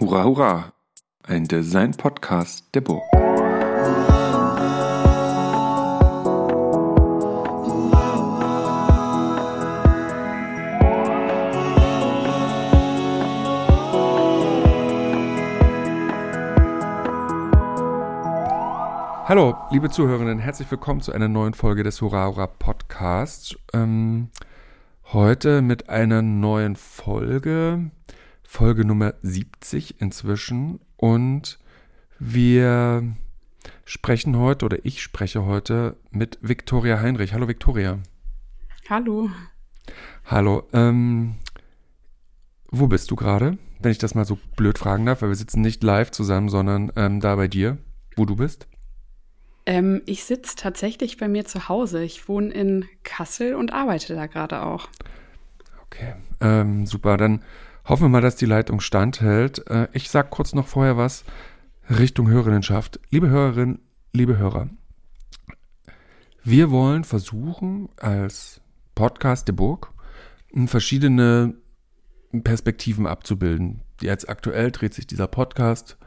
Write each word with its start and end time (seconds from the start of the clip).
Hurra, 0.00 0.22
hurra! 0.22 0.72
Ein 1.24 1.48
Design-Podcast 1.48 2.72
der 2.72 2.82
Burg. 2.82 3.02
Hallo, 19.24 19.56
liebe 19.72 19.90
Zuhörenden, 19.90 20.38
herzlich 20.38 20.70
willkommen 20.70 21.00
zu 21.00 21.10
einer 21.10 21.26
neuen 21.26 21.54
Folge 21.54 21.82
des 21.82 22.00
Hurra 22.00 22.28
Hurra 22.28 22.46
Podcasts. 22.46 23.56
Ähm, 23.72 24.28
heute 25.12 25.60
mit 25.60 25.88
einer 25.88 26.22
neuen 26.22 26.76
Folge, 26.76 27.90
Folge 28.50 28.86
Nummer 28.86 29.12
70 29.20 30.00
inzwischen. 30.00 30.80
Und 30.96 31.58
wir 32.18 33.14
sprechen 33.84 34.38
heute, 34.38 34.64
oder 34.64 34.78
ich 34.86 35.02
spreche 35.02 35.44
heute 35.44 35.96
mit 36.10 36.38
Viktoria 36.40 36.98
Heinrich. 36.98 37.34
Hallo 37.34 37.46
Viktoria. 37.46 37.98
Hallo. 38.88 39.28
Hallo. 40.24 40.66
Ähm, 40.72 41.34
wo 42.70 42.86
bist 42.86 43.10
du 43.10 43.16
gerade? 43.16 43.58
Wenn 43.80 43.92
ich 43.92 43.98
das 43.98 44.14
mal 44.14 44.24
so 44.24 44.38
blöd 44.56 44.78
fragen 44.78 45.04
darf, 45.04 45.20
weil 45.20 45.28
wir 45.28 45.36
sitzen 45.36 45.60
nicht 45.60 45.84
live 45.84 46.10
zusammen, 46.10 46.48
sondern 46.48 46.90
ähm, 46.96 47.20
da 47.20 47.36
bei 47.36 47.48
dir, 47.48 47.76
wo 48.16 48.24
du 48.24 48.36
bist. 48.36 48.66
Ähm, 49.66 50.00
ich 50.06 50.24
sitze 50.24 50.56
tatsächlich 50.56 51.18
bei 51.18 51.28
mir 51.28 51.44
zu 51.44 51.68
Hause. 51.68 52.02
Ich 52.02 52.30
wohne 52.30 52.50
in 52.50 52.86
Kassel 53.04 53.54
und 53.54 53.74
arbeite 53.74 54.14
da 54.14 54.26
gerade 54.26 54.62
auch. 54.62 54.88
Okay, 55.84 56.14
ähm, 56.40 56.86
super. 56.86 57.18
Dann 57.18 57.42
hoffen 57.88 58.04
wir 58.04 58.08
mal, 58.08 58.20
dass 58.20 58.36
die 58.36 58.46
Leitung 58.46 58.80
standhält. 58.80 59.66
Äh, 59.68 59.88
ich 59.92 60.10
sage 60.10 60.28
kurz 60.30 60.54
noch 60.54 60.66
vorher 60.66 60.96
was 60.96 61.24
Richtung 61.88 62.28
Hörerinnenschaft. 62.28 63.00
Liebe 63.10 63.28
Hörerinnen, 63.28 63.80
liebe 64.12 64.36
Hörer, 64.36 64.68
wir 66.44 66.70
wollen 66.70 67.04
versuchen, 67.04 67.88
als 67.96 68.60
Podcast 68.94 69.48
der 69.48 69.54
Burg 69.54 69.92
verschiedene 70.66 71.54
Perspektiven 72.44 73.06
abzubilden. 73.06 73.82
Jetzt 74.00 74.28
aktuell 74.28 74.70
dreht 74.70 74.94
sich 74.94 75.06
dieser 75.06 75.26
Podcast 75.26 75.98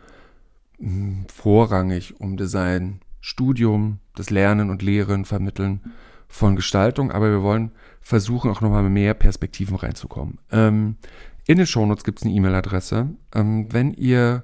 vorrangig 1.31 2.19
um 2.19 2.37
Design, 2.37 3.01
Studium, 3.19 3.99
das 4.15 4.29
Lernen 4.29 4.69
und 4.69 4.81
Lehren, 4.81 5.25
Vermitteln 5.25 5.81
von 6.27 6.55
Gestaltung, 6.55 7.11
aber 7.11 7.29
wir 7.29 7.43
wollen 7.43 7.71
versuchen, 7.99 8.49
auch 8.49 8.61
nochmal 8.61 8.83
mehr 8.83 9.13
Perspektiven 9.13 9.75
reinzukommen. 9.75 10.39
Ähm, 10.51 10.95
in 11.45 11.57
den 11.57 11.67
Shownotes 11.67 12.03
gibt 12.03 12.19
es 12.19 12.25
eine 12.25 12.33
E-Mail-Adresse. 12.33 13.09
Ähm, 13.33 13.67
wenn 13.71 13.91
ihr 13.91 14.43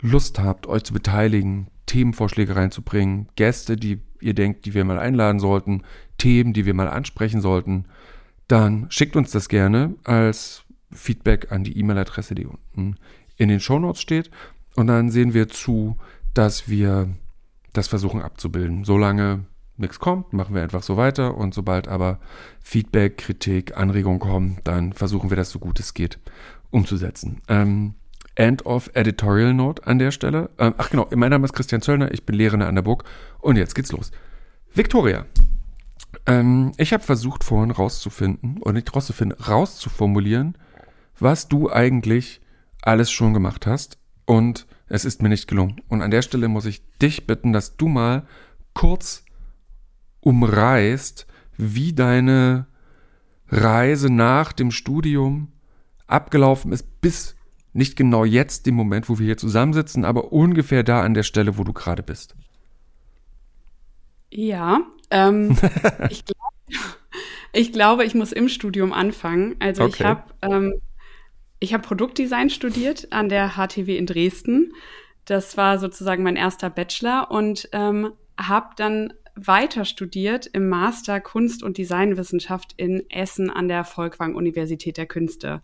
Lust 0.00 0.38
habt, 0.38 0.66
euch 0.66 0.84
zu 0.84 0.92
beteiligen, 0.92 1.68
Themenvorschläge 1.86 2.56
reinzubringen, 2.56 3.28
Gäste, 3.36 3.76
die 3.76 4.00
ihr 4.20 4.34
denkt, 4.34 4.64
die 4.64 4.74
wir 4.74 4.84
mal 4.84 4.98
einladen 4.98 5.40
sollten, 5.40 5.82
Themen, 6.18 6.52
die 6.52 6.66
wir 6.66 6.74
mal 6.74 6.88
ansprechen 6.88 7.40
sollten, 7.40 7.86
dann 8.48 8.86
schickt 8.90 9.16
uns 9.16 9.30
das 9.30 9.48
gerne 9.48 9.94
als 10.04 10.64
Feedback 10.92 11.52
an 11.52 11.64
die 11.64 11.78
E-Mail-Adresse, 11.78 12.34
die 12.34 12.46
unten 12.46 12.96
in 13.36 13.48
den 13.48 13.60
Shownotes 13.60 14.00
steht. 14.00 14.30
Und 14.76 14.86
dann 14.86 15.10
sehen 15.10 15.34
wir 15.34 15.48
zu, 15.48 15.96
dass 16.34 16.68
wir 16.68 17.08
das 17.72 17.88
versuchen 17.88 18.22
abzubilden. 18.22 18.84
Solange 18.84 19.46
nichts 19.80 19.98
kommt, 19.98 20.32
machen 20.32 20.54
wir 20.54 20.62
einfach 20.62 20.82
so 20.82 20.96
weiter 20.96 21.36
und 21.36 21.54
sobald 21.54 21.88
aber 21.88 22.20
Feedback, 22.60 23.18
Kritik, 23.18 23.76
Anregung 23.76 24.18
kommen, 24.18 24.58
dann 24.64 24.92
versuchen 24.92 25.30
wir 25.30 25.36
das 25.36 25.50
so 25.50 25.58
gut 25.58 25.80
es 25.80 25.94
geht 25.94 26.18
umzusetzen. 26.70 27.40
Ähm, 27.48 27.94
End 28.34 28.64
of 28.64 28.90
Editorial 28.94 29.52
Note 29.52 29.86
an 29.86 29.98
der 29.98 30.12
Stelle. 30.12 30.50
Ähm, 30.58 30.74
ach 30.78 30.90
genau, 30.90 31.08
mein 31.14 31.30
Name 31.30 31.44
ist 31.44 31.52
Christian 31.52 31.82
Zöllner, 31.82 32.12
ich 32.12 32.24
bin 32.24 32.36
Lehrender 32.36 32.68
an 32.68 32.74
der 32.74 32.82
Burg 32.82 33.04
und 33.40 33.56
jetzt 33.56 33.74
geht's 33.74 33.92
los. 33.92 34.12
Victoria, 34.72 35.26
ähm, 36.26 36.72
ich 36.76 36.92
habe 36.92 37.02
versucht 37.02 37.44
vorhin 37.44 37.70
rauszufinden, 37.70 38.58
oder 38.60 38.74
nicht 38.74 38.94
rauszufinden, 38.94 39.38
rauszuformulieren, 39.38 40.56
was 41.18 41.48
du 41.48 41.70
eigentlich 41.70 42.40
alles 42.82 43.10
schon 43.10 43.34
gemacht 43.34 43.66
hast 43.66 43.98
und 44.24 44.66
es 44.86 45.04
ist 45.04 45.22
mir 45.22 45.28
nicht 45.28 45.48
gelungen. 45.48 45.80
Und 45.88 46.02
an 46.02 46.10
der 46.10 46.22
Stelle 46.22 46.48
muss 46.48 46.64
ich 46.64 46.82
dich 46.98 47.26
bitten, 47.26 47.52
dass 47.52 47.76
du 47.76 47.88
mal 47.88 48.26
kurz 48.74 49.24
umreißt, 50.20 51.26
wie 51.56 51.92
deine 51.92 52.66
Reise 53.48 54.10
nach 54.10 54.52
dem 54.52 54.70
Studium 54.70 55.48
abgelaufen 56.06 56.72
ist, 56.72 57.00
bis 57.00 57.36
nicht 57.72 57.96
genau 57.96 58.24
jetzt, 58.24 58.66
dem 58.66 58.74
Moment, 58.74 59.08
wo 59.08 59.18
wir 59.18 59.26
hier 59.26 59.36
zusammensitzen, 59.36 60.04
aber 60.04 60.32
ungefähr 60.32 60.82
da 60.82 61.02
an 61.02 61.14
der 61.14 61.22
Stelle, 61.22 61.56
wo 61.56 61.64
du 61.64 61.72
gerade 61.72 62.02
bist. 62.02 62.34
Ja, 64.30 64.80
ähm, 65.10 65.56
ich, 66.10 66.24
glaub, 66.24 66.52
ich, 67.52 67.72
glaube, 67.72 68.04
ich 68.04 68.14
muss 68.14 68.32
im 68.32 68.48
Studium 68.48 68.92
anfangen. 68.92 69.56
Also 69.60 69.84
okay. 69.84 69.94
ich 69.94 70.04
habe 70.04 70.22
ähm, 70.42 70.80
ich 71.60 71.74
habe 71.74 71.86
Produktdesign 71.86 72.50
studiert 72.50 73.12
an 73.12 73.28
der 73.28 73.50
HTW 73.50 73.96
in 73.96 74.06
Dresden. 74.06 74.72
Das 75.26 75.56
war 75.58 75.78
sozusagen 75.78 76.22
mein 76.22 76.36
erster 76.36 76.70
Bachelor 76.70 77.30
und 77.30 77.68
ähm, 77.72 78.12
habe 78.38 78.70
dann 78.76 79.12
weiter 79.46 79.84
studiert 79.84 80.46
im 80.46 80.68
Master 80.68 81.20
Kunst- 81.20 81.62
und 81.62 81.78
Designwissenschaft 81.78 82.74
in 82.76 83.08
Essen 83.10 83.50
an 83.50 83.68
der 83.68 83.84
Volkwang 83.84 84.34
Universität 84.34 84.96
der 84.96 85.06
Künste. 85.06 85.60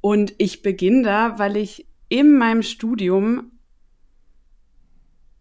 Und 0.00 0.34
ich 0.38 0.62
beginne 0.62 1.02
da, 1.02 1.38
weil 1.38 1.56
ich 1.56 1.86
in 2.08 2.38
meinem 2.38 2.62
Studium 2.62 3.52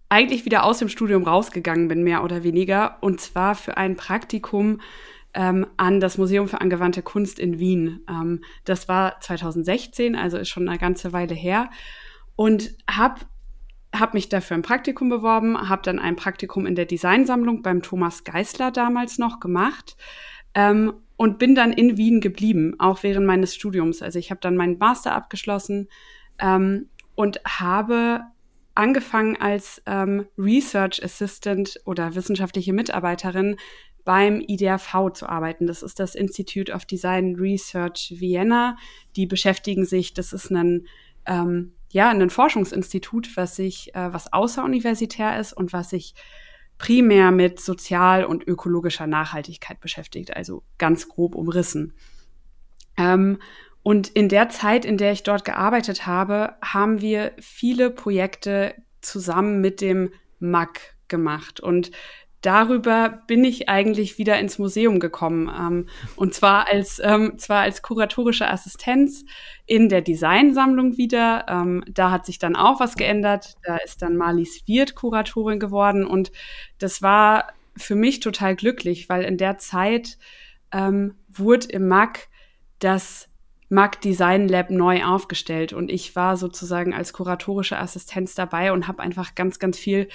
eigentlich 0.10 0.46
wieder 0.46 0.64
aus 0.64 0.80
dem 0.80 0.90
Studium 0.90 1.24
rausgegangen 1.24 1.88
bin, 1.88 2.04
mehr 2.04 2.24
oder 2.24 2.44
weniger, 2.44 2.98
und 3.02 3.20
zwar 3.20 3.56
für 3.56 3.78
ein 3.78 3.96
Praktikum 3.96 4.80
ähm, 5.34 5.68
an 5.78 6.00
das 6.00 6.18
Museum 6.18 6.48
für 6.48 6.62
angewandte 6.62 7.02
Kunst 7.02 7.40
in 7.40 7.60
Wien. 7.60 8.06
Ähm, 8.10 8.44
das 8.64 8.88
war 8.88 9.20
2016, 9.20 10.16
also 10.16 10.38
ist 10.38 10.50
schon 10.50 10.68
eine 10.68 10.80
ganze 10.80 11.14
Weile 11.14 11.36
her. 11.36 11.70
Und 12.36 12.76
habe 12.90 13.22
hab 13.94 14.14
mich 14.14 14.30
dafür 14.30 14.58
ein 14.58 14.64
Praktikum 14.64 15.10
beworben, 15.10 15.70
habe 15.70 15.82
dann 15.84 16.00
ein 16.00 16.16
Praktikum 16.16 16.66
in 16.66 16.76
der 16.76 16.86
Designsammlung 16.86 17.62
beim 17.62 17.82
Thomas 17.82 18.24
Geisler 18.24 18.72
damals 18.72 19.18
noch 19.18 19.40
gemacht 19.40 19.96
ähm, 20.54 20.94
und 21.16 21.40
bin 21.40 21.56
dann 21.56 21.74
in 21.74 21.98
Wien 21.98 22.22
geblieben, 22.22 22.76
auch 22.80 23.04
während 23.04 23.26
meines 23.26 23.56
Studiums. 23.56 24.02
Also 24.02 24.20
ich 24.20 24.30
habe 24.30 24.42
dann 24.42 24.58
meinen 24.58 24.78
Master 24.78 25.14
abgeschlossen 25.14 25.88
ähm, 26.40 26.90
und 27.16 27.42
habe 27.46 28.22
angefangen 28.76 29.36
als 29.38 29.82
ähm, 29.88 30.28
Research 30.38 31.04
Assistant 31.04 31.80
oder 31.86 32.14
wissenschaftliche 32.14 32.74
Mitarbeiterin 32.74 33.58
beim 34.08 34.40
IDRV 34.40 35.12
zu 35.14 35.28
arbeiten. 35.28 35.68
Das 35.68 35.84
ist 35.84 36.00
das 36.00 36.16
Institute 36.16 36.72
of 36.72 36.86
Design 36.86 37.36
Research 37.36 38.14
Vienna. 38.18 38.78
Die 39.16 39.26
beschäftigen 39.26 39.86
sich, 39.86 40.14
das 40.14 40.32
ist 40.32 40.52
ein, 40.52 40.88
ähm, 41.26 41.74
ja, 41.90 42.10
ein 42.10 42.30
Forschungsinstitut, 42.30 43.36
was 43.38 43.56
sich, 43.56 43.94
äh, 43.96 44.14
was 44.14 44.34
außeruniversitär 44.34 45.40
ist 45.40 45.54
und 45.54 45.74
was 45.74 45.90
sich 45.90 46.14
primär 46.78 47.32
mit 47.32 47.60
sozial- 47.60 48.26
und 48.26 48.48
ökologischer 48.48 49.08
Nachhaltigkeit 49.08 49.80
beschäftigt, 49.80 50.36
also 50.36 50.64
ganz 50.78 51.08
grob 51.08 51.36
umrissen. 51.36 51.94
Ähm, 52.98 53.40
und 53.84 54.10
in 54.10 54.28
der 54.28 54.50
Zeit, 54.50 54.86
in 54.86 54.98
der 54.98 55.14
ich 55.14 55.24
dort 55.24 55.46
gearbeitet 55.46 56.06
habe, 56.06 56.56
haben 56.62 57.00
wir 57.02 57.32
viele 57.40 57.90
Projekte 57.90 58.76
zusammen 59.02 59.62
mit 59.62 59.82
dem 59.82 60.12
MAC 60.40 60.98
gemacht. 61.08 61.60
Und 61.60 61.92
darüber 62.42 63.24
bin 63.28 63.44
ich 63.44 63.68
eigentlich 63.70 64.18
wieder 64.18 64.40
ins 64.40 64.60
Museum 64.60 65.00
gekommen. 65.00 65.50
Ähm, 65.50 65.90
und 66.16 66.34
zwar 66.34 66.68
als, 66.68 67.02
ähm, 67.04 67.38
zwar 67.38 67.62
als 67.62 67.82
kuratorische 67.82 68.48
Assistenz 68.48 69.26
in 69.66 69.90
der 69.90 70.02
Designsammlung 70.02 70.98
wieder. 70.98 71.46
Ähm, 71.50 71.84
da 71.88 72.12
hat 72.12 72.26
sich 72.26 72.40
dann 72.40 72.56
auch 72.56 72.80
was 72.80 72.96
geändert. 72.96 73.56
Da 73.64 73.78
ist 73.78 74.02
dann 74.02 74.18
Marlies 74.18 74.68
Wirth 74.68 74.96
Kuratorin 74.96 75.60
geworden. 75.60 76.06
Und 76.06 76.32
das 76.78 77.02
war 77.02 77.54
für 77.76 77.96
mich 77.96 78.20
total 78.20 78.56
glücklich, 78.56 79.10
weil 79.10 79.24
in 79.24 79.38
der 79.38 79.58
Zeit 79.58 80.18
ähm, 80.72 81.16
wurde 81.30 81.68
im 81.68 81.88
MAC 81.88 82.28
das 82.80 83.30
MAC 83.70 84.00
Design 84.02 84.48
Lab 84.48 84.70
neu 84.70 85.04
aufgestellt. 85.04 85.74
Und 85.74 85.90
ich 85.90 86.16
war 86.16 86.38
sozusagen 86.38 86.94
als 86.94 87.14
kuratorische 87.14 87.78
Assistenz 87.78 88.36
dabei 88.36 88.72
und 88.72 88.88
habe 88.88 89.02
einfach 89.02 89.36
ganz, 89.36 89.60
ganz 89.60 89.78
viel 89.78 90.08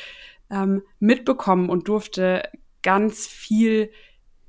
ähm, 0.52 0.82
mitbekommen 1.00 1.69
und 1.69 1.88
durfte 1.88 2.44
ganz 2.82 3.26
viel 3.26 3.90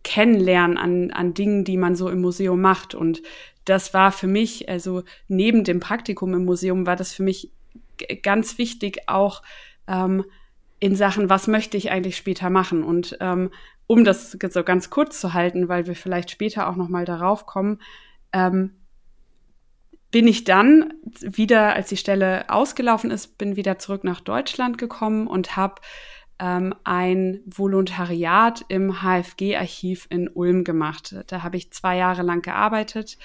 kennenlernen 0.04 0.78
an, 0.78 1.12
an 1.12 1.34
Dingen, 1.34 1.64
die 1.64 1.78
man 1.78 1.96
so 1.96 2.10
im 2.10 2.22
Museum 2.22 2.62
macht. 2.62 2.94
Und 2.94 3.24
das 3.66 3.94
war 3.94 4.12
für 4.12 4.28
mich, 4.28 4.70
also 4.70 5.04
neben 5.28 5.64
dem 5.64 5.80
Praktikum 5.80 6.34
im 6.34 6.46
Museum, 6.46 6.86
war 6.86 6.98
das 6.98 7.14
für 7.14 7.24
mich 7.24 7.52
ganz 8.22 8.58
wichtig, 8.58 9.08
auch 9.08 9.42
ähm, 9.88 10.26
in 10.80 10.96
Sachen, 10.96 11.30
was 11.30 11.48
möchte 11.48 11.78
ich 11.78 11.92
eigentlich 11.92 12.18
später 12.18 12.50
machen. 12.50 12.84
Und 12.84 13.18
ähm, 13.22 13.50
um 13.88 14.04
das 14.04 14.32
so 14.32 14.64
ganz 14.64 14.90
kurz 14.90 15.22
zu 15.22 15.34
halten, 15.34 15.70
weil 15.70 15.88
wir 15.88 15.96
vielleicht 15.96 16.30
später 16.32 16.68
auch 16.68 16.76
noch 16.76 16.90
mal 16.90 17.06
darauf 17.06 17.46
kommen, 17.46 17.80
ähm, 18.34 18.72
bin 20.14 20.28
ich 20.28 20.44
dann 20.44 20.94
wieder, 21.22 21.74
als 21.74 21.90
die 21.90 21.98
Stelle 21.98 22.48
ausgelaufen 22.48 23.10
ist, 23.10 23.40
bin 23.40 23.56
wieder 23.56 23.80
zurück 23.80 24.04
nach 24.04 24.22
Deutschland 24.22 24.78
gekommen 24.78 25.26
und 25.26 25.58
habe 25.58 25.82
ähm, 26.38 26.76
ein 26.84 27.40
Volontariat 27.48 28.64
im 28.68 29.02
HFG-Archiv 29.02 30.06
in 30.12 30.30
Ulm 30.30 30.66
gemacht. 30.66 31.16
Da 31.26 31.42
habe 31.42 31.58
ich 31.58 31.72
zwei 31.72 31.98
Jahre 31.98 32.22
lang 32.22 32.44
gearbeitet, 32.44 33.18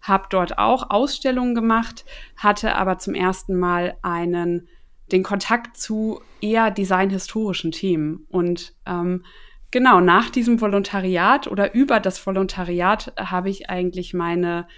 habe 0.00 0.28
dort 0.30 0.56
auch 0.56 0.88
Ausstellungen 0.88 1.56
gemacht, 1.56 2.04
hatte 2.36 2.76
aber 2.76 2.98
zum 2.98 3.14
ersten 3.16 3.58
Mal 3.58 3.96
einen 4.02 4.68
den 5.10 5.24
Kontakt 5.24 5.76
zu 5.76 6.20
eher 6.40 6.70
designhistorischen 6.70 7.72
Themen 7.72 8.24
und 8.28 8.72
ähm, 8.86 9.24
genau 9.72 10.00
nach 10.00 10.30
diesem 10.30 10.60
Volontariat 10.60 11.48
oder 11.48 11.74
über 11.74 11.98
das 11.98 12.24
Volontariat 12.24 13.12
habe 13.18 13.50
ich 13.50 13.68
eigentlich 13.68 14.14
meine 14.14 14.68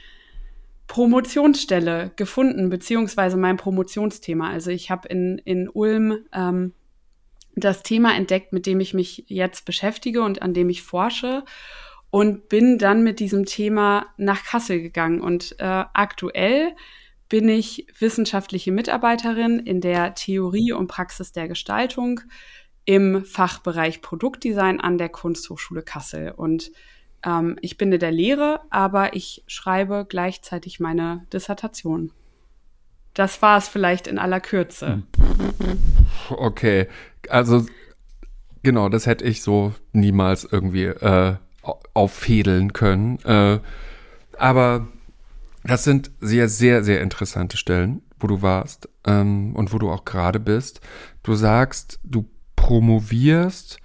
Promotionsstelle 0.88 2.12
gefunden, 2.16 2.70
beziehungsweise 2.70 3.36
mein 3.36 3.58
Promotionsthema. 3.58 4.50
Also 4.50 4.70
ich 4.70 4.90
habe 4.90 5.06
in, 5.08 5.38
in 5.44 5.68
Ulm 5.68 6.24
ähm, 6.32 6.72
das 7.54 7.82
Thema 7.82 8.16
entdeckt, 8.16 8.52
mit 8.52 8.66
dem 8.66 8.80
ich 8.80 8.94
mich 8.94 9.24
jetzt 9.28 9.64
beschäftige 9.64 10.22
und 10.22 10.42
an 10.42 10.54
dem 10.54 10.70
ich 10.70 10.82
forsche 10.82 11.44
und 12.10 12.48
bin 12.48 12.78
dann 12.78 13.02
mit 13.02 13.20
diesem 13.20 13.44
Thema 13.44 14.06
nach 14.16 14.44
Kassel 14.44 14.80
gegangen. 14.80 15.20
Und 15.20 15.56
äh, 15.58 15.84
aktuell 15.92 16.74
bin 17.28 17.48
ich 17.48 17.86
wissenschaftliche 17.98 18.72
Mitarbeiterin 18.72 19.58
in 19.58 19.82
der 19.82 20.14
Theorie 20.14 20.72
und 20.72 20.86
Praxis 20.86 21.32
der 21.32 21.48
Gestaltung 21.48 22.20
im 22.86 23.26
Fachbereich 23.26 24.00
Produktdesign 24.00 24.80
an 24.80 24.96
der 24.96 25.10
Kunsthochschule 25.10 25.82
Kassel. 25.82 26.32
Und 26.34 26.72
ähm, 27.24 27.56
ich 27.60 27.78
bin 27.78 27.92
in 27.92 28.00
der 28.00 28.12
Lehre, 28.12 28.60
aber 28.70 29.14
ich 29.14 29.42
schreibe 29.46 30.06
gleichzeitig 30.08 30.80
meine 30.80 31.26
Dissertation. 31.32 32.12
Das 33.14 33.42
war 33.42 33.58
es 33.58 33.68
vielleicht 33.68 34.06
in 34.06 34.18
aller 34.18 34.40
Kürze. 34.40 35.02
Okay, 36.30 36.88
also 37.28 37.66
genau, 38.62 38.88
das 38.88 39.06
hätte 39.06 39.24
ich 39.24 39.42
so 39.42 39.74
niemals 39.92 40.44
irgendwie 40.44 40.84
äh, 40.84 41.36
auffädeln 41.94 42.72
können. 42.72 43.18
Äh, 43.24 43.60
aber 44.36 44.88
das 45.64 45.84
sind 45.84 46.10
sehr, 46.20 46.48
sehr, 46.48 46.84
sehr 46.84 47.00
interessante 47.00 47.56
Stellen, 47.56 48.02
wo 48.20 48.26
du 48.26 48.42
warst 48.42 48.88
ähm, 49.04 49.54
und 49.56 49.72
wo 49.72 49.78
du 49.78 49.90
auch 49.90 50.04
gerade 50.04 50.38
bist. 50.38 50.80
Du 51.22 51.34
sagst, 51.34 51.98
du 52.04 52.28
promovierst 52.56 53.80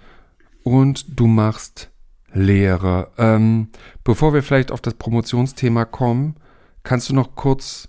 und 0.62 1.18
du 1.18 1.26
machst 1.26 1.90
Lehre. 2.34 3.10
Ähm, 3.16 3.68
bevor 4.02 4.34
wir 4.34 4.42
vielleicht 4.42 4.70
auf 4.70 4.80
das 4.80 4.94
Promotionsthema 4.94 5.84
kommen, 5.84 6.36
kannst 6.82 7.08
du 7.08 7.14
noch 7.14 7.34
kurz. 7.34 7.88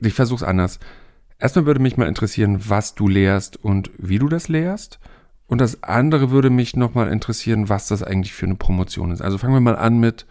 Ich 0.00 0.14
versuch's 0.14 0.42
anders. 0.42 0.78
Erstmal 1.38 1.66
würde 1.66 1.80
mich 1.80 1.96
mal 1.96 2.08
interessieren, 2.08 2.68
was 2.68 2.94
du 2.94 3.08
lehrst 3.08 3.62
und 3.62 3.90
wie 3.98 4.18
du 4.18 4.28
das 4.28 4.48
lehrst. 4.48 5.00
Und 5.48 5.60
das 5.60 5.82
andere 5.82 6.30
würde 6.30 6.50
mich 6.50 6.76
nochmal 6.76 7.10
interessieren, 7.10 7.68
was 7.68 7.88
das 7.88 8.02
eigentlich 8.02 8.32
für 8.32 8.46
eine 8.46 8.56
Promotion 8.56 9.10
ist. 9.10 9.22
Also 9.22 9.38
fangen 9.38 9.54
wir 9.54 9.60
mal 9.60 9.76
an 9.76 9.98
mit, 9.98 10.26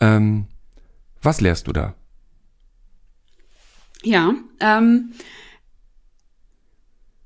ähm, 0.00 0.46
was 1.22 1.40
lehrst 1.40 1.66
du 1.66 1.72
da? 1.72 1.94
Ja, 4.02 4.34
ähm, 4.60 5.12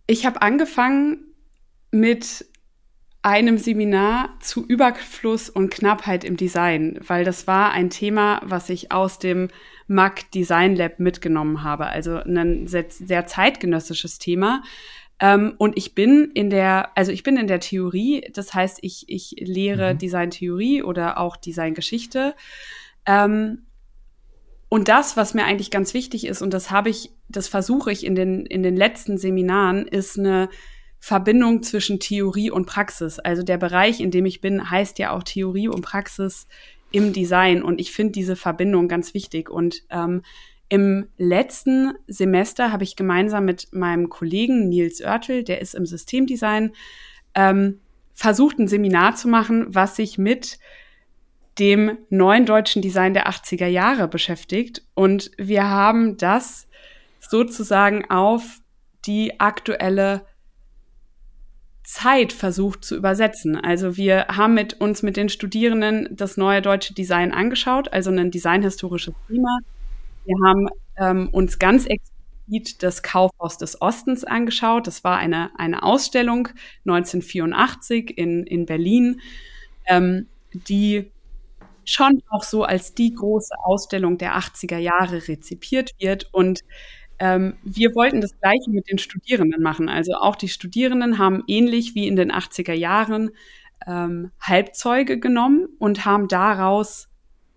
ich 0.07 0.25
habe 0.27 0.43
angefangen 0.43 1.19
mit 1.91 2.47
einem 3.29 3.59
Seminar 3.59 4.31
zu 4.41 4.65
Überfluss 4.65 5.51
und 5.51 5.71
Knappheit 5.71 6.25
im 6.25 6.39
Design, 6.39 6.99
weil 7.07 7.25
das 7.25 7.47
war 7.47 7.73
ein 7.73 7.91
Thema, 7.91 8.41
was 8.43 8.71
ich 8.71 8.91
aus 8.91 9.19
dem 9.19 9.49
MAC 9.87 10.31
Design 10.31 10.75
Lab 10.75 10.99
mitgenommen 10.99 11.63
habe. 11.63 11.89
Also 11.89 12.17
ein 12.17 12.67
sehr, 12.67 12.87
sehr 12.89 13.27
zeitgenössisches 13.27 14.19
Thema. 14.19 14.63
Ähm, 15.21 15.55
und 15.59 15.77
ich 15.77 15.95
bin 15.95 16.31
in 16.33 16.49
der, 16.49 16.97
also 16.97 17.13
ich 17.13 17.23
bin 17.23 17.37
in 17.37 17.49
der 17.49 17.61
Theorie, 17.61 18.31
das 18.33 18.55
heißt, 18.55 18.79
ich, 18.81 19.05
ich 19.09 19.35
lehre 19.39 19.93
mhm. 19.93 19.99
Designtheorie 19.99 20.83
oder 20.83 21.19
auch 21.19 21.37
Designgeschichte. 21.37 22.35
Ähm, 23.05 23.67
und 24.71 24.89
das, 24.89 25.19
was 25.19 25.35
mir 25.35 25.45
eigentlich 25.45 25.71
ganz 25.71 25.93
wichtig 25.93 26.27
ist, 26.27 26.41
und 26.41 26.55
das 26.55 26.71
habe 26.71 26.89
ich, 26.89 27.11
das 27.29 27.47
versuche 27.47 27.93
ich 27.93 28.07
in 28.07 28.15
den, 28.15 28.47
in 28.47 28.63
den 28.63 28.77
letzten 28.77 29.19
Seminaren, 29.19 29.87
ist 29.87 30.19
eine 30.19 30.49
Verbindung 31.01 31.63
zwischen 31.63 32.01
Theorie 32.01 32.51
und 32.51 32.67
Praxis. 32.67 33.19
Also 33.19 33.43
der 33.43 33.59
Bereich, 33.59 34.01
in 34.01 34.11
dem 34.11 34.27
ich 34.27 34.41
bin, 34.41 34.71
heißt 34.71 34.99
ja 34.99 35.13
auch 35.13 35.23
Theorie 35.23 35.69
und 35.69 35.83
Praxis 35.83 36.47
im 36.91 37.13
Design. 37.13 37.63
Und 37.63 37.81
ich 37.81 37.93
finde 37.93 38.13
diese 38.13 38.37
Verbindung 38.37 38.89
ganz 38.89 39.15
wichtig. 39.15 39.51
Und 39.51 39.83
ähm, 39.91 40.23
im 40.69 41.09
letzten 41.17 41.95
Semester 42.07 42.73
habe 42.73 42.85
ich 42.85 42.97
gemeinsam 42.97 43.45
mit 43.45 43.73
meinem 43.73 44.09
Kollegen 44.09 44.69
Nils 44.69 45.01
Oertel, 45.01 45.45
der 45.45 45.61
ist 45.61 45.75
im 45.75 45.87
Systemdesign, 45.87 46.73
ähm, 47.35 47.81
versucht, 48.13 48.59
ein 48.59 48.69
Seminar 48.69 49.15
zu 49.15 49.29
machen, 49.29 49.67
was 49.69 49.97
sich 49.97 50.19
mit 50.19 50.59
dem 51.59 51.99
neuen 52.11 52.47
deutschen 52.47 52.83
Design 52.83 53.15
der 53.15 53.29
80er 53.29 53.67
Jahre 53.67 54.09
beschäftigt. 54.09 54.83
Und 54.95 55.31
wir 55.39 55.65
haben 55.69 56.17
das 56.17 56.69
sozusagen 57.19 58.09
auf 58.11 58.59
die 59.07 59.41
aktuelle 59.41 60.27
Zeit 61.89 62.35
versucht 62.35 62.85
zu 62.85 62.97
übersetzen. 62.97 63.57
Also 63.57 63.97
wir 63.97 64.27
haben 64.29 64.53
mit 64.53 64.79
uns 64.79 65.03
mit 65.03 65.17
den 65.17 65.31
Studierenden 65.31 66.07
das 66.11 66.37
neue 66.37 66.61
deutsche 66.61 66.93
Design 66.93 67.33
angeschaut, 67.33 67.91
also 67.95 68.11
ein 68.11 68.31
designhistorisches 68.31 69.15
Thema. 69.27 69.59
Wir 70.27 70.37
haben 70.45 70.69
ähm, 70.99 71.29
uns 71.33 71.59
ganz 71.59 71.87
explizit 71.87 72.83
das 72.83 73.03
Kaufhaus 73.03 73.57
des 73.57 73.81
Ostens 73.81 74.25
angeschaut. 74.25 74.87
Das 74.87 75.03
war 75.03 75.17
eine, 75.17 75.51
eine 75.59 75.83
Ausstellung 75.83 76.49
1984 76.85 78.19
in, 78.19 78.45
in 78.45 78.67
Berlin, 78.67 79.23
ähm, 79.87 80.27
die 80.53 81.11
schon 81.87 82.23
auch 82.29 82.43
so 82.43 82.65
als 82.65 82.93
die 82.93 83.15
große 83.15 83.55
Ausstellung 83.65 84.19
der 84.19 84.37
80er 84.37 84.77
Jahre 84.77 85.27
rezipiert 85.27 85.93
wird 85.99 86.29
und 86.33 86.61
ähm, 87.19 87.57
wir 87.63 87.95
wollten 87.95 88.21
das 88.21 88.39
Gleiche 88.41 88.71
mit 88.71 88.91
den 88.91 88.99
Studierenden 88.99 89.63
machen. 89.63 89.89
Also 89.89 90.15
auch 90.15 90.37
die 90.37 90.49
Studierenden 90.49 91.19
haben 91.19 91.43
ähnlich 91.47 91.95
wie 91.95 92.07
in 92.07 92.17
den 92.17 92.33
80er 92.33 92.75
Jahren 92.75 93.31
ähm, 93.87 94.31
Halbzeuge 94.41 95.19
genommen 95.19 95.69
und 95.79 96.05
haben 96.05 96.29
daraus 96.29 97.09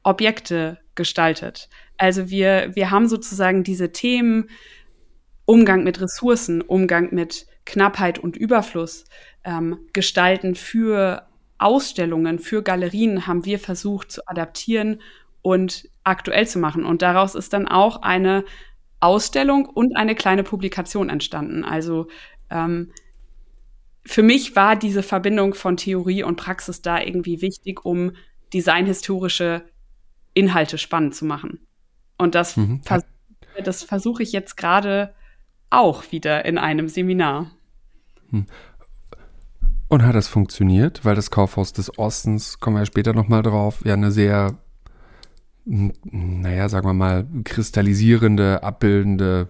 Objekte 0.03 0.79
gestaltet. 0.95 1.69
Also 1.97 2.29
wir, 2.29 2.71
wir 2.75 2.91
haben 2.91 3.07
sozusagen 3.07 3.63
diese 3.63 3.91
Themen 3.91 4.49
Umgang 5.45 5.83
mit 5.83 6.01
Ressourcen, 6.01 6.61
Umgang 6.61 7.09
mit 7.13 7.45
Knappheit 7.65 8.19
und 8.19 8.35
Überfluss, 8.35 9.05
ähm, 9.43 9.79
Gestalten 9.93 10.55
für 10.55 11.27
Ausstellungen, 11.57 12.39
für 12.39 12.63
Galerien 12.63 13.27
haben 13.27 13.45
wir 13.45 13.59
versucht 13.59 14.11
zu 14.11 14.27
adaptieren 14.27 14.99
und 15.43 15.89
aktuell 16.03 16.47
zu 16.47 16.57
machen. 16.57 16.85
Und 16.85 17.03
daraus 17.03 17.35
ist 17.35 17.53
dann 17.53 17.67
auch 17.67 18.01
eine 18.01 18.43
Ausstellung 19.01 19.65
und 19.65 19.97
eine 19.97 20.15
kleine 20.15 20.43
Publikation 20.43 21.09
entstanden. 21.09 21.65
Also 21.65 22.07
ähm, 22.49 22.91
für 24.05 24.23
mich 24.23 24.55
war 24.55 24.75
diese 24.75 25.03
Verbindung 25.03 25.53
von 25.53 25.77
Theorie 25.77 26.23
und 26.23 26.37
Praxis 26.37 26.81
da 26.81 26.99
irgendwie 26.99 27.41
wichtig, 27.41 27.85
um 27.85 28.13
designhistorische 28.53 29.63
Inhalte 30.33 30.77
spannend 30.77 31.15
zu 31.15 31.25
machen. 31.25 31.59
Und 32.17 32.35
das, 32.35 32.57
mhm. 32.57 32.81
vers 32.83 33.03
das 33.63 33.83
versuche 33.83 34.23
ich 34.23 34.31
jetzt 34.31 34.55
gerade 34.55 35.13
auch 35.69 36.11
wieder 36.11 36.45
in 36.45 36.57
einem 36.57 36.87
Seminar. 36.87 37.51
Hm. 38.29 38.45
Und 39.87 40.03
hat 40.03 40.15
das 40.15 40.27
funktioniert? 40.27 41.03
Weil 41.03 41.15
das 41.15 41.31
Kaufhaus 41.31 41.73
des 41.73 41.97
Ostens, 41.97 42.59
kommen 42.59 42.77
wir 42.77 42.85
später 42.85 43.13
nochmal 43.13 43.41
drauf, 43.41 43.81
ja 43.83 43.93
eine 43.93 44.11
sehr 44.11 44.57
naja, 45.65 46.69
sagen 46.69 46.87
wir 46.87 46.93
mal, 46.93 47.27
kristallisierende, 47.43 48.63
abbildende, 48.63 49.49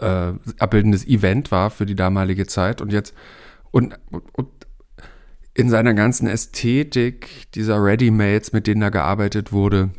äh, 0.00 0.32
abbildendes 0.58 1.06
Event 1.06 1.50
war 1.50 1.70
für 1.70 1.86
die 1.86 1.94
damalige 1.94 2.46
Zeit 2.46 2.80
und 2.80 2.92
jetzt 2.92 3.14
und, 3.70 3.98
und 4.32 4.48
in 5.54 5.70
seiner 5.70 5.94
ganzen 5.94 6.28
Ästhetik 6.28 7.50
dieser 7.54 7.82
Readymates, 7.82 8.52
mit 8.52 8.66
denen 8.66 8.82
da 8.82 8.90
gearbeitet 8.90 9.52
wurde, 9.52 9.90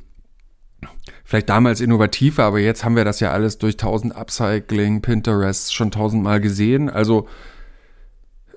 vielleicht 1.23 1.49
damals 1.49 1.81
innovativer, 1.81 2.43
aber 2.43 2.59
jetzt 2.59 2.85
haben 2.85 2.95
wir 2.95 3.05
das 3.05 3.19
ja 3.19 3.31
alles 3.31 3.57
durch 3.57 3.77
tausend 3.77 4.15
Upcycling, 4.15 5.01
Pinterest 5.01 5.73
schon 5.73 5.89
tausendmal 5.89 6.39
gesehen. 6.39 6.89
Also 6.89 7.27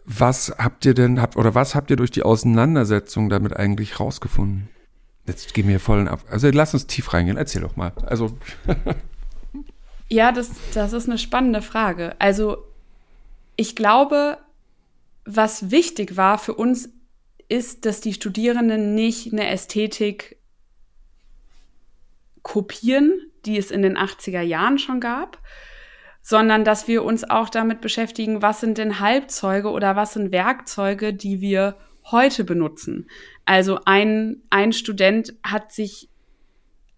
was 0.04 0.54
habt 0.58 0.84
ihr 0.84 0.94
denn, 0.94 1.18
oder 1.36 1.54
was 1.54 1.74
habt 1.74 1.90
ihr 1.90 1.96
durch 1.96 2.10
die 2.10 2.22
Auseinandersetzung 2.22 3.28
damit 3.28 3.56
eigentlich 3.56 3.98
rausgefunden? 3.98 4.68
Jetzt 5.30 5.54
gehen 5.54 5.68
wir 5.68 5.78
voll 5.78 6.08
ab. 6.08 6.24
Also 6.28 6.50
lass 6.50 6.74
uns 6.74 6.88
tief 6.88 7.12
reingehen. 7.12 7.36
Erzähl 7.36 7.62
doch 7.62 7.76
mal. 7.76 7.92
Also. 8.04 8.36
ja, 10.08 10.32
das, 10.32 10.50
das 10.74 10.92
ist 10.92 11.08
eine 11.08 11.18
spannende 11.18 11.62
Frage. 11.62 12.16
Also, 12.18 12.64
ich 13.54 13.76
glaube, 13.76 14.38
was 15.24 15.70
wichtig 15.70 16.16
war 16.16 16.36
für 16.38 16.54
uns, 16.54 16.88
ist, 17.48 17.86
dass 17.86 18.00
die 18.00 18.12
Studierenden 18.12 18.96
nicht 18.96 19.32
eine 19.32 19.48
Ästhetik 19.48 20.36
kopieren, 22.42 23.12
die 23.46 23.56
es 23.56 23.70
in 23.70 23.82
den 23.82 23.96
80er 23.96 24.40
Jahren 24.40 24.78
schon 24.78 24.98
gab, 24.98 25.38
sondern 26.22 26.64
dass 26.64 26.88
wir 26.88 27.04
uns 27.04 27.28
auch 27.28 27.48
damit 27.48 27.80
beschäftigen, 27.80 28.42
was 28.42 28.60
sind 28.60 28.78
denn 28.78 28.98
Halbzeuge 28.98 29.70
oder 29.70 29.94
was 29.94 30.14
sind 30.14 30.32
Werkzeuge, 30.32 31.14
die 31.14 31.40
wir 31.40 31.76
heute 32.10 32.42
benutzen. 32.42 33.08
Also 33.44 33.80
ein, 33.84 34.42
ein 34.50 34.72
Student 34.72 35.34
hat 35.42 35.72
sich 35.72 36.08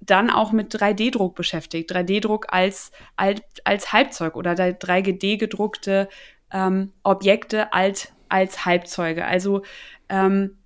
dann 0.00 0.30
auch 0.30 0.52
mit 0.52 0.74
3D-Druck 0.74 1.34
beschäftigt. 1.34 1.90
3D-Druck 1.92 2.46
als, 2.52 2.90
als, 3.16 3.40
als 3.64 3.92
Halbzeug 3.92 4.36
oder 4.36 4.52
3D 4.52 5.38
gedruckte 5.38 6.08
ähm, 6.52 6.92
Objekte 7.02 7.72
als, 7.72 8.12
als 8.28 8.64
Halbzeuge. 8.64 9.24
Also 9.24 9.62
ähm, 10.08 10.58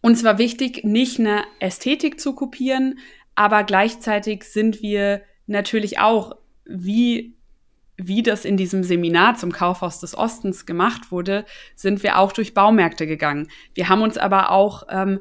uns 0.00 0.24
war 0.24 0.38
wichtig, 0.38 0.84
nicht 0.84 1.18
eine 1.18 1.44
Ästhetik 1.60 2.20
zu 2.20 2.34
kopieren, 2.34 2.98
aber 3.34 3.64
gleichzeitig 3.64 4.44
sind 4.44 4.82
wir 4.82 5.22
natürlich 5.46 5.98
auch, 5.98 6.36
wie, 6.64 7.37
wie 7.98 8.22
das 8.22 8.44
in 8.44 8.56
diesem 8.56 8.84
Seminar 8.84 9.36
zum 9.36 9.52
Kaufhaus 9.52 10.00
des 10.00 10.16
Ostens 10.16 10.66
gemacht 10.66 11.10
wurde, 11.10 11.44
sind 11.74 12.02
wir 12.02 12.18
auch 12.18 12.32
durch 12.32 12.54
Baumärkte 12.54 13.06
gegangen. 13.06 13.48
Wir 13.74 13.88
haben 13.88 14.02
uns 14.02 14.16
aber 14.16 14.50
auch 14.50 14.84
ähm, 14.88 15.18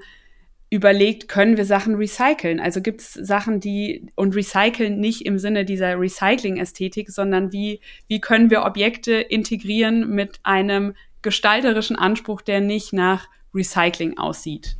überlegt, 0.69 1.27
können 1.27 1.57
wir 1.57 1.65
Sachen 1.65 1.95
recyceln? 1.95 2.59
Also 2.59 2.81
gibt 2.81 3.01
es 3.01 3.13
Sachen, 3.13 3.59
die 3.59 4.11
und 4.15 4.35
recyceln 4.35 4.99
nicht 4.99 5.25
im 5.25 5.39
Sinne 5.39 5.65
dieser 5.65 5.99
Recycling-Ästhetik, 5.99 7.09
sondern 7.09 7.51
wie, 7.51 7.81
wie 8.07 8.21
können 8.21 8.51
wir 8.51 8.63
Objekte 8.63 9.13
integrieren 9.13 10.09
mit 10.09 10.39
einem 10.43 10.93
gestalterischen 11.23 11.95
Anspruch, 11.95 12.41
der 12.41 12.61
nicht 12.61 12.93
nach 12.93 13.27
Recycling 13.53 14.17
aussieht. 14.17 14.77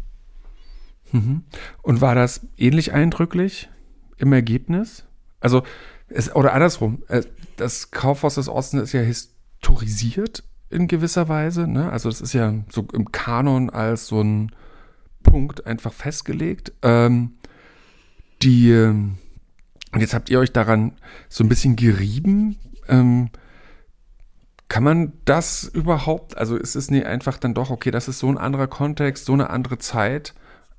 Mhm. 1.12 1.44
Und 1.82 2.02
war 2.02 2.16
das 2.16 2.46
ähnlich 2.58 2.94
eindrücklich 2.94 3.70
im 4.18 4.34
Ergebnis? 4.34 5.06
Also, 5.40 5.64
es, 6.10 6.34
oder 6.36 6.54
andersrum, 6.54 7.04
das 7.58 7.92
Kaufhaus 7.92 8.36
des 8.36 8.50
Ostens 8.50 8.84
ist 8.84 8.94
ja 8.94 9.02
historisiert 9.02 10.44
in 10.70 10.88
gewisser 10.88 11.30
Weise. 11.30 11.68
Ne? 11.68 11.92
Also, 11.92 12.10
es 12.10 12.22
ist 12.22 12.34
ja 12.34 12.54
so 12.70 12.88
im 12.94 13.12
Kanon 13.12 13.70
als 13.70 14.08
so 14.08 14.22
ein 14.22 14.52
Punkt 15.24 15.66
einfach 15.66 15.94
festgelegt. 15.94 16.74
Ähm, 16.82 17.38
die, 18.42 18.72
ähm, 18.72 19.18
und 19.94 20.02
jetzt 20.02 20.14
habt 20.14 20.30
ihr 20.30 20.40
euch 20.40 20.54
daran 20.54 20.94
so 21.30 21.44
ein 21.44 21.50
bisschen 21.50 21.76
gerieben. 21.76 22.58
Ähm, 22.88 23.30
kann 24.70 24.84
man 24.84 25.14
das 25.26 25.64
überhaupt, 25.64 26.38
also 26.38 26.58
ist 26.58 26.76
es 26.76 26.92
nicht 26.92 27.06
einfach 27.06 27.38
dann 27.38 27.54
doch, 27.54 27.70
okay, 27.70 27.90
das 27.90 28.08
ist 28.08 28.20
so 28.20 28.28
ein 28.28 28.38
anderer 28.38 28.68
Kontext, 28.68 29.26
so 29.26 29.34
eine 29.34 29.50
andere 29.50 29.78
Zeit, 29.78 30.34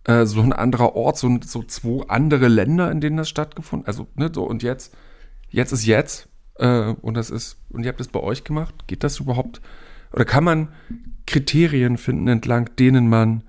äh, 0.04 0.26
so 0.26 0.42
ein 0.42 0.52
anderer 0.52 0.94
Ort, 0.94 1.16
so, 1.16 1.38
so 1.44 1.62
zwei 1.62 2.06
andere 2.08 2.48
Länder, 2.48 2.90
in 2.90 3.00
denen 3.00 3.16
das 3.16 3.30
stattgefunden 3.30 3.86
Also, 3.86 4.06
ne, 4.14 4.30
so 4.32 4.44
und 4.44 4.62
jetzt, 4.62 4.94
jetzt 5.48 5.72
ist 5.72 5.86
jetzt 5.86 6.28
äh, 6.58 6.94
und 7.00 7.14
das 7.14 7.30
ist, 7.30 7.58
und 7.70 7.84
ihr 7.84 7.88
habt 7.88 8.00
es 8.00 8.08
bei 8.08 8.20
euch 8.20 8.44
gemacht. 8.44 8.74
Geht 8.86 9.04
das 9.04 9.20
überhaupt? 9.20 9.60
Oder 10.12 10.24
kann 10.24 10.44
man 10.44 10.68
Kriterien 11.26 11.98
finden, 11.98 12.28
entlang 12.28 12.74
denen 12.76 13.08
man 13.08 13.44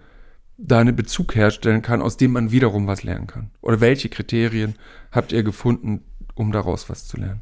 da 0.58 0.80
einen 0.80 0.96
Bezug 0.96 1.36
herstellen 1.36 1.82
kann, 1.82 2.02
aus 2.02 2.18
dem 2.18 2.32
man 2.32 2.52
wiederum 2.52 2.88
was 2.88 3.04
lernen 3.04 3.28
kann? 3.28 3.52
Oder 3.62 3.80
welche 3.80 4.10
Kriterien 4.10 4.76
habt 5.12 5.32
ihr 5.32 5.44
gefunden, 5.44 6.04
um 6.36 6.52
daraus 6.52 6.90
was 6.90 7.08
zu 7.08 7.18
lernen? 7.18 7.42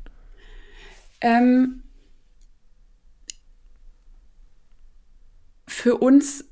Ähm, 1.21 1.81
für 5.67 5.97
uns 5.97 6.45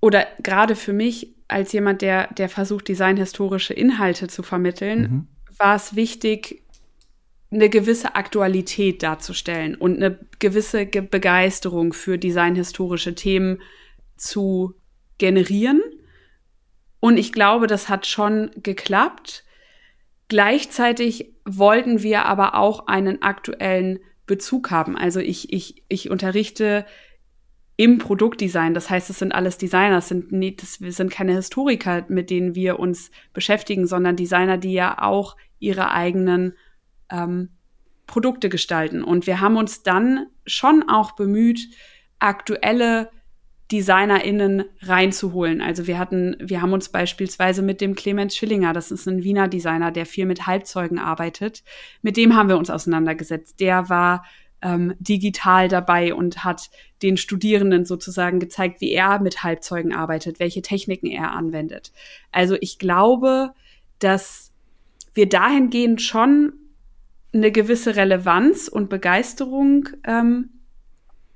oder 0.00 0.26
gerade 0.42 0.76
für 0.76 0.92
mich 0.92 1.34
als 1.48 1.72
jemand, 1.72 2.02
der, 2.02 2.32
der 2.34 2.48
versucht, 2.48 2.88
designhistorische 2.88 3.72
Inhalte 3.72 4.28
zu 4.28 4.42
vermitteln, 4.42 5.00
mhm. 5.00 5.28
war 5.58 5.76
es 5.76 5.96
wichtig, 5.96 6.62
eine 7.50 7.70
gewisse 7.70 8.14
Aktualität 8.14 9.02
darzustellen 9.02 9.74
und 9.74 9.96
eine 9.96 10.18
gewisse 10.38 10.84
Begeisterung 10.84 11.92
für 11.92 12.18
designhistorische 12.18 13.14
Themen 13.14 13.60
zu 14.16 14.74
generieren. 15.16 15.80
Und 17.00 17.16
ich 17.16 17.32
glaube, 17.32 17.66
das 17.66 17.88
hat 17.88 18.06
schon 18.06 18.50
geklappt. 18.56 19.44
Gleichzeitig 20.28 21.32
wollten 21.44 22.02
wir 22.02 22.26
aber 22.26 22.54
auch 22.54 22.86
einen 22.86 23.22
aktuellen 23.22 24.00
Bezug 24.26 24.70
haben. 24.70 24.96
Also 24.96 25.20
ich, 25.20 25.52
ich, 25.52 25.82
ich 25.88 26.10
unterrichte 26.10 26.84
im 27.76 27.98
Produktdesign. 27.98 28.74
Das 28.74 28.90
heißt, 28.90 29.08
es 29.08 29.20
sind 29.20 29.32
alles 29.32 29.56
Designer, 29.56 29.96
das 29.96 30.08
sind, 30.08 30.32
nie, 30.32 30.54
das 30.54 30.74
sind 30.74 31.10
keine 31.10 31.34
Historiker, 31.34 32.04
mit 32.08 32.28
denen 32.28 32.54
wir 32.54 32.78
uns 32.78 33.10
beschäftigen, 33.32 33.86
sondern 33.86 34.16
Designer, 34.16 34.58
die 34.58 34.72
ja 34.72 35.00
auch 35.00 35.36
ihre 35.60 35.92
eigenen 35.92 36.54
ähm, 37.10 37.50
Produkte 38.06 38.48
gestalten. 38.48 39.04
Und 39.04 39.26
wir 39.26 39.40
haben 39.40 39.56
uns 39.56 39.82
dann 39.82 40.26
schon 40.46 40.88
auch 40.88 41.12
bemüht, 41.12 41.60
aktuelle 42.18 43.10
DesignerInnen 43.70 44.64
reinzuholen. 44.80 45.60
Also 45.60 45.86
wir 45.86 45.98
hatten, 45.98 46.36
wir 46.40 46.62
haben 46.62 46.72
uns 46.72 46.88
beispielsweise 46.88 47.62
mit 47.62 47.80
dem 47.80 47.94
Clemens 47.94 48.34
Schillinger, 48.34 48.72
das 48.72 48.90
ist 48.90 49.06
ein 49.06 49.22
Wiener 49.22 49.46
Designer, 49.46 49.90
der 49.90 50.06
viel 50.06 50.24
mit 50.24 50.46
Halbzeugen 50.46 50.98
arbeitet, 50.98 51.62
mit 52.00 52.16
dem 52.16 52.34
haben 52.34 52.48
wir 52.48 52.56
uns 52.56 52.70
auseinandergesetzt. 52.70 53.60
Der 53.60 53.90
war 53.90 54.24
ähm, 54.62 54.94
digital 54.98 55.68
dabei 55.68 56.14
und 56.14 56.44
hat 56.44 56.70
den 57.02 57.18
Studierenden 57.18 57.84
sozusagen 57.84 58.40
gezeigt, 58.40 58.80
wie 58.80 58.92
er 58.92 59.20
mit 59.20 59.44
Halbzeugen 59.44 59.94
arbeitet, 59.94 60.40
welche 60.40 60.62
Techniken 60.62 61.06
er 61.06 61.32
anwendet. 61.32 61.92
Also 62.32 62.56
ich 62.60 62.78
glaube, 62.78 63.52
dass 63.98 64.52
wir 65.14 65.28
dahingehend 65.28 66.00
schon 66.00 66.54
eine 67.32 67.52
gewisse 67.52 67.96
Relevanz 67.96 68.68
und 68.68 68.88
Begeisterung 68.88 69.88
ähm, 70.04 70.50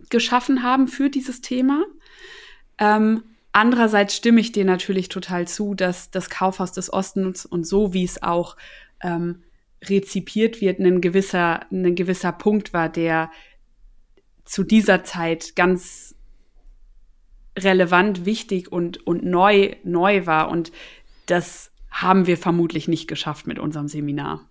geschaffen 0.08 0.62
haben 0.62 0.88
für 0.88 1.10
dieses 1.10 1.40
Thema. 1.40 1.84
Ähm, 2.78 3.24
andererseits 3.52 4.16
stimme 4.16 4.40
ich 4.40 4.52
dir 4.52 4.64
natürlich 4.64 5.08
total 5.08 5.46
zu, 5.46 5.74
dass 5.74 6.10
das 6.10 6.30
Kaufhaus 6.30 6.72
des 6.72 6.92
Ostens 6.92 7.46
und 7.46 7.66
so 7.66 7.92
wie 7.92 8.04
es 8.04 8.22
auch 8.22 8.56
ähm, 9.02 9.42
rezipiert 9.84 10.60
wird, 10.60 10.78
ein 10.78 11.00
gewisser, 11.00 11.66
ein 11.70 11.94
gewisser 11.94 12.32
Punkt 12.32 12.72
war, 12.72 12.88
der 12.88 13.30
zu 14.44 14.64
dieser 14.64 15.04
Zeit 15.04 15.56
ganz 15.56 16.14
relevant, 17.58 18.24
wichtig 18.24 18.70
und, 18.72 19.06
und 19.06 19.24
neu, 19.24 19.76
neu 19.84 20.26
war. 20.26 20.50
Und 20.50 20.72
das 21.26 21.72
haben 21.90 22.26
wir 22.26 22.38
vermutlich 22.38 22.88
nicht 22.88 23.08
geschafft 23.08 23.46
mit 23.46 23.58
unserem 23.58 23.88
Seminar. 23.88 24.48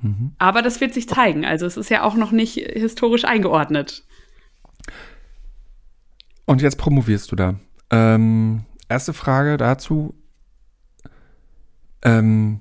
Mhm. 0.00 0.32
Aber 0.38 0.62
das 0.62 0.80
wird 0.80 0.94
sich 0.94 1.08
zeigen. 1.08 1.44
Also 1.44 1.66
es 1.66 1.76
ist 1.76 1.90
ja 1.90 2.02
auch 2.02 2.14
noch 2.14 2.30
nicht 2.30 2.54
historisch 2.54 3.24
eingeordnet. 3.24 4.04
Und 6.44 6.62
jetzt 6.62 6.78
promovierst 6.78 7.30
du 7.30 7.36
da. 7.36 7.54
Ähm, 7.90 8.64
erste 8.88 9.12
Frage 9.12 9.56
dazu. 9.56 10.14
Ähm, 12.02 12.60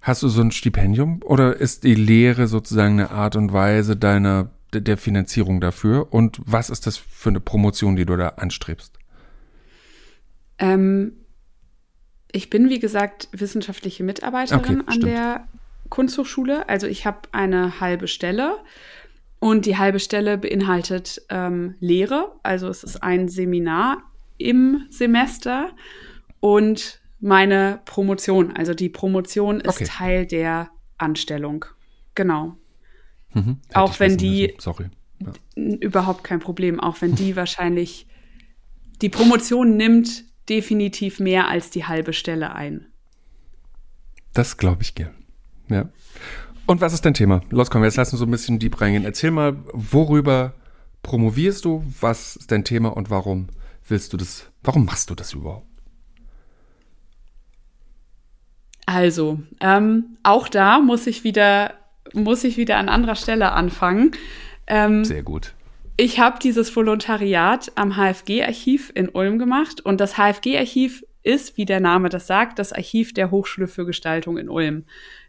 Hast 0.00 0.22
du 0.22 0.28
so 0.28 0.40
ein 0.40 0.50
Stipendium 0.50 1.20
oder 1.22 1.56
ist 1.56 1.84
die 1.84 1.94
Lehre 1.94 2.46
sozusagen 2.46 2.94
eine 2.94 3.10
Art 3.10 3.36
und 3.36 3.52
Weise 3.52 3.96
deiner 3.96 4.50
der 4.72 4.96
Finanzierung 4.96 5.60
dafür? 5.60 6.12
Und 6.12 6.40
was 6.46 6.70
ist 6.70 6.86
das 6.86 6.96
für 6.96 7.28
eine 7.28 7.40
Promotion, 7.40 7.96
die 7.96 8.06
du 8.06 8.16
da 8.16 8.28
anstrebst? 8.28 8.98
Ähm, 10.58 11.12
ich 12.32 12.48
bin, 12.48 12.70
wie 12.70 12.78
gesagt, 12.78 13.28
wissenschaftliche 13.32 14.02
Mitarbeiterin 14.04 14.80
okay, 14.80 14.92
an 14.94 15.00
der 15.00 15.48
Kunsthochschule. 15.90 16.68
Also 16.68 16.86
ich 16.86 17.04
habe 17.04 17.20
eine 17.32 17.80
halbe 17.80 18.08
Stelle 18.08 18.56
und 19.40 19.66
die 19.66 19.76
halbe 19.76 20.00
Stelle 20.00 20.38
beinhaltet 20.38 21.22
ähm, 21.28 21.74
Lehre. 21.80 22.32
Also 22.42 22.68
es 22.68 22.84
ist 22.84 23.02
ein 23.02 23.28
Seminar 23.28 24.02
im 24.38 24.86
Semester 24.90 25.70
und 26.40 27.00
meine 27.20 27.80
Promotion. 27.84 28.56
Also 28.56 28.74
die 28.74 28.88
Promotion 28.88 29.60
ist 29.60 29.76
okay. 29.76 29.84
Teil 29.84 30.26
der 30.26 30.70
Anstellung. 30.98 31.64
Genau. 32.14 32.56
Mhm. 33.34 33.58
Auch 33.74 34.00
wenn 34.00 34.16
die. 34.16 34.54
Sorry. 34.58 34.86
Ja. 35.18 35.32
Überhaupt 35.54 36.24
kein 36.24 36.40
Problem. 36.40 36.80
Auch 36.80 37.00
wenn 37.00 37.14
die 37.14 37.36
wahrscheinlich. 37.36 38.06
Die 39.02 39.08
Promotion 39.08 39.76
nimmt 39.76 40.24
definitiv 40.48 41.20
mehr 41.20 41.48
als 41.48 41.70
die 41.70 41.86
halbe 41.86 42.12
Stelle 42.12 42.54
ein. 42.54 42.86
Das 44.34 44.58
glaube 44.58 44.82
ich 44.82 44.94
gern. 44.94 45.14
Ja. 45.70 45.88
Und 46.66 46.80
was 46.80 46.92
ist 46.92 47.04
dein 47.04 47.14
Thema? 47.14 47.40
Los, 47.50 47.70
komm, 47.70 47.82
jetzt 47.82 47.96
lass 47.96 48.12
uns 48.12 48.20
so 48.20 48.26
ein 48.26 48.30
bisschen 48.30 48.58
deep 48.58 48.80
reingehen. 48.80 49.04
Erzähl 49.04 49.30
mal, 49.30 49.56
worüber 49.72 50.54
promovierst 51.02 51.64
du? 51.64 51.84
Was 52.00 52.36
ist 52.36 52.52
dein 52.52 52.64
Thema 52.64 52.90
und 52.90 53.10
warum 53.10 53.48
willst 53.88 54.12
du 54.12 54.16
das? 54.16 54.50
Warum 54.62 54.84
machst 54.84 55.10
du 55.10 55.14
das 55.14 55.32
überhaupt? 55.32 55.66
Also, 58.86 59.40
ähm, 59.60 60.16
auch 60.22 60.48
da 60.48 60.80
muss 60.80 61.06
ich 61.06 61.24
wieder, 61.24 61.74
muss 62.12 62.44
ich 62.44 62.56
wieder 62.56 62.76
an 62.76 62.88
anderer 62.88 63.14
Stelle 63.14 63.52
anfangen. 63.52 64.12
Ähm, 64.66 65.04
Sehr 65.04 65.22
gut. 65.22 65.54
Ich 65.96 66.18
habe 66.18 66.38
dieses 66.42 66.74
Volontariat 66.74 67.72
am 67.76 67.96
HFG-Archiv 67.96 68.90
in 68.94 69.08
Ulm 69.08 69.38
gemacht 69.38 69.80
und 69.80 70.00
das 70.00 70.14
HFG-Archiv 70.14 71.04
ist, 71.22 71.56
wie 71.56 71.66
der 71.66 71.80
Name 71.80 72.08
das 72.08 72.26
sagt, 72.26 72.58
das 72.58 72.72
Archiv 72.72 73.12
der 73.12 73.30
Hochschule 73.30 73.68
für 73.68 73.84
Gestaltung 73.84 74.38
in 74.38 74.48
Ulm. 74.48 74.84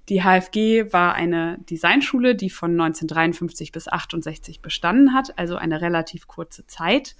Die 0.10 0.24
HFG 0.24 0.92
war 0.92 1.14
eine 1.14 1.60
Designschule, 1.70 2.36
die 2.36 2.50
von 2.50 2.72
1953 2.72 3.72
bis 3.72 3.88
68 3.88 4.62
bestanden 4.62 5.14
hat, 5.14 5.38
also 5.38 5.56
eine 5.56 5.82
relativ 5.82 6.28
kurze 6.28 6.66
Zeit, 6.68 7.16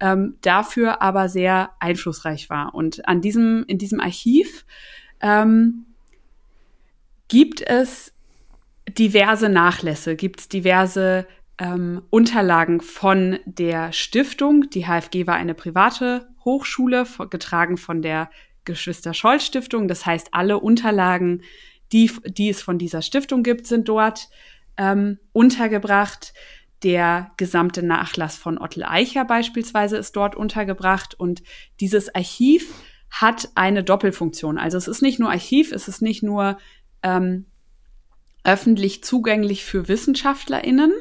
ähm, 0.00 0.36
dafür 0.40 1.02
aber 1.02 1.28
sehr 1.28 1.70
einflussreich 1.78 2.50
war. 2.50 2.74
Und 2.74 3.06
an 3.08 3.20
diesem, 3.20 3.64
in 3.66 3.78
diesem 3.78 4.00
Archiv 4.00 4.64
ähm, 5.20 5.86
gibt 7.28 7.60
es 7.60 8.12
diverse 8.88 9.48
Nachlässe, 9.48 10.16
gibt 10.16 10.40
es 10.40 10.48
diverse 10.48 11.26
ähm, 11.58 12.02
Unterlagen 12.10 12.80
von 12.80 13.38
der 13.44 13.92
Stiftung. 13.92 14.68
Die 14.70 14.86
HFG 14.86 15.26
war 15.26 15.34
eine 15.34 15.54
private 15.54 16.28
Hochschule, 16.44 17.06
getragen 17.30 17.76
von 17.76 18.02
der 18.02 18.30
Geschwister 18.64 19.14
Scholl 19.14 19.40
Stiftung. 19.40 19.88
Das 19.88 20.04
heißt, 20.04 20.28
alle 20.32 20.58
Unterlagen, 20.58 21.42
die, 21.92 22.10
die 22.26 22.50
es 22.50 22.62
von 22.62 22.78
dieser 22.78 23.02
Stiftung 23.02 23.42
gibt, 23.42 23.66
sind 23.66 23.88
dort 23.88 24.28
ähm, 24.76 25.18
untergebracht. 25.32 26.34
Der 26.82 27.30
gesamte 27.36 27.82
Nachlass 27.82 28.36
von 28.36 28.58
Ottel 28.58 28.84
Eicher 28.84 29.24
beispielsweise 29.24 29.96
ist 29.96 30.14
dort 30.16 30.36
untergebracht. 30.36 31.14
Und 31.18 31.42
dieses 31.80 32.14
Archiv 32.14 32.72
hat 33.10 33.48
eine 33.54 33.82
Doppelfunktion. 33.82 34.58
Also 34.58 34.76
es 34.76 34.88
ist 34.88 35.02
nicht 35.02 35.18
nur 35.18 35.30
Archiv, 35.30 35.72
es 35.72 35.88
ist 35.88 36.02
nicht 36.02 36.22
nur 36.22 36.58
ähm, 37.02 37.46
öffentlich 38.44 39.02
zugänglich 39.02 39.64
für 39.64 39.88
WissenschaftlerInnen, 39.88 40.92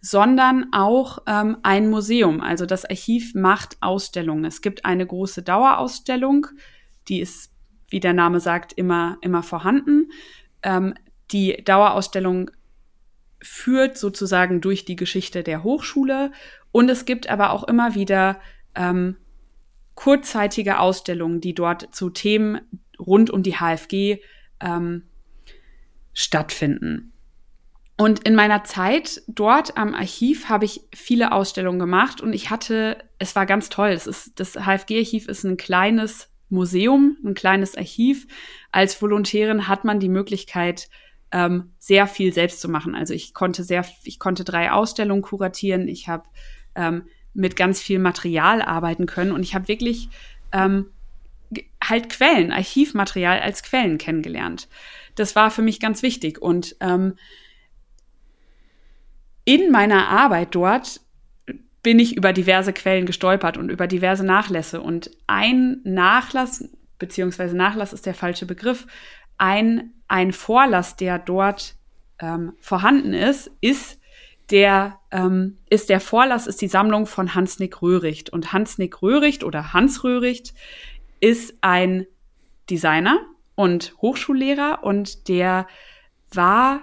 sondern 0.00 0.72
auch 0.72 1.20
ähm, 1.26 1.58
ein 1.62 1.88
Museum. 1.88 2.40
Also 2.40 2.66
das 2.66 2.84
Archiv 2.84 3.34
macht 3.34 3.76
Ausstellungen. 3.80 4.44
Es 4.44 4.60
gibt 4.60 4.84
eine 4.84 5.06
große 5.06 5.42
Dauerausstellung, 5.42 6.48
die 7.08 7.20
ist, 7.20 7.51
wie 7.92 8.00
der 8.00 8.14
Name 8.14 8.40
sagt, 8.40 8.72
immer, 8.72 9.18
immer 9.20 9.42
vorhanden. 9.42 10.10
Ähm, 10.62 10.94
die 11.30 11.62
Dauerausstellung 11.64 12.50
führt 13.40 13.98
sozusagen 13.98 14.60
durch 14.60 14.84
die 14.84 14.96
Geschichte 14.96 15.42
der 15.42 15.62
Hochschule 15.62 16.32
und 16.70 16.88
es 16.88 17.04
gibt 17.04 17.28
aber 17.28 17.50
auch 17.50 17.64
immer 17.64 17.94
wieder 17.94 18.40
ähm, 18.74 19.16
kurzzeitige 19.94 20.78
Ausstellungen, 20.78 21.40
die 21.40 21.54
dort 21.54 21.94
zu 21.94 22.10
Themen 22.10 22.60
rund 22.98 23.30
um 23.30 23.42
die 23.42 23.56
HFG 23.56 24.18
ähm, 24.60 25.04
stattfinden. 26.14 27.12
Und 27.98 28.20
in 28.26 28.34
meiner 28.34 28.64
Zeit 28.64 29.22
dort 29.28 29.76
am 29.76 29.94
Archiv 29.94 30.48
habe 30.48 30.64
ich 30.64 30.80
viele 30.94 31.32
Ausstellungen 31.32 31.78
gemacht 31.78 32.20
und 32.20 32.32
ich 32.32 32.50
hatte, 32.50 32.98
es 33.18 33.36
war 33.36 33.46
ganz 33.46 33.68
toll. 33.68 33.90
Es 33.90 34.06
ist, 34.06 34.40
das 34.40 34.54
HFG-Archiv 34.54 35.28
ist 35.28 35.44
ein 35.44 35.56
kleines 35.56 36.31
Museum, 36.52 37.16
ein 37.24 37.34
kleines 37.34 37.76
Archiv. 37.76 38.26
Als 38.70 39.00
Volontärin 39.00 39.66
hat 39.68 39.84
man 39.84 39.98
die 39.98 40.08
Möglichkeit, 40.08 40.88
ähm, 41.32 41.72
sehr 41.78 42.06
viel 42.06 42.32
selbst 42.32 42.60
zu 42.60 42.68
machen. 42.68 42.94
Also 42.94 43.14
ich 43.14 43.34
konnte 43.34 43.64
sehr, 43.64 43.84
ich 44.04 44.18
konnte 44.18 44.44
drei 44.44 44.70
Ausstellungen 44.70 45.22
kuratieren. 45.22 45.88
Ich 45.88 46.08
habe 46.08 46.24
ähm, 46.74 47.06
mit 47.34 47.56
ganz 47.56 47.80
viel 47.80 47.98
Material 47.98 48.60
arbeiten 48.60 49.06
können 49.06 49.32
und 49.32 49.42
ich 49.42 49.54
habe 49.54 49.68
wirklich 49.68 50.10
ähm, 50.52 50.90
halt 51.82 52.10
Quellen, 52.10 52.52
Archivmaterial 52.52 53.40
als 53.40 53.62
Quellen 53.62 53.98
kennengelernt. 53.98 54.68
Das 55.14 55.34
war 55.34 55.50
für 55.50 55.62
mich 55.62 55.80
ganz 55.80 56.02
wichtig 56.02 56.40
und 56.40 56.76
ähm, 56.80 57.14
in 59.44 59.70
meiner 59.70 60.08
Arbeit 60.08 60.54
dort 60.54 61.00
bin 61.82 61.98
ich 61.98 62.16
über 62.16 62.32
diverse 62.32 62.72
Quellen 62.72 63.06
gestolpert 63.06 63.56
und 63.56 63.70
über 63.70 63.86
diverse 63.86 64.24
Nachlässe. 64.24 64.80
Und 64.80 65.10
ein 65.26 65.80
Nachlass, 65.84 66.68
beziehungsweise 66.98 67.56
Nachlass 67.56 67.92
ist 67.92 68.06
der 68.06 68.14
falsche 68.14 68.46
Begriff, 68.46 68.86
ein, 69.38 69.92
ein 70.06 70.32
Vorlass, 70.32 70.96
der 70.96 71.18
dort 71.18 71.74
ähm, 72.20 72.52
vorhanden 72.60 73.14
ist, 73.14 73.50
ist 73.60 73.98
der, 74.50 75.00
ähm, 75.10 75.58
ist 75.70 75.88
der 75.88 76.00
Vorlass, 76.00 76.46
ist 76.46 76.60
die 76.60 76.68
Sammlung 76.68 77.06
von 77.06 77.34
Hans-Nick 77.34 77.82
Röhricht. 77.82 78.30
Und 78.30 78.52
Hans-Nick 78.52 79.02
Röhricht 79.02 79.42
oder 79.42 79.72
Hans 79.72 80.04
Röhricht 80.04 80.54
ist 81.20 81.56
ein 81.62 82.06
Designer 82.70 83.18
und 83.54 83.94
Hochschullehrer 84.00 84.80
und 84.82 85.28
der 85.28 85.66
war 86.32 86.82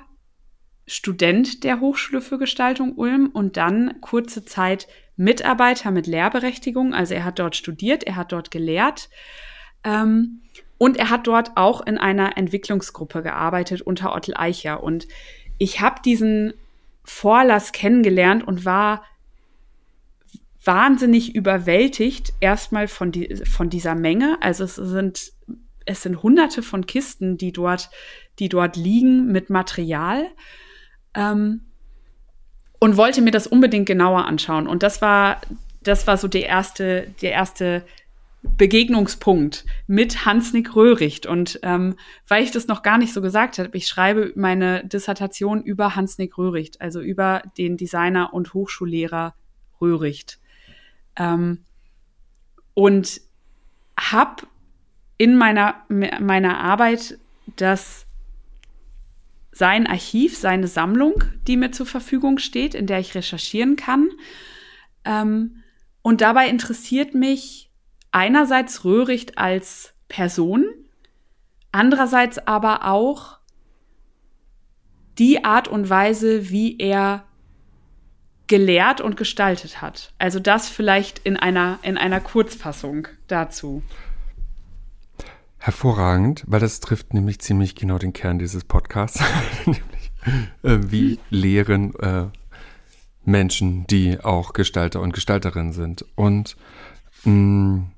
Student 0.89 1.63
der 1.63 1.79
Hochschule 1.81 2.19
für 2.19 2.39
Gestaltung 2.39 2.93
Ulm 2.95 3.29
und 3.31 3.57
dann 3.57 4.01
kurze 4.01 4.43
Zeit 4.43 4.87
Mitarbeiter 5.17 5.91
mit 5.91 6.07
Lehrberechtigung. 6.07 6.95
Also 6.95 7.13
er 7.13 7.25
hat 7.25 7.37
dort 7.37 7.55
studiert, 7.55 8.05
er 8.05 8.15
hat 8.15 8.31
dort 8.31 8.49
gelehrt 8.49 9.09
ähm, 9.83 10.41
und 10.79 10.97
er 10.97 11.11
hat 11.11 11.27
dort 11.27 11.51
auch 11.57 11.85
in 11.85 11.99
einer 11.99 12.37
Entwicklungsgruppe 12.37 13.21
gearbeitet 13.21 13.81
unter 13.81 14.15
Ottel 14.15 14.33
Eicher. 14.35 14.81
Und 14.81 15.07
ich 15.59 15.79
habe 15.79 16.01
diesen 16.03 16.53
Vorlass 17.03 17.71
kennengelernt 17.71 18.47
und 18.47 18.65
war 18.65 19.03
wahnsinnig 20.63 21.35
überwältigt 21.35 22.33
erstmal 22.39 22.87
von, 22.87 23.11
die, 23.11 23.35
von 23.45 23.69
dieser 23.69 23.93
Menge. 23.93 24.39
Also 24.41 24.63
es 24.63 24.75
sind 24.75 25.33
es 25.85 26.03
sind 26.03 26.21
hunderte 26.23 26.61
von 26.61 26.85
Kisten, 26.85 27.37
die 27.37 27.51
dort, 27.51 27.89
die 28.39 28.49
dort 28.49 28.75
liegen 28.75 29.31
mit 29.31 29.49
Material 29.49 30.27
ähm, 31.13 31.61
und 32.79 32.97
wollte 32.97 33.21
mir 33.21 33.31
das 33.31 33.47
unbedingt 33.47 33.85
genauer 33.85 34.25
anschauen. 34.25 34.67
Und 34.67 34.83
das 34.83 35.01
war, 35.01 35.41
das 35.83 36.07
war 36.07 36.17
so 36.17 36.27
der 36.27 36.45
erste, 36.45 37.07
der 37.21 37.31
erste 37.31 37.83
Begegnungspunkt 38.41 39.65
mit 39.87 40.25
Hans-Nick 40.25 40.75
Röhricht. 40.75 41.25
Und 41.25 41.59
ähm, 41.63 41.95
weil 42.27 42.43
ich 42.43 42.51
das 42.51 42.67
noch 42.67 42.83
gar 42.83 42.97
nicht 42.97 43.13
so 43.13 43.21
gesagt 43.21 43.59
habe, 43.59 43.69
ich 43.73 43.87
schreibe 43.87 44.31
meine 44.35 44.85
Dissertation 44.85 45.61
über 45.61 45.95
Hans-Nick 45.95 46.37
Röhricht, 46.37 46.79
also 46.79 47.01
über 47.01 47.41
den 47.57 47.75
Designer 47.75 48.33
und 48.33 48.53
Hochschullehrer 48.53 49.35
Röhricht. 49.81 50.39
Ähm, 51.17 51.65
und 52.73 53.19
habe 53.99 54.43
in 55.17 55.37
meiner, 55.37 55.75
meiner 55.89 56.59
Arbeit 56.59 57.19
das 57.57 58.05
sein 59.59 59.87
Archiv, 59.87 60.37
seine 60.37 60.67
Sammlung, 60.67 61.25
die 61.45 61.57
mir 61.57 61.71
zur 61.71 61.85
Verfügung 61.85 62.37
steht, 62.37 62.73
in 62.73 62.87
der 62.87 62.99
ich 62.99 63.13
recherchieren 63.13 63.75
kann. 63.75 64.09
Ähm, 65.03 65.63
und 66.01 66.21
dabei 66.21 66.47
interessiert 66.47 67.13
mich 67.13 67.69
einerseits 68.11 68.85
Röhricht 68.85 69.37
als 69.37 69.93
Person, 70.07 70.63
andererseits 71.73 72.39
aber 72.47 72.87
auch 72.87 73.39
die 75.17 75.43
Art 75.43 75.67
und 75.67 75.89
Weise, 75.89 76.49
wie 76.49 76.77
er 76.79 77.25
gelehrt 78.47 79.01
und 79.01 79.17
gestaltet 79.17 79.81
hat. 79.81 80.13
Also 80.19 80.39
das 80.39 80.69
vielleicht 80.69 81.19
in 81.19 81.35
einer, 81.35 81.79
in 81.81 81.97
einer 81.97 82.21
Kurzfassung 82.21 83.09
dazu. 83.27 83.83
Hervorragend, 85.61 86.45
weil 86.47 86.61
das 86.61 86.79
trifft 86.79 87.13
nämlich 87.13 87.39
ziemlich 87.39 87.75
genau 87.75 87.97
den 87.97 88.13
Kern 88.13 88.39
dieses 88.39 88.63
Podcasts, 88.63 89.21
nämlich 89.65 90.11
äh, 90.63 90.79
wie 90.89 91.19
lehren 91.29 91.93
äh, 91.95 92.27
Menschen, 93.25 93.85
die 93.87 94.21
auch 94.21 94.53
Gestalter 94.53 95.01
und 95.01 95.13
Gestalterinnen 95.13 95.73
sind. 95.73 96.05
Und 96.15 96.55
mh, 97.25 97.33
mm, 97.33 97.91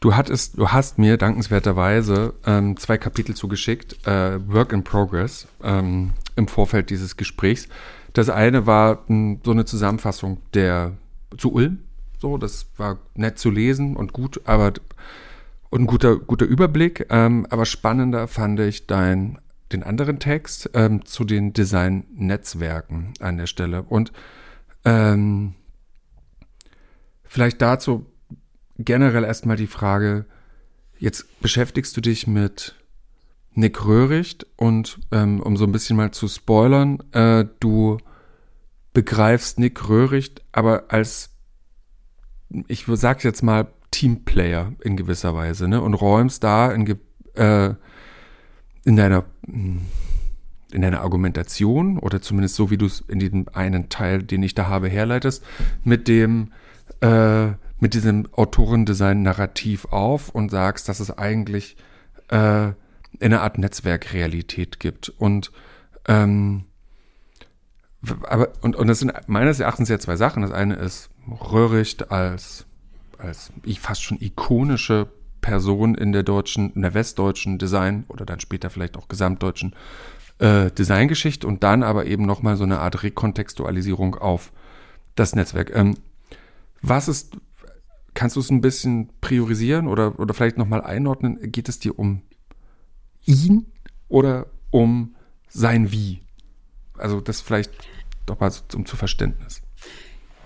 du 0.00 0.16
hattest, 0.16 0.58
du 0.58 0.68
hast 0.70 0.98
mir 0.98 1.16
dankenswerterweise 1.16 2.34
ähm, 2.44 2.76
zwei 2.76 2.98
Kapitel 2.98 3.36
zugeschickt, 3.36 4.04
äh, 4.06 4.40
Work 4.52 4.72
in 4.72 4.82
Progress, 4.82 5.46
ähm, 5.62 6.10
im 6.34 6.48
Vorfeld 6.48 6.90
dieses 6.90 7.16
Gesprächs. 7.16 7.68
Das 8.14 8.28
eine 8.28 8.66
war 8.66 9.04
mh, 9.06 9.14
mm, 9.14 9.40
so 9.44 9.52
eine 9.52 9.64
Zusammenfassung 9.64 10.38
der 10.54 10.92
zu 11.38 11.52
Ulm. 11.52 11.78
So, 12.18 12.36
das 12.36 12.66
war 12.76 12.98
nett 13.14 13.38
zu 13.38 13.50
lesen 13.50 13.96
und 13.96 14.12
gut, 14.12 14.40
aber 14.44 14.72
und 15.72 15.80
ein 15.80 15.86
guter, 15.86 16.18
guter 16.18 16.44
Überblick. 16.44 17.06
Ähm, 17.08 17.46
aber 17.48 17.64
spannender 17.64 18.28
fand 18.28 18.60
ich 18.60 18.86
dein, 18.86 19.38
den 19.72 19.82
anderen 19.82 20.18
Text 20.18 20.70
ähm, 20.74 21.06
zu 21.06 21.24
den 21.24 21.54
Design-Netzwerken 21.54 23.14
an 23.20 23.38
der 23.38 23.46
Stelle. 23.46 23.82
Und 23.82 24.12
ähm, 24.84 25.54
vielleicht 27.24 27.62
dazu 27.62 28.04
generell 28.76 29.24
erstmal 29.24 29.56
die 29.56 29.66
Frage, 29.66 30.26
jetzt 30.98 31.40
beschäftigst 31.40 31.96
du 31.96 32.02
dich 32.02 32.26
mit 32.26 32.74
Nick 33.54 33.82
Röhricht 33.86 34.46
und 34.56 35.00
ähm, 35.10 35.40
um 35.40 35.56
so 35.56 35.64
ein 35.64 35.72
bisschen 35.72 35.96
mal 35.96 36.10
zu 36.10 36.28
spoilern, 36.28 36.98
äh, 37.12 37.46
du 37.60 37.96
begreifst 38.92 39.58
Nick 39.58 39.88
Röhricht 39.88 40.44
aber 40.52 40.84
als, 40.88 41.30
ich 42.68 42.84
sag 42.86 43.24
jetzt 43.24 43.42
mal, 43.42 43.68
Teamplayer 43.92 44.72
in 44.82 44.96
gewisser 44.96 45.34
Weise, 45.34 45.68
ne? 45.68 45.80
Und 45.80 45.94
räumst 45.94 46.42
da 46.42 46.72
in, 46.72 46.98
äh, 47.34 47.74
in 48.84 48.96
deiner 48.96 49.24
in 50.72 50.80
deiner 50.80 51.02
Argumentation 51.02 51.98
oder 51.98 52.20
zumindest 52.22 52.56
so, 52.56 52.70
wie 52.70 52.78
du 52.78 52.86
es 52.86 53.00
in 53.00 53.18
diesem 53.18 53.46
einen 53.52 53.88
Teil, 53.88 54.22
den 54.22 54.42
ich 54.42 54.54
da 54.54 54.68
habe, 54.68 54.88
herleitest, 54.88 55.44
mit 55.84 56.08
dem 56.08 56.52
äh, 57.00 57.52
mit 57.78 57.94
diesem 57.94 58.28
Autorendesign-Narrativ 58.32 59.86
auf 59.86 60.28
und 60.28 60.50
sagst, 60.50 60.88
dass 60.88 61.00
es 61.00 61.10
eigentlich 61.10 61.76
äh, 62.28 62.70
eine 63.20 63.40
Art 63.40 63.58
Netzwerkrealität 63.58 64.80
gibt. 64.80 65.08
Und 65.10 65.52
ähm, 66.08 66.64
aber 68.22 68.52
und, 68.62 68.74
und 68.76 68.86
das 68.86 68.98
sind 68.98 69.12
meines 69.26 69.60
Erachtens 69.60 69.88
ja 69.88 69.98
zwei 69.98 70.16
Sachen. 70.16 70.42
Das 70.42 70.52
eine 70.52 70.74
ist 70.74 71.10
Röhricht 71.28 72.10
als 72.10 72.66
als 73.22 73.52
fast 73.78 74.02
schon 74.02 74.20
ikonische 74.20 75.08
Person 75.40 75.94
in 75.94 76.12
der 76.12 76.22
deutschen, 76.22 76.72
in 76.74 76.82
der 76.82 76.94
westdeutschen 76.94 77.58
Design 77.58 78.04
oder 78.08 78.24
dann 78.24 78.40
später 78.40 78.70
vielleicht 78.70 78.96
auch 78.96 79.08
gesamtdeutschen 79.08 79.74
äh, 80.38 80.70
Designgeschichte 80.70 81.46
und 81.46 81.62
dann 81.62 81.82
aber 81.82 82.06
eben 82.06 82.26
nochmal 82.26 82.56
so 82.56 82.64
eine 82.64 82.80
Art 82.80 83.02
Rekontextualisierung 83.02 84.14
auf 84.16 84.52
das 85.14 85.34
Netzwerk. 85.34 85.74
Ähm, 85.74 85.96
was 86.80 87.08
ist, 87.08 87.36
kannst 88.14 88.36
du 88.36 88.40
es 88.40 88.50
ein 88.50 88.60
bisschen 88.60 89.10
priorisieren 89.20 89.86
oder, 89.86 90.18
oder 90.18 90.34
vielleicht 90.34 90.58
nochmal 90.58 90.82
einordnen? 90.82 91.38
Geht 91.52 91.68
es 91.68 91.78
dir 91.78 91.98
um 91.98 92.22
ihn 93.24 93.66
oder 94.08 94.46
um 94.70 95.14
sein 95.48 95.92
Wie? 95.92 96.22
Also 96.98 97.20
das 97.20 97.40
vielleicht 97.40 97.72
doch 98.26 98.40
mal 98.40 98.50
zum, 98.50 98.86
zum 98.86 98.98
Verständnis. 98.98 99.61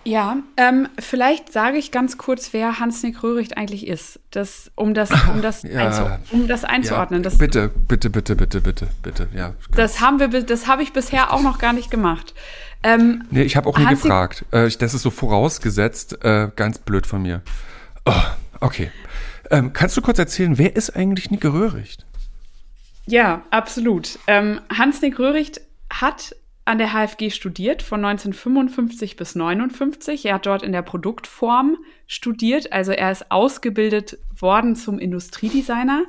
Ja, 0.06 0.36
ähm, 0.56 0.88
vielleicht 1.00 1.52
sage 1.52 1.78
ich 1.78 1.90
ganz 1.90 2.16
kurz, 2.16 2.52
wer 2.52 2.78
Hans-Nick 2.78 3.24
Röhricht 3.24 3.56
eigentlich 3.56 3.88
ist, 3.88 4.20
das, 4.30 4.70
um, 4.76 4.94
das, 4.94 5.10
um, 5.34 5.42
das 5.42 5.64
ja. 5.64 6.20
um 6.30 6.46
das 6.46 6.62
einzuordnen. 6.62 7.24
Ja, 7.24 7.30
bitte, 7.30 7.68
bitte, 7.68 8.08
bitte, 8.08 8.36
bitte, 8.36 8.60
bitte, 8.60 8.88
bitte, 9.02 9.28
ja. 9.34 9.54
Das 9.74 10.00
haben 10.00 10.20
wir, 10.20 10.28
das 10.28 10.68
habe 10.68 10.84
ich 10.84 10.92
bisher 10.92 11.32
auch 11.32 11.42
noch 11.42 11.58
gar 11.58 11.72
nicht 11.72 11.90
gemacht. 11.90 12.34
Ähm, 12.84 13.24
nee, 13.30 13.42
ich 13.42 13.56
habe 13.56 13.68
auch 13.68 13.76
nie 13.76 13.86
gefragt. 13.86 14.44
Äh, 14.52 14.70
das 14.78 14.94
ist 14.94 15.02
so 15.02 15.10
vorausgesetzt, 15.10 16.24
äh, 16.24 16.50
ganz 16.54 16.78
blöd 16.78 17.04
von 17.08 17.22
mir. 17.22 17.42
Oh, 18.04 18.12
okay. 18.60 18.92
Ähm, 19.50 19.72
kannst 19.72 19.96
du 19.96 20.02
kurz 20.02 20.20
erzählen, 20.20 20.56
wer 20.56 20.76
ist 20.76 20.94
eigentlich 20.94 21.32
Nick 21.32 21.44
Röhricht? 21.44 22.06
Ja, 23.06 23.42
absolut. 23.50 24.20
Ähm, 24.28 24.60
Hans-Nick 24.72 25.18
Röhricht 25.18 25.60
hat 25.90 26.36
an 26.66 26.78
der 26.78 26.92
HFG 26.92 27.30
studiert, 27.30 27.80
von 27.80 28.04
1955 28.04 29.16
bis 29.16 29.36
59. 29.36 30.26
Er 30.26 30.34
hat 30.34 30.46
dort 30.46 30.62
in 30.62 30.72
der 30.72 30.82
Produktform 30.82 31.78
studiert, 32.06 32.72
also 32.72 32.92
er 32.92 33.12
ist 33.12 33.30
ausgebildet 33.30 34.18
worden 34.36 34.74
zum 34.74 34.98
Industriedesigner 34.98 36.04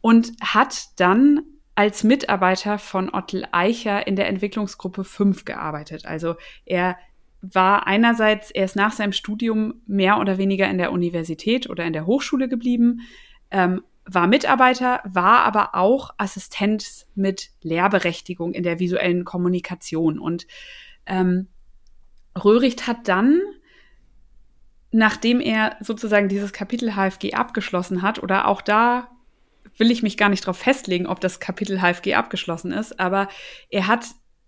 und 0.00 0.32
hat 0.40 0.88
dann 0.96 1.42
als 1.74 2.04
Mitarbeiter 2.04 2.78
von 2.78 3.12
Ottel 3.12 3.46
Eicher 3.50 4.06
in 4.06 4.14
der 4.14 4.28
Entwicklungsgruppe 4.28 5.02
5 5.02 5.44
gearbeitet. 5.44 6.06
Also 6.06 6.36
er 6.66 6.96
war 7.42 7.86
einerseits, 7.86 8.50
er 8.50 8.66
ist 8.66 8.76
nach 8.76 8.92
seinem 8.92 9.12
Studium 9.12 9.82
mehr 9.86 10.18
oder 10.18 10.38
weniger 10.38 10.68
in 10.68 10.78
der 10.78 10.92
Universität 10.92 11.68
oder 11.68 11.84
in 11.84 11.92
der 11.92 12.06
Hochschule 12.06 12.48
geblieben, 12.48 13.00
ähm, 13.50 13.82
war 14.14 14.26
Mitarbeiter, 14.26 15.00
war 15.04 15.44
aber 15.44 15.74
auch 15.74 16.10
Assistent 16.16 17.06
mit 17.14 17.50
Lehrberechtigung 17.62 18.52
in 18.52 18.62
der 18.62 18.78
visuellen 18.78 19.24
Kommunikation. 19.24 20.18
Und 20.18 20.46
ähm, 21.06 21.48
Röhricht 22.42 22.86
hat 22.86 23.08
dann, 23.08 23.40
nachdem 24.90 25.40
er 25.40 25.76
sozusagen 25.80 26.28
dieses 26.28 26.52
Kapitel 26.52 26.94
HFG 26.94 27.34
abgeschlossen 27.34 28.02
hat, 28.02 28.22
oder 28.22 28.48
auch 28.48 28.62
da 28.62 29.08
will 29.76 29.90
ich 29.90 30.02
mich 30.02 30.16
gar 30.16 30.28
nicht 30.28 30.44
darauf 30.44 30.58
festlegen, 30.58 31.06
ob 31.06 31.20
das 31.20 31.38
Kapitel 31.38 31.80
HFG 31.80 32.14
abgeschlossen 32.14 32.72
ist, 32.72 32.98
aber 32.98 33.28
er 33.70 33.86
hat 33.86 34.06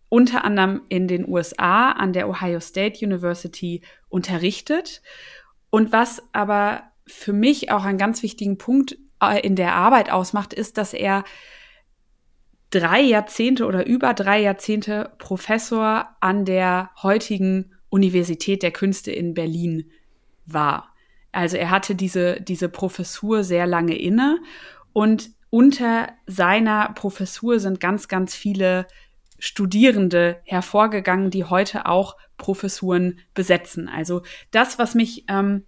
unter 0.08 0.44
anderem 0.44 0.82
in 0.88 1.08
den 1.08 1.26
USA 1.26 1.92
an 1.92 2.12
der 2.12 2.28
Ohio 2.28 2.60
State 2.60 3.04
University 3.04 3.80
unterrichtet. 4.10 5.00
Und 5.70 5.90
was 5.90 6.22
aber 6.32 6.82
für 7.06 7.32
mich 7.32 7.70
auch 7.70 7.84
einen 7.84 7.96
ganz 7.96 8.22
wichtigen 8.22 8.58
Punkt 8.58 8.98
in 9.30 9.56
der 9.56 9.74
Arbeit 9.74 10.10
ausmacht, 10.10 10.52
ist, 10.52 10.78
dass 10.78 10.92
er 10.94 11.24
drei 12.70 13.00
Jahrzehnte 13.00 13.66
oder 13.66 13.86
über 13.86 14.14
drei 14.14 14.40
Jahrzehnte 14.40 15.12
Professor 15.18 16.08
an 16.20 16.44
der 16.44 16.90
heutigen 17.02 17.72
Universität 17.90 18.62
der 18.62 18.70
Künste 18.70 19.12
in 19.12 19.34
Berlin 19.34 19.90
war. 20.46 20.94
Also 21.32 21.56
er 21.56 21.70
hatte 21.70 21.94
diese, 21.94 22.40
diese 22.40 22.68
Professur 22.68 23.44
sehr 23.44 23.66
lange 23.66 23.96
inne 23.96 24.40
und 24.92 25.30
unter 25.50 26.08
seiner 26.26 26.92
Professur 26.94 27.60
sind 27.60 27.78
ganz, 27.78 28.08
ganz 28.08 28.34
viele 28.34 28.86
Studierende 29.38 30.40
hervorgegangen, 30.44 31.30
die 31.30 31.44
heute 31.44 31.84
auch 31.84 32.16
Professuren 32.38 33.18
besetzen. 33.34 33.88
Also 33.88 34.22
das, 34.50 34.78
was 34.78 34.94
mich 34.94 35.24
ähm, 35.28 35.64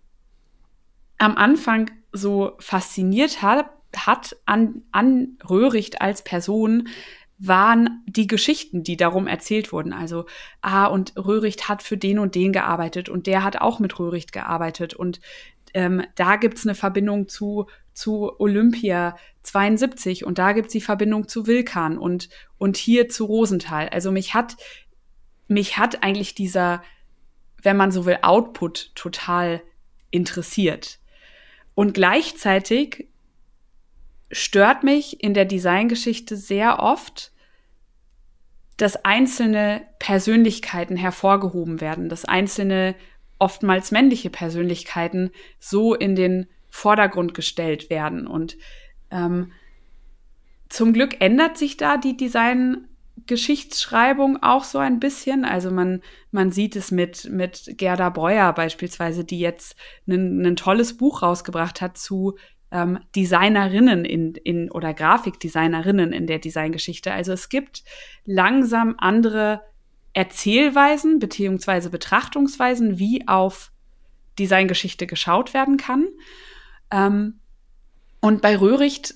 am 1.19 1.37
Anfang 1.37 1.91
so 2.15 2.53
fasziniert 2.61 3.43
hat, 3.43 3.67
hat 3.95 4.37
an, 4.47 4.83
an 4.93 5.37
Röhricht 5.49 6.01
als 6.01 6.23
Person, 6.23 6.89
waren 7.39 8.03
die 8.07 8.27
Geschichten, 8.27 8.85
die 8.85 8.97
darum 8.97 9.27
erzählt 9.27 9.73
wurden. 9.73 9.93
Also, 9.93 10.27
ah, 10.63 10.87
und 10.87 11.15
Röhricht 11.17 11.69
hat 11.69 11.83
für 11.83 11.97
den 11.97 12.19
und 12.19 12.35
den 12.35 12.53
gearbeitet 12.53 13.09
und 13.09 13.27
der 13.27 13.43
hat 13.43 13.61
auch 13.61 13.81
mit 13.81 13.99
Röhricht 13.99 14.33
gearbeitet. 14.33 14.95
Und 14.95 15.21
ähm, 15.75 16.05
da 16.15 16.37
gibt's 16.37 16.65
eine 16.65 16.77
Verbindung 16.77 17.29
zu, 17.29 17.67
zu 17.93 18.39
Olympia 18.39 19.17
72 19.43 20.25
und 20.25 20.39
da 20.39 20.53
gibt's 20.53 20.73
die 20.73 20.81
Verbindung 20.81 21.27
zu 21.29 21.47
Wilkan 21.47 21.99
und, 21.99 22.29
und 22.57 22.77
hier 22.77 23.09
zu 23.09 23.25
Rosenthal. 23.25 23.89
Also 23.89 24.13
mich 24.13 24.33
hat, 24.35 24.57
mich 25.49 25.77
hat 25.77 26.05
eigentlich 26.05 26.35
dieser, 26.35 26.83
wenn 27.63 27.77
man 27.77 27.91
so 27.91 28.07
will, 28.07 28.19
Output 28.23 28.93
total 28.95 29.61
interessiert. 30.11 31.01
Und 31.75 31.95
gleichzeitig 31.95 33.09
stört 34.31 34.83
mich 34.85 35.23
in 35.23 35.35
der 35.35 35.45
Designgeschichte 35.45 36.37
sehr 36.37 36.81
oft, 36.81 37.33
dass 38.77 39.05
einzelne 39.05 39.87
Persönlichkeiten 39.99 40.97
hervorgehoben 40.97 41.81
werden, 41.81 42.09
dass 42.09 42.25
einzelne 42.25 42.97
oftmals 43.39 43.91
männliche 43.91 44.31
Persönlichkeiten 44.31 45.31
so 45.59 45.95
in 45.95 46.17
den 46.17 46.47
Vordergrund 46.69 47.35
gestellt 47.35 47.91
werden. 47.91 48.27
Und 48.27 48.57
ähm, 49.11 49.53
zum 50.69 50.93
Glück 50.93 51.21
ändert 51.21 51.57
sich 51.57 51.77
da 51.77 51.97
die 51.97 52.17
Design 52.17 52.89
Geschichtsschreibung 53.27 54.43
auch 54.43 54.65
so 54.65 54.79
ein 54.79 55.01
bisschen. 55.01 55.45
Also 55.45 55.71
man, 55.71 56.03
man 56.31 56.53
sieht 56.53 56.77
es 56.77 56.91
mit, 56.91 57.31
mit 57.31 57.75
Gerda 57.77 58.11
Breuer 58.11 58.53
beispielsweise, 58.53 59.25
die 59.25 59.41
jetzt 59.41 59.77
ein 60.07 60.57
tolles 60.57 60.97
Buch 60.97 61.23
rausgebracht 61.23 61.81
hat 61.81 61.99
zu 61.99 62.37
ähm, 62.71 62.99
Designerinnen 63.15 64.05
in, 64.05 64.35
in 64.35 64.71
oder 64.71 64.93
Grafikdesignerinnen 64.93 66.13
in 66.13 66.27
der 66.27 66.39
Designgeschichte. 66.39 67.13
Also 67.13 67.33
es 67.33 67.49
gibt 67.49 67.85
langsam 68.25 68.97
andere 68.99 69.63
Erzählweisen 70.13 71.19
beziehungsweise 71.19 71.91
Betrachtungsweisen, 71.91 72.99
wie 72.99 73.27
auf 73.29 73.73
Designgeschichte 74.39 75.07
geschaut 75.07 75.55
werden 75.55 75.77
kann. 75.77 76.07
Ähm, 76.91 77.41
und 78.21 78.43
bei 78.43 78.57
Röhricht 78.57 79.15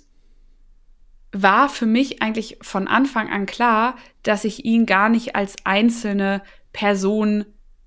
war 1.33 1.69
für 1.69 1.87
mich 1.87 2.23
eigentlich 2.23 2.59
von 2.63 2.89
Anfang 2.89 3.29
an 3.29 3.47
klar, 3.47 3.97
dass 4.23 4.45
ich 4.45 4.65
ihn 4.65 4.87
gar 4.87 5.09
nicht 5.09 5.37
als 5.37 5.57
einzelne 5.65 6.43
Person 6.73 7.45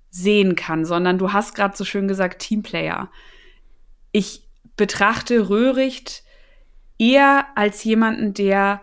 sehen 0.10 0.56
kann, 0.56 0.86
sondern 0.86 1.18
du 1.18 1.34
hast 1.34 1.56
gerade 1.56 1.76
so 1.76 1.86
schön 1.86 2.08
gesagt 2.08 2.42
Teamplayer. 2.42 3.10
Ich 4.12 4.48
betrachte 4.76 5.50
Röhricht 5.50 6.24
eher 6.98 7.46
als 7.56 7.84
jemanden, 7.84 8.34
der 8.34 8.82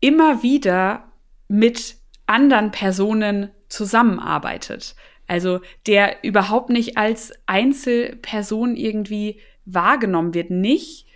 immer 0.00 0.42
wieder 0.42 1.12
mit 1.48 1.96
anderen 2.26 2.70
Personen 2.70 3.50
zusammenarbeitet. 3.68 4.94
Also 5.26 5.60
der 5.86 6.24
überhaupt 6.24 6.70
nicht 6.70 6.96
als 6.96 7.32
Einzelperson 7.46 8.76
irgendwie 8.76 9.40
wahrgenommen 9.64 10.34
wird. 10.34 10.50
Nicht, 10.50 11.06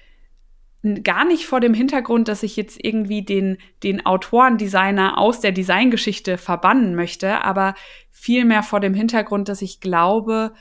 gar 1.02 1.24
nicht 1.24 1.46
vor 1.46 1.60
dem 1.60 1.74
Hintergrund, 1.74 2.28
dass 2.28 2.42
ich 2.42 2.56
jetzt 2.56 2.78
irgendwie 2.82 3.22
den, 3.22 3.58
den 3.82 4.04
Autorendesigner 4.04 5.18
aus 5.18 5.40
der 5.40 5.52
Designgeschichte 5.52 6.36
verbannen 6.36 6.94
möchte, 6.94 7.42
aber 7.42 7.74
vielmehr 8.10 8.62
vor 8.62 8.80
dem 8.80 8.94
Hintergrund, 8.94 9.48
dass 9.48 9.62
ich 9.62 9.80
glaube, 9.80 10.52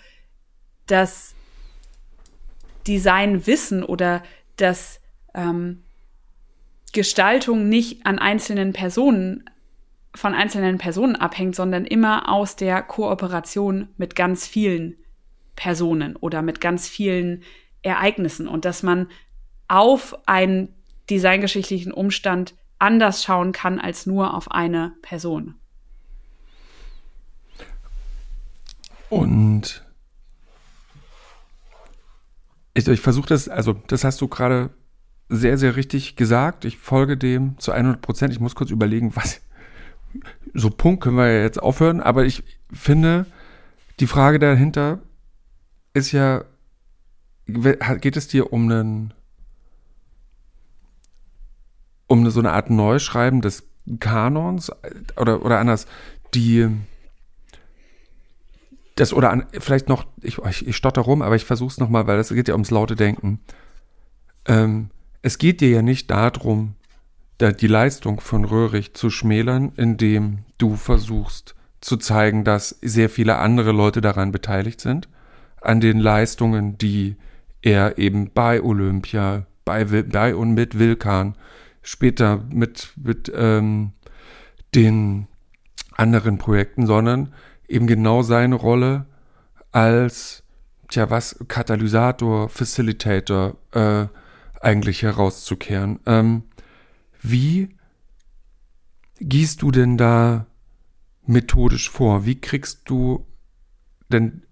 dass 0.87 1.35
Designwissen 2.87 3.83
oder 3.83 4.23
dass 4.55 5.01
ähm, 5.33 5.83
Gestaltung 6.93 7.69
nicht 7.69 8.05
an 8.05 8.19
einzelnen 8.19 8.71
Personen 8.71 9.49
von 10.15 10.35
einzelnen 10.35 10.77
Personen 10.77 11.15
abhängt, 11.15 11.55
sondern 11.55 11.85
immer 11.85 12.29
aus 12.29 12.55
der 12.55 12.81
Kooperation 12.83 13.89
mit 13.97 14.15
ganz 14.15 14.45
vielen 14.45 14.95
Personen 15.55 16.15
oder 16.15 16.41
mit 16.41 16.61
ganz 16.61 16.87
vielen 16.87 17.43
Ereignissen 17.81 18.47
und 18.47 18.63
dass 18.65 18.83
man 18.83 19.07
auf 19.73 20.15
einen 20.27 20.69
designgeschichtlichen 21.09 21.91
Umstand 21.91 22.55
anders 22.79 23.23
schauen 23.23 23.51
kann 23.51 23.79
als 23.79 24.05
nur 24.05 24.33
auf 24.33 24.51
eine 24.51 24.93
Person. 25.01 25.55
Und 29.09 29.83
Ich, 32.73 32.87
ich 32.87 33.01
versuche 33.01 33.27
das, 33.27 33.47
also 33.49 33.73
das 33.87 34.03
hast 34.03 34.19
du 34.21 34.27
gerade 34.27 34.71
sehr, 35.29 35.57
sehr 35.57 35.75
richtig 35.75 36.15
gesagt. 36.15 36.65
Ich 36.65 36.77
folge 36.77 37.17
dem 37.17 37.57
zu 37.59 37.71
100 37.71 38.01
Prozent. 38.01 38.33
Ich 38.33 38.39
muss 38.39 38.55
kurz 38.55 38.71
überlegen, 38.71 39.15
was. 39.15 39.41
So 40.53 40.69
Punkt 40.69 41.03
können 41.03 41.17
wir 41.17 41.31
ja 41.31 41.41
jetzt 41.41 41.61
aufhören, 41.61 41.99
aber 41.99 42.25
ich 42.25 42.43
finde, 42.71 43.25
die 43.99 44.05
Frage 44.05 44.37
dahinter 44.37 44.99
ist 45.93 46.11
ja, 46.11 46.45
geht 47.47 48.17
es 48.17 48.27
dir 48.27 48.53
um 48.53 48.71
einen, 48.71 49.13
um 52.07 52.29
so 52.29 52.39
eine 52.39 52.51
Art 52.51 52.69
Neuschreiben 52.69 53.41
des 53.41 53.63
Kanons 53.99 54.71
oder, 55.19 55.43
oder 55.43 55.59
anders, 55.59 55.87
die, 56.33 56.67
das 58.95 59.13
oder 59.13 59.31
an, 59.31 59.45
vielleicht 59.59 59.89
noch, 59.89 60.05
ich, 60.21 60.39
ich 60.67 60.75
stotter 60.75 61.01
rum, 61.01 61.21
aber 61.21 61.35
ich 61.35 61.45
versuche 61.45 61.71
es 61.71 61.79
nochmal, 61.79 62.07
weil 62.07 62.19
es 62.19 62.29
geht 62.29 62.47
ja 62.47 62.53
ums 62.53 62.71
laute 62.71 62.95
Denken. 62.95 63.39
Ähm, 64.45 64.89
es 65.21 65.37
geht 65.37 65.61
dir 65.61 65.69
ja 65.69 65.81
nicht 65.81 66.11
darum, 66.11 66.75
da 67.37 67.51
die 67.51 67.67
Leistung 67.67 68.19
von 68.19 68.45
Röhrig 68.45 68.93
zu 68.93 69.09
schmälern, 69.09 69.71
indem 69.75 70.39
du 70.57 70.75
versuchst 70.75 71.55
zu 71.81 71.97
zeigen, 71.97 72.43
dass 72.43 72.77
sehr 72.81 73.09
viele 73.09 73.37
andere 73.37 73.71
Leute 73.71 74.01
daran 74.01 74.31
beteiligt 74.31 74.79
sind, 74.79 75.09
an 75.61 75.81
den 75.81 75.99
Leistungen, 75.99 76.77
die 76.77 77.15
er 77.61 77.97
eben 77.97 78.31
bei 78.33 78.61
Olympia, 78.61 79.45
bei, 79.65 79.85
bei 79.85 80.35
und 80.35 80.53
mit 80.53 80.77
Wilkan, 80.77 81.35
später 81.83 82.43
mit, 82.49 82.93
mit 82.95 83.31
ähm, 83.35 83.91
den 84.73 85.27
anderen 85.91 86.37
Projekten, 86.37 86.87
sondern 86.87 87.33
eben 87.67 87.85
genau 87.85 88.23
seine 88.23 88.55
Rolle 88.55 89.05
als, 89.71 90.43
tja, 90.89 91.09
was, 91.09 91.37
Katalysator, 91.47 92.49
Facilitator, 92.49 93.57
äh, 93.71 94.07
eigentlich 94.59 95.03
herauszukehren. 95.03 95.99
Ähm, 96.05 96.43
wie 97.21 97.69
gehst 99.19 99.61
du 99.61 99.71
denn 99.71 99.97
da 99.97 100.47
methodisch 101.25 101.89
vor? 101.89 102.25
Wie 102.25 102.39
kriegst 102.39 102.89
du 102.89 103.25
denn 104.09 104.43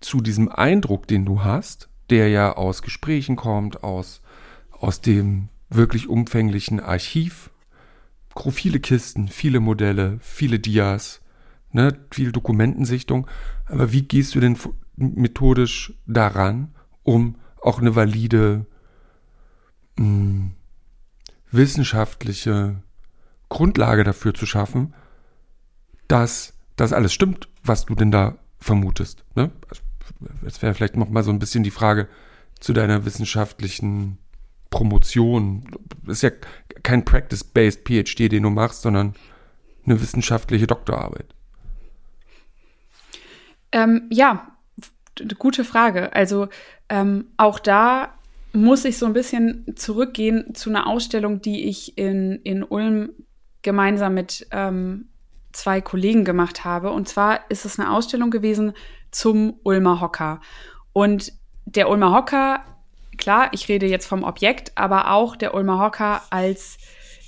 zu 0.00 0.20
diesem 0.20 0.48
Eindruck, 0.48 1.06
den 1.06 1.24
du 1.24 1.42
hast, 1.42 1.88
der 2.10 2.28
ja 2.28 2.56
aus 2.56 2.82
Gesprächen 2.82 3.36
kommt, 3.36 3.82
aus, 3.82 4.22
aus 4.70 5.00
dem 5.00 5.48
wirklich 5.70 6.08
umfänglichen 6.08 6.80
Archiv, 6.80 7.50
viele 8.50 8.78
Kisten, 8.78 9.28
viele 9.28 9.58
Modelle, 9.58 10.18
viele 10.20 10.60
Dias, 10.60 11.20
ne, 11.72 11.98
viel 12.12 12.30
Dokumentensichtung. 12.30 13.26
Aber 13.66 13.92
wie 13.92 14.02
gehst 14.02 14.34
du 14.34 14.40
denn 14.40 14.56
methodisch 14.96 15.92
daran, 16.06 16.74
um 17.02 17.36
auch 17.60 17.80
eine 17.80 17.96
valide 17.96 18.66
mh, 19.96 20.52
wissenschaftliche 21.50 22.82
Grundlage 23.48 24.04
dafür 24.04 24.34
zu 24.34 24.46
schaffen, 24.46 24.94
dass 26.06 26.54
das 26.76 26.92
alles 26.92 27.12
stimmt, 27.12 27.48
was 27.62 27.86
du 27.86 27.94
denn 27.94 28.10
da 28.10 28.38
vermutest. 28.58 29.24
Ne? 29.34 29.50
Also, 29.68 29.82
jetzt 30.42 30.62
wäre 30.62 30.74
vielleicht 30.74 30.96
noch 30.96 31.08
mal 31.08 31.22
so 31.22 31.30
ein 31.30 31.38
bisschen 31.38 31.64
die 31.64 31.70
Frage 31.70 32.08
zu 32.60 32.72
deiner 32.72 33.04
wissenschaftlichen 33.04 34.18
Promotion. 34.70 35.64
Das 36.04 36.18
ist 36.18 36.22
ja 36.22 36.30
kein 36.82 37.04
Practice-based 37.04 37.84
PhD, 37.84 38.30
den 38.30 38.42
du 38.42 38.50
machst, 38.50 38.82
sondern 38.82 39.14
eine 39.84 40.00
wissenschaftliche 40.00 40.66
Doktorarbeit. 40.66 41.34
Ähm, 43.72 44.06
ja, 44.10 44.52
gute 45.38 45.64
Frage. 45.64 46.14
Also 46.14 46.48
ähm, 46.88 47.26
auch 47.36 47.58
da 47.58 48.14
muss 48.52 48.84
ich 48.84 48.98
so 48.98 49.06
ein 49.06 49.12
bisschen 49.12 49.76
zurückgehen 49.76 50.54
zu 50.54 50.70
einer 50.70 50.86
Ausstellung, 50.86 51.42
die 51.42 51.68
ich 51.68 51.98
in, 51.98 52.40
in 52.42 52.62
Ulm 52.62 53.10
gemeinsam 53.62 54.14
mit 54.14 54.46
ähm, 54.50 55.08
zwei 55.52 55.80
Kollegen 55.80 56.24
gemacht 56.24 56.64
habe. 56.64 56.90
Und 56.90 57.08
zwar 57.08 57.50
ist 57.50 57.64
es 57.64 57.78
eine 57.78 57.90
Ausstellung 57.90 58.30
gewesen 58.30 58.72
zum 59.10 59.58
Ulmer 59.64 60.00
Hocker. 60.00 60.40
Und 60.92 61.32
der 61.66 61.90
Ulmer 61.90 62.12
Hocker, 62.12 62.64
klar, 63.18 63.50
ich 63.52 63.68
rede 63.68 63.86
jetzt 63.86 64.06
vom 64.06 64.22
Objekt, 64.22 64.72
aber 64.74 65.10
auch 65.12 65.36
der 65.36 65.54
Ulmer 65.54 65.78
Hocker 65.78 66.22
als 66.30 66.78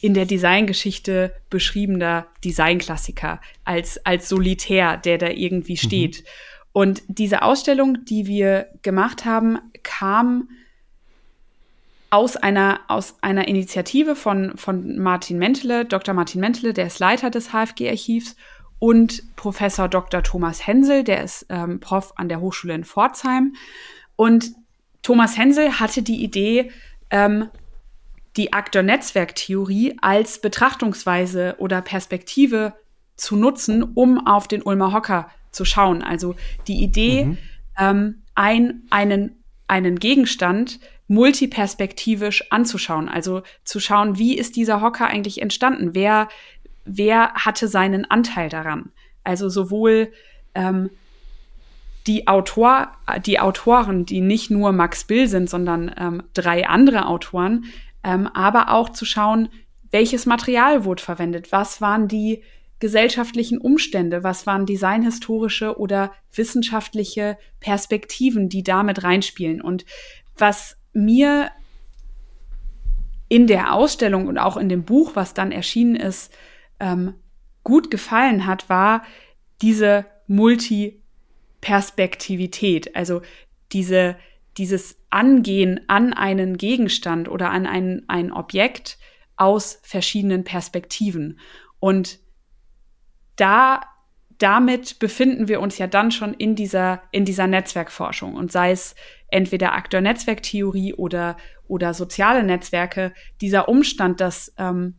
in 0.00 0.14
der 0.14 0.24
Designgeschichte 0.24 1.34
beschriebener 1.50 2.26
Designklassiker, 2.44 3.40
als, 3.64 4.04
als 4.06 4.28
Solitär, 4.28 4.96
der 4.96 5.18
da 5.18 5.28
irgendwie 5.28 5.74
mhm. 5.74 5.76
steht. 5.76 6.20
Mhm. 6.20 6.26
Und 6.72 7.02
diese 7.08 7.42
Ausstellung, 7.42 8.04
die 8.04 8.26
wir 8.26 8.68
gemacht 8.82 9.24
haben, 9.24 9.58
kam 9.82 10.48
aus 12.10 12.36
einer, 12.36 12.80
aus 12.88 13.16
einer 13.20 13.46
Initiative 13.46 14.16
von, 14.16 14.56
von 14.56 14.98
Martin 14.98 15.38
Mentele, 15.38 15.84
Dr. 15.84 16.14
Martin 16.14 16.40
Mentele, 16.40 16.72
der 16.72 16.86
ist 16.86 16.98
Leiter 16.98 17.30
des 17.30 17.50
HFG-Archivs, 17.50 18.36
und 18.80 19.36
Professor 19.36 19.88
Dr. 19.88 20.22
Thomas 20.22 20.66
Hensel, 20.66 21.04
der 21.04 21.22
ist 21.22 21.46
ähm, 21.50 21.80
Prof 21.80 22.14
an 22.16 22.28
der 22.28 22.40
Hochschule 22.40 22.74
in 22.74 22.84
Pforzheim. 22.84 23.54
Und 24.16 24.52
Thomas 25.02 25.36
Hensel 25.36 25.80
hatte 25.80 26.02
die 26.02 26.22
Idee, 26.22 26.70
ähm, 27.10 27.48
die 28.36 28.52
Aktor-Netzwerk-Theorie 28.52 29.96
als 30.00 30.40
Betrachtungsweise 30.40 31.56
oder 31.58 31.82
Perspektive 31.82 32.74
zu 33.16 33.36
nutzen, 33.36 33.82
um 33.82 34.26
auf 34.26 34.48
den 34.48 34.62
Ulmer 34.62 34.92
Hocker 34.92 35.30
zu 35.50 35.64
schauen. 35.64 36.02
Also 36.02 36.36
die 36.66 36.82
Idee, 36.82 37.24
mhm. 37.24 37.38
ähm, 37.78 38.22
ein, 38.34 38.82
einen, 38.90 39.42
einen 39.66 39.98
Gegenstand 39.98 40.80
multiperspektivisch 41.08 42.52
anzuschauen. 42.52 43.08
Also 43.08 43.42
zu 43.64 43.80
schauen, 43.80 44.16
wie 44.16 44.38
ist 44.38 44.56
dieser 44.56 44.80
Hocker 44.80 45.08
eigentlich 45.08 45.42
entstanden? 45.42 45.90
Wer, 45.92 46.28
wer 46.84 47.34
hatte 47.34 47.66
seinen 47.66 48.08
Anteil 48.08 48.48
daran? 48.48 48.92
Also 49.24 49.48
sowohl 49.48 50.12
ähm, 50.54 50.90
die, 52.06 52.28
Autor, 52.28 52.92
die 53.24 53.40
Autoren, 53.40 54.06
die 54.06 54.20
nicht 54.20 54.50
nur 54.50 54.72
Max 54.72 55.04
Bill 55.04 55.28
sind, 55.28 55.50
sondern 55.50 55.94
ähm, 55.98 56.22
drei 56.34 56.66
andere 56.66 57.06
Autoren, 57.06 57.66
ähm, 58.02 58.26
aber 58.28 58.72
auch 58.72 58.88
zu 58.88 59.04
schauen, 59.04 59.48
welches 59.90 60.26
Material 60.26 60.84
wurde 60.84 61.02
verwendet, 61.02 61.52
was 61.52 61.80
waren 61.80 62.08
die 62.08 62.42
gesellschaftlichen 62.78 63.58
Umstände, 63.58 64.24
was 64.24 64.46
waren 64.46 64.64
designhistorische 64.64 65.78
oder 65.78 66.12
wissenschaftliche 66.34 67.36
Perspektiven, 67.60 68.48
die 68.48 68.62
damit 68.62 69.04
reinspielen. 69.04 69.60
Und 69.60 69.84
was 70.36 70.76
mir 70.92 71.50
in 73.28 73.46
der 73.46 73.74
Ausstellung 73.74 74.26
und 74.26 74.38
auch 74.38 74.56
in 74.56 74.68
dem 74.68 74.84
Buch, 74.84 75.12
was 75.14 75.34
dann 75.34 75.52
erschienen 75.52 75.94
ist, 75.94 76.32
ähm, 76.80 77.14
gut 77.62 77.90
gefallen 77.90 78.46
hat, 78.46 78.68
war 78.70 79.02
diese 79.60 80.06
Multiperspektivität, 81.60 82.96
also 82.96 83.22
diese, 83.72 84.16
dieses 84.56 84.98
Angehen 85.10 85.80
an 85.88 86.12
einen 86.12 86.56
Gegenstand 86.56 87.28
oder 87.28 87.50
an 87.50 87.66
ein, 87.66 88.04
ein 88.08 88.32
Objekt 88.32 88.98
aus 89.36 89.78
verschiedenen 89.82 90.44
Perspektiven. 90.44 91.38
Und 91.78 92.18
da 93.36 93.82
damit 94.38 94.98
befinden 94.98 95.48
wir 95.48 95.60
uns 95.60 95.76
ja 95.76 95.86
dann 95.86 96.10
schon 96.10 96.32
in 96.32 96.54
dieser, 96.54 97.02
in 97.10 97.26
dieser 97.26 97.46
Netzwerkforschung 97.46 98.36
und 98.36 98.50
sei 98.50 98.70
es 98.70 98.94
entweder 99.28 99.74
Akteur-Netzwerktheorie 99.74 100.94
oder, 100.94 101.36
oder 101.68 101.92
soziale 101.92 102.42
Netzwerke, 102.42 103.12
dieser 103.42 103.68
Umstand, 103.68 104.18
dass 104.22 104.54
ähm, 104.56 104.94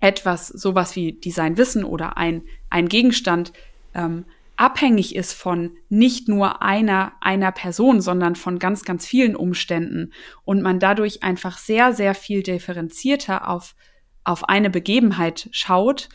etwas, 0.00 0.48
sowas 0.48 0.96
wie 0.96 1.20
Designwissen 1.20 1.84
oder 1.84 2.16
ein, 2.16 2.42
ein 2.70 2.88
Gegenstand 2.88 3.52
ähm, 3.94 4.24
abhängig 4.60 5.16
ist 5.16 5.32
von 5.32 5.78
nicht 5.88 6.28
nur 6.28 6.60
einer, 6.60 7.12
einer 7.22 7.50
Person, 7.50 8.02
sondern 8.02 8.36
von 8.36 8.58
ganz, 8.58 8.84
ganz 8.84 9.06
vielen 9.06 9.34
Umständen. 9.34 10.12
Und 10.44 10.60
man 10.60 10.78
dadurch 10.78 11.22
einfach 11.22 11.56
sehr, 11.56 11.94
sehr 11.94 12.14
viel 12.14 12.42
differenzierter 12.42 13.48
auf, 13.48 13.74
auf 14.22 14.50
eine 14.50 14.68
Begebenheit 14.68 15.48
schaut, 15.52 16.10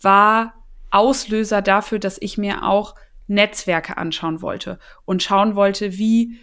war 0.00 0.54
Auslöser 0.92 1.62
dafür, 1.62 1.98
dass 1.98 2.16
ich 2.20 2.38
mir 2.38 2.62
auch 2.62 2.94
Netzwerke 3.26 3.96
anschauen 3.96 4.40
wollte 4.40 4.78
und 5.04 5.24
schauen 5.24 5.56
wollte, 5.56 5.98
wie, 5.98 6.38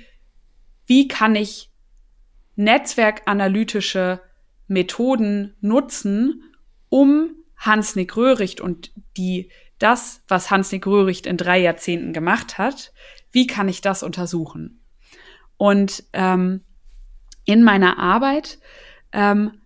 wie 0.86 1.08
kann 1.08 1.36
ich 1.36 1.72
netzwerkanalytische 2.58 4.20
Methoden 4.68 5.56
nutzen, 5.62 6.44
um 6.90 7.36
Hans-Nick 7.56 8.18
Röhricht 8.18 8.60
und 8.60 8.92
die, 9.16 9.50
das, 9.80 10.24
was 10.28 10.50
Hans-Nick 10.50 10.88
Röhricht 10.88 11.26
in 11.26 11.38
drei 11.38 11.60
Jahrzehnten 11.60 12.14
gemacht 12.14 12.58
hat, 12.58 12.94
wie 13.32 13.48
kann 13.48 13.70
ich 13.70 13.82
das 13.82 14.04
untersuchen? 14.04 14.82
Und 15.58 16.04
ähm, 16.14 16.64
in 17.46 17.64
meiner 17.64 17.98
Arbeit 18.00 18.60
ähm, 19.12 19.62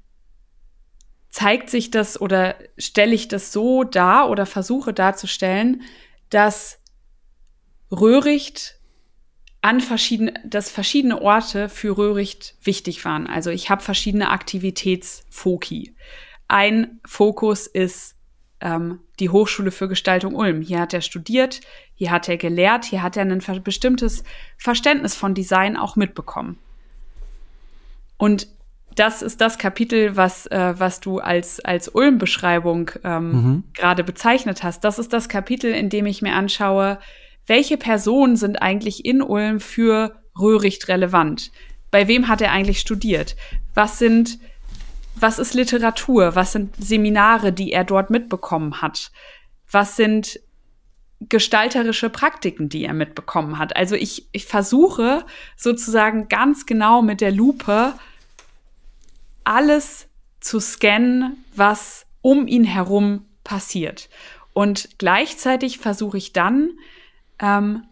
zeigt 1.29 1.69
sich 1.69 1.91
das 1.91 2.19
oder 2.19 2.55
stelle 2.77 3.13
ich 3.13 3.27
das 3.27 3.51
so 3.51 3.83
dar 3.83 4.29
oder 4.29 4.45
versuche 4.45 4.93
darzustellen, 4.93 5.81
dass 6.29 6.79
Röhricht 7.91 8.77
an 9.61 9.79
verschiedene, 9.79 10.33
dass 10.45 10.71
verschiedene 10.71 11.21
Orte 11.21 11.69
für 11.69 11.97
Röhricht 11.97 12.55
wichtig 12.63 13.05
waren. 13.05 13.27
Also 13.27 13.49
ich 13.49 13.69
habe 13.69 13.81
verschiedene 13.81 14.29
Aktivitätsfoki. 14.29 15.95
Ein 16.47 16.99
Fokus 17.05 17.67
ist 17.67 18.15
ähm, 18.61 18.99
die 19.19 19.29
Hochschule 19.29 19.71
für 19.71 19.87
Gestaltung 19.87 20.35
Ulm. 20.35 20.61
Hier 20.61 20.79
hat 20.79 20.93
er 20.93 21.01
studiert, 21.01 21.61
hier 21.95 22.11
hat 22.11 22.29
er 22.29 22.37
gelehrt, 22.37 22.85
hier 22.85 23.03
hat 23.03 23.17
er 23.17 23.23
ein 23.23 23.63
bestimmtes 23.63 24.23
Verständnis 24.57 25.15
von 25.15 25.33
Design 25.33 25.77
auch 25.77 25.95
mitbekommen. 25.95 26.57
Und 28.17 28.47
das 28.95 29.21
ist 29.21 29.41
das 29.41 29.57
Kapitel, 29.57 30.15
was, 30.17 30.47
äh, 30.47 30.73
was 30.77 30.99
du 30.99 31.19
als, 31.19 31.59
als 31.59 31.87
Ulm-Beschreibung 31.87 32.91
ähm, 33.03 33.31
mhm. 33.31 33.63
gerade 33.73 34.03
bezeichnet 34.03 34.63
hast. 34.63 34.83
Das 34.83 34.99
ist 34.99 35.13
das 35.13 35.29
Kapitel, 35.29 35.73
in 35.73 35.89
dem 35.89 36.05
ich 36.05 36.21
mir 36.21 36.33
anschaue, 36.33 36.99
welche 37.47 37.77
Personen 37.77 38.35
sind 38.35 38.61
eigentlich 38.61 39.05
in 39.05 39.21
Ulm 39.21 39.59
für 39.59 40.21
Röhricht 40.39 40.87
relevant? 40.87 41.51
Bei 41.89 42.07
wem 42.07 42.27
hat 42.27 42.41
er 42.41 42.51
eigentlich 42.51 42.79
studiert? 42.79 43.35
Was 43.73 43.99
sind, 43.99 44.39
was 45.15 45.39
ist 45.39 45.53
Literatur? 45.53 46.35
Was 46.35 46.53
sind 46.53 46.75
Seminare, 46.77 47.53
die 47.53 47.71
er 47.71 47.83
dort 47.83 48.09
mitbekommen 48.09 48.81
hat? 48.81 49.11
Was 49.69 49.95
sind 49.95 50.39
gestalterische 51.19 52.09
Praktiken, 52.09 52.69
die 52.69 52.85
er 52.85 52.93
mitbekommen 52.93 53.59
hat? 53.59 53.75
Also 53.75 53.95
ich, 53.95 54.27
ich 54.31 54.45
versuche 54.45 55.25
sozusagen 55.55 56.27
ganz 56.27 56.65
genau 56.65 57.01
mit 57.01 57.21
der 57.21 57.31
Lupe 57.31 57.93
alles 59.43 60.07
zu 60.39 60.59
scannen, 60.59 61.43
was 61.55 62.05
um 62.21 62.47
ihn 62.47 62.63
herum 62.63 63.25
passiert. 63.43 64.09
Und 64.53 64.89
gleichzeitig 64.97 65.77
versuche 65.77 66.17
ich 66.17 66.33
dann, 66.33 66.71
ähm, 67.39 67.83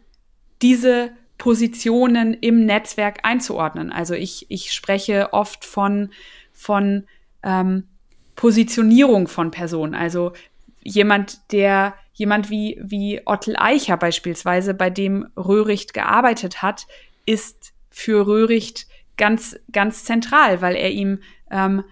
diese 0.62 1.12
Positionen 1.38 2.34
im 2.34 2.66
Netzwerk 2.66 3.20
einzuordnen. 3.24 3.92
Also 3.92 4.14
ich, 4.14 4.46
ich 4.50 4.74
spreche 4.74 5.32
oft 5.32 5.64
von, 5.64 6.12
von 6.60 7.08
ähm, 7.42 7.88
Positionierung 8.36 9.30
von 9.30 9.50
Personen. 9.50 9.96
Also 9.96 10.34
jemand, 10.84 11.54
der, 11.54 11.96
jemand 12.14 12.50
wie, 12.50 12.78
wie 12.84 13.22
Ottel 13.26 13.56
Eicher 13.58 13.96
beispielsweise, 13.96 14.74
bei 14.74 14.90
dem 14.90 15.30
Röhricht 15.38 15.94
gearbeitet 15.94 16.62
hat, 16.62 16.86
ist 17.26 17.72
für 17.90 18.28
Röhricht 18.28 18.88
ganz, 19.16 19.58
ganz 19.72 20.04
zentral, 20.04 20.62
weil 20.62 20.76
er 20.76 20.92
ihm 20.92 21.20
ähm, 21.50 21.86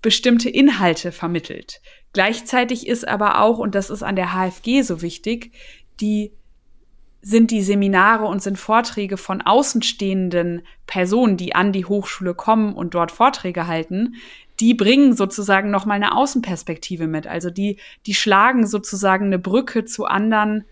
bestimmte 0.00 0.48
Inhalte 0.48 1.10
vermittelt. 1.10 1.80
Gleichzeitig 2.12 2.86
ist 2.86 3.08
aber 3.08 3.40
auch, 3.40 3.58
und 3.58 3.74
das 3.74 3.90
ist 3.90 4.04
an 4.04 4.14
der 4.14 4.32
HFG 4.32 4.82
so 4.82 5.02
wichtig, 5.02 5.52
die 6.00 6.30
sind 7.24 7.50
die 7.50 7.62
Seminare 7.62 8.26
und 8.26 8.42
sind 8.42 8.58
Vorträge 8.58 9.16
von 9.16 9.40
außenstehenden 9.40 10.60
Personen, 10.86 11.38
die 11.38 11.54
an 11.54 11.72
die 11.72 11.86
Hochschule 11.86 12.34
kommen 12.34 12.74
und 12.74 12.92
dort 12.92 13.10
Vorträge 13.10 13.66
halten, 13.66 14.16
die 14.60 14.74
bringen 14.74 15.16
sozusagen 15.16 15.70
nochmal 15.70 15.96
eine 15.96 16.14
Außenperspektive 16.14 17.06
mit. 17.06 17.26
Also 17.26 17.48
die, 17.48 17.78
die 18.04 18.12
schlagen 18.12 18.66
sozusagen 18.66 19.26
eine 19.26 19.38
Brücke 19.38 19.86
zu 19.86 20.04
anderen, 20.04 20.64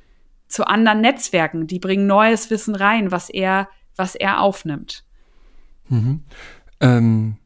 zu 0.47 0.67
anderen 0.67 1.01
Netzwerken. 1.01 1.67
Die 1.67 1.79
bringen 1.79 2.07
neues 2.07 2.51
Wissen 2.51 2.75
rein, 2.75 3.11
was 3.11 3.31
er, 3.31 3.69
was 3.97 4.15
er 4.15 4.43
aufnimmt. 4.43 5.05
Mhm. 5.89 6.23
Ähm, 6.81 7.37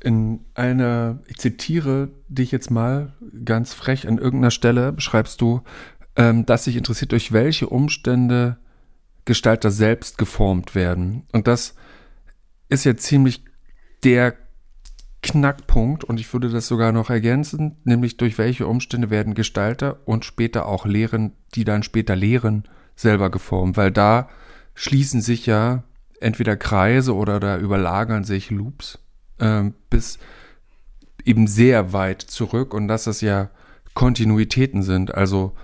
in 0.00 0.44
einer, 0.54 1.20
ich 1.26 1.36
zitiere 1.38 2.10
dich 2.28 2.50
jetzt 2.52 2.70
mal 2.70 3.12
ganz 3.44 3.74
frech, 3.74 4.06
an 4.06 4.18
irgendeiner 4.18 4.50
Stelle 4.50 4.92
beschreibst 4.92 5.40
du, 5.40 5.62
ähm, 6.16 6.46
dass 6.46 6.64
sich 6.64 6.76
interessiert, 6.76 7.12
durch 7.12 7.32
welche 7.32 7.68
Umstände 7.68 8.56
Gestalter 9.24 9.70
selbst 9.70 10.18
geformt 10.18 10.74
werden. 10.74 11.24
Und 11.32 11.46
das 11.46 11.74
ist 12.68 12.84
ja 12.84 12.96
ziemlich 12.96 13.44
der 14.04 14.34
Knackpunkt 15.22 16.04
und 16.04 16.20
ich 16.20 16.30
würde 16.34 16.50
das 16.50 16.68
sogar 16.68 16.92
noch 16.92 17.08
ergänzen, 17.08 17.78
nämlich 17.84 18.18
durch 18.18 18.36
welche 18.36 18.66
Umstände 18.66 19.08
werden 19.08 19.34
Gestalter 19.34 20.00
und 20.04 20.26
später 20.26 20.66
auch 20.66 20.84
Lehren, 20.84 21.32
die 21.54 21.64
dann 21.64 21.82
später 21.82 22.14
lehren, 22.14 22.64
selber 22.94 23.30
geformt, 23.30 23.78
weil 23.78 23.90
da 23.90 24.28
schließen 24.74 25.22
sich 25.22 25.46
ja 25.46 25.84
entweder 26.20 26.56
Kreise 26.56 27.14
oder 27.14 27.40
da 27.40 27.56
überlagern 27.56 28.24
sich 28.24 28.50
Loops 28.50 28.98
äh, 29.38 29.70
bis 29.88 30.18
eben 31.24 31.46
sehr 31.46 31.94
weit 31.94 32.20
zurück 32.20 32.74
und 32.74 32.88
dass 32.88 33.04
das 33.04 33.22
ja 33.22 33.50
Kontinuitäten 33.94 34.82
sind, 34.82 35.14
also 35.14 35.54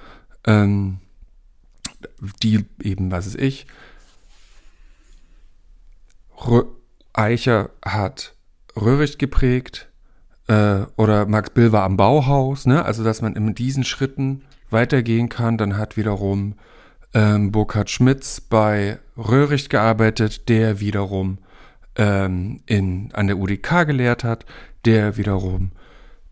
ähm, 0.46 0.98
die 2.42 2.64
eben, 2.83 3.11
was 3.11 3.26
ist 3.26 3.38
ich, 3.38 3.66
Rö 6.46 6.64
Eicher 7.12 7.70
hat 7.85 8.35
Röhricht 8.76 9.18
geprägt 9.18 9.88
äh, 10.46 10.83
oder 10.96 11.26
Max 11.26 11.50
Bill 11.50 11.72
war 11.72 11.83
am 11.83 11.96
Bauhaus, 11.96 12.66
ne? 12.66 12.85
also 12.85 13.03
dass 13.03 13.20
man 13.20 13.35
in 13.35 13.55
diesen 13.55 13.85
Schritten 13.85 14.42
weitergehen 14.70 15.29
kann. 15.29 15.59
Dann 15.59 15.76
hat 15.76 15.96
wiederum 15.96 16.55
ähm, 17.14 17.50
Burkhard 17.53 17.90
Schmitz 17.90 18.40
bei 18.40 18.98
Röhricht 19.16 19.70
gearbeitet, 19.70 20.48
der 20.48 20.81
wiederum 20.81 21.38
ähm, 21.96 22.61
in, 22.66 23.11
an 23.12 23.26
der 23.26 23.38
UDK 23.38 23.87
gelehrt 23.87 24.24
hat, 24.24 24.46
der 24.85 25.16
wiederum 25.16 25.72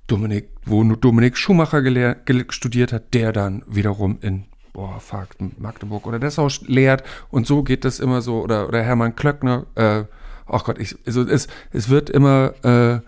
Dominik, 0.09 0.49
wo 0.65 0.83
Dominik 0.83 1.37
Schumacher 1.37 1.83
gelehrt, 1.83 2.29
studiert 2.53 2.93
hat, 2.93 3.15
der 3.15 3.33
dann 3.33 3.63
wiederum 3.67 4.19
in 4.21 4.47
boah, 4.73 5.01
fuck, 5.01 5.29
Magdeburg 5.59 6.07
oder 6.07 6.19
Dessau 6.19 6.49
lehrt 6.67 7.03
und 7.31 7.47
so 7.47 7.63
geht 7.63 7.85
das 7.85 8.01
immer 8.01 8.23
so 8.23 8.43
oder, 8.43 8.69
oder 8.69 8.83
Hermann 8.83 9.17
Klöckner, 9.17 9.67
äh, 9.75 10.05
ach 10.47 10.65
Gott, 10.65 10.79
ich, 10.79 10.97
also 11.05 11.23
es, 11.23 11.49
es 11.73 11.89
wird 11.89 12.11
immer, 12.11 12.55
äh, 12.63 13.01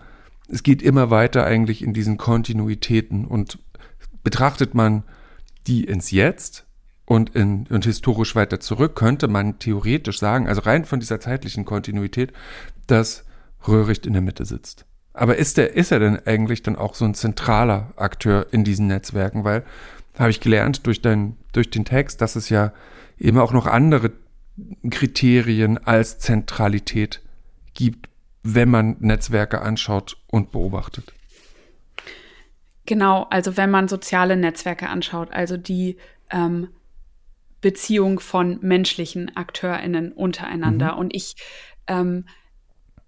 es 0.51 0.63
geht 0.63 0.81
immer 0.81 1.09
weiter 1.09 1.45
eigentlich 1.45 1.81
in 1.81 1.93
diesen 1.93 2.17
Kontinuitäten 2.17 3.25
und 3.25 3.57
betrachtet 4.23 4.75
man 4.75 5.03
die 5.65 5.85
ins 5.85 6.11
Jetzt 6.11 6.65
und, 7.05 7.35
in, 7.35 7.67
und 7.67 7.85
historisch 7.85 8.35
weiter 8.35 8.59
zurück, 8.59 8.95
könnte 8.95 9.27
man 9.27 9.57
theoretisch 9.57 10.19
sagen, 10.19 10.47
also 10.47 10.61
rein 10.61 10.85
von 10.85 10.99
dieser 10.99 11.19
zeitlichen 11.19 11.65
Kontinuität, 11.65 12.33
dass 12.87 13.23
Röhricht 13.65 14.05
in 14.05 14.13
der 14.13 14.21
Mitte 14.21 14.45
sitzt. 14.45 14.85
Aber 15.13 15.35
ist 15.35 15.57
er, 15.57 15.73
ist 15.73 15.91
er 15.91 15.99
denn 15.99 16.19
eigentlich 16.25 16.63
dann 16.63 16.75
auch 16.75 16.95
so 16.95 17.05
ein 17.05 17.13
zentraler 17.13 17.91
Akteur 17.97 18.47
in 18.51 18.63
diesen 18.63 18.87
Netzwerken? 18.87 19.43
Weil, 19.43 19.63
habe 20.17 20.29
ich 20.29 20.39
gelernt 20.39 20.85
durch, 20.85 21.01
dein, 21.01 21.37
durch 21.53 21.69
den 21.69 21.85
Text, 21.85 22.21
dass 22.21 22.35
es 22.35 22.49
ja 22.49 22.73
eben 23.19 23.37
auch 23.37 23.53
noch 23.53 23.65
andere 23.65 24.11
Kriterien 24.89 25.77
als 25.77 26.19
Zentralität 26.19 27.21
gibt, 27.73 28.09
wenn 28.43 28.69
man 28.69 28.97
Netzwerke 28.99 29.61
anschaut 29.61 30.17
und 30.27 30.51
beobachtet. 30.51 31.13
Genau, 32.85 33.27
also 33.29 33.57
wenn 33.57 33.69
man 33.69 33.87
soziale 33.87 34.35
Netzwerke 34.35 34.89
anschaut, 34.89 35.31
also 35.31 35.55
die 35.55 35.97
ähm, 36.29 36.69
Beziehung 37.61 38.19
von 38.19 38.57
menschlichen 38.61 39.35
AkteurInnen 39.35 40.11
untereinander. 40.11 40.93
Mhm. 40.93 40.99
Und 40.99 41.15
ich 41.15 41.35
ähm, 41.87 42.25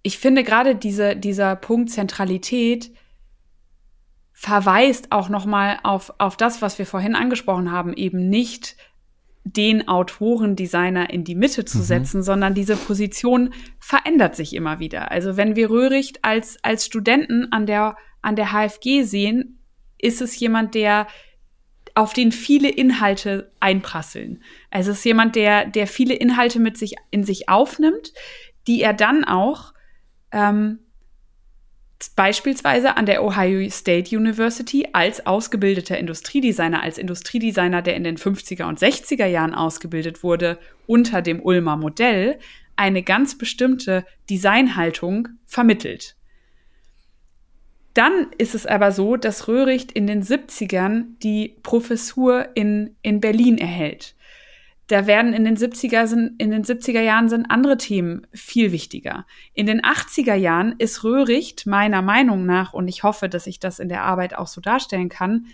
ich 0.04 0.18
finde 0.18 0.44
gerade 0.44 0.76
diese, 0.76 1.16
dieser 1.16 1.56
Punkt 1.56 1.90
Zentralität 1.90 2.92
verweist 4.34 5.12
auch 5.12 5.30
nochmal 5.30 5.80
auf, 5.84 6.14
auf 6.18 6.36
das, 6.36 6.62
was 6.62 6.78
wir 6.78 6.86
vorhin 6.86 7.16
angesprochen 7.16 7.72
haben, 7.72 7.94
eben 7.94 8.30
nicht 8.30 8.76
den 9.46 9.88
Autorendesigner 9.88 11.10
in 11.10 11.24
die 11.24 11.36
Mitte 11.36 11.66
zu 11.66 11.80
mhm. 11.80 11.84
setzen, 11.84 12.24
sondern 12.24 12.54
diese 12.54 12.76
Position 12.76 13.54
verändert 13.80 14.36
sich 14.36 14.54
immer 14.54 14.80
wieder. 14.80 15.12
Also 15.12 15.38
wenn 15.38 15.56
wir 15.56 15.70
Röhricht 15.70 16.24
als, 16.24 16.58
als 16.64 16.86
Studenten 16.86 17.52
an 17.52 17.66
der, 17.66 17.98
an 18.22 18.36
der 18.36 18.52
HFG 18.52 19.04
sehen, 19.04 19.60
ist 19.98 20.22
es 20.22 20.38
jemand, 20.40 20.76
der 20.76 21.08
auf 21.96 22.14
den 22.14 22.32
viele 22.32 22.70
Inhalte 22.70 23.52
einprasseln. 23.60 24.44
Also 24.72 24.92
es 24.92 25.00
ist 25.00 25.06
jemand, 25.06 25.36
der, 25.36 25.66
der 25.66 25.88
viele 25.88 26.16
Inhalte 26.16 26.60
mit 26.60 26.78
sich 26.78 26.96
in 27.12 27.24
sich 27.24 27.50
aufnimmt, 27.50 28.14
die 28.68 28.82
er 28.82 28.94
dann 28.94 29.24
auch 29.24 29.73
ähm, 30.34 30.80
beispielsweise 32.16 32.98
an 32.98 33.06
der 33.06 33.24
Ohio 33.24 33.70
State 33.70 34.16
University 34.16 34.90
als 34.92 35.26
ausgebildeter 35.26 35.98
Industriedesigner, 35.98 36.84
als 36.84 36.98
Industriedesigner, 36.98 37.82
der 37.82 37.96
in 37.96 38.04
den 38.04 38.18
50er 38.18 38.66
und 38.66 38.80
60er 38.80 39.26
Jahren 39.26 39.54
ausgebildet 39.54 40.24
wurde, 40.24 40.60
unter 40.86 41.22
dem 41.22 41.42
Ulmer 41.42 41.78
Modell, 41.78 42.40
eine 42.76 43.04
ganz 43.04 43.38
bestimmte 43.38 44.06
Designhaltung 44.30 45.30
vermittelt. 45.46 46.16
Dann 47.94 48.28
ist 48.40 48.56
es 48.56 48.66
aber 48.66 48.92
so, 48.92 49.16
dass 49.16 49.48
Röhricht 49.48 49.92
in 49.92 50.08
den 50.08 50.24
70ern 50.24 51.06
die 51.22 51.56
Professur 51.62 52.50
in, 52.56 52.96
in 53.04 53.22
Berlin 53.22 53.60
erhält 53.60 54.16
da 54.88 55.08
werden 55.08 55.34
in 55.34 55.46
den 55.46 55.56
70er 55.56 56.08
sind, 56.08 56.40
in 56.40 56.52
den 56.52 56.64
70er 56.64 57.02
Jahren 57.02 57.30
sind 57.30 57.46
andere 57.50 57.78
Themen 57.78 58.28
viel 58.34 58.72
wichtiger. 58.72 59.26
In 59.54 59.66
den 59.66 59.82
80er 59.82 60.36
Jahren 60.36 60.76
ist 60.78 61.04
Röhricht 61.04 61.66
meiner 61.66 62.02
Meinung 62.02 62.46
nach, 62.46 62.74
und 62.74 62.88
ich 62.88 63.04
hoffe, 63.04 63.30
dass 63.30 63.48
ich 63.48 63.60
das 63.60 63.80
in 63.80 63.90
der 63.90 64.04
Arbeit 64.04 64.36
auch 64.36 64.48
so 64.48 64.60
darstellen 64.60 65.10
kann, 65.10 65.48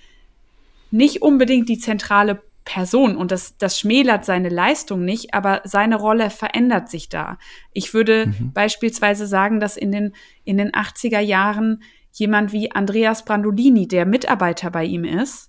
nicht 0.91 1.21
unbedingt 1.21 1.69
die 1.69 1.77
zentrale 1.77 2.41
Person 2.65 3.15
und 3.15 3.31
das, 3.31 3.57
das 3.57 3.79
schmälert 3.79 4.25
seine 4.25 4.49
Leistung 4.49 5.05
nicht, 5.05 5.33
aber 5.33 5.61
seine 5.63 5.95
Rolle 5.95 6.29
verändert 6.29 6.89
sich 6.89 7.09
da. 7.09 7.37
Ich 7.73 7.93
würde 7.93 8.27
mhm. 8.27 8.51
beispielsweise 8.53 9.27
sagen, 9.27 9.59
dass 9.59 9.77
in 9.77 9.91
den, 9.91 10.13
in 10.43 10.57
den 10.57 10.71
80er 10.71 11.19
Jahren 11.19 11.83
jemand 12.11 12.51
wie 12.51 12.71
Andreas 12.71 13.25
Brandolini, 13.25 13.87
der 13.87 14.05
Mitarbeiter 14.05 14.71
bei 14.71 14.85
ihm 14.85 15.03
ist, 15.03 15.48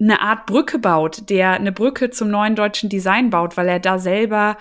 eine 0.00 0.20
Art 0.20 0.46
Brücke 0.46 0.78
baut, 0.78 1.30
der 1.30 1.52
eine 1.52 1.72
Brücke 1.72 2.10
zum 2.10 2.30
neuen 2.30 2.54
deutschen 2.54 2.88
Design 2.88 3.30
baut, 3.30 3.56
weil 3.56 3.68
er 3.68 3.80
da 3.80 3.98
selber 3.98 4.58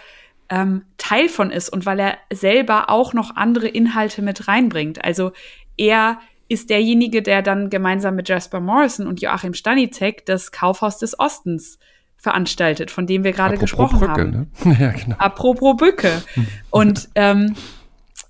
ähm, 0.50 0.86
Teil 0.98 1.28
von 1.28 1.52
ist 1.52 1.70
und 1.70 1.86
weil 1.86 2.00
er 2.00 2.18
selber 2.32 2.90
auch 2.90 3.14
noch 3.14 3.36
andere 3.36 3.68
Inhalte 3.68 4.22
mit 4.22 4.48
reinbringt. 4.48 5.04
Also 5.04 5.32
er 5.78 6.20
ist 6.48 6.70
derjenige, 6.70 7.22
der 7.22 7.42
dann 7.42 7.70
gemeinsam 7.70 8.16
mit 8.16 8.30
Jasper 8.30 8.60
Morrison 8.60 9.08
und 9.08 9.22
Joachim 9.22 9.54
Stanizek 9.54 10.26
das 10.26 10.52
Kaufhaus 10.52 11.00
des 11.00 11.20
Ostens 11.20 11.80
veranstaltet, 12.18 12.92
von 12.92 13.08
dem 13.08 13.24
wir 13.24 13.34
gerade 13.34 13.58
gesprochen 13.58 14.00
Brücke, 14.00 14.12
haben. 14.12 14.50
Ne? 14.64 14.78
ja, 14.80 14.92
genau. 14.92 15.16
Apropos 15.18 15.76
Bücke. 15.78 16.24
Und 16.70 17.10
ähm, 17.16 17.56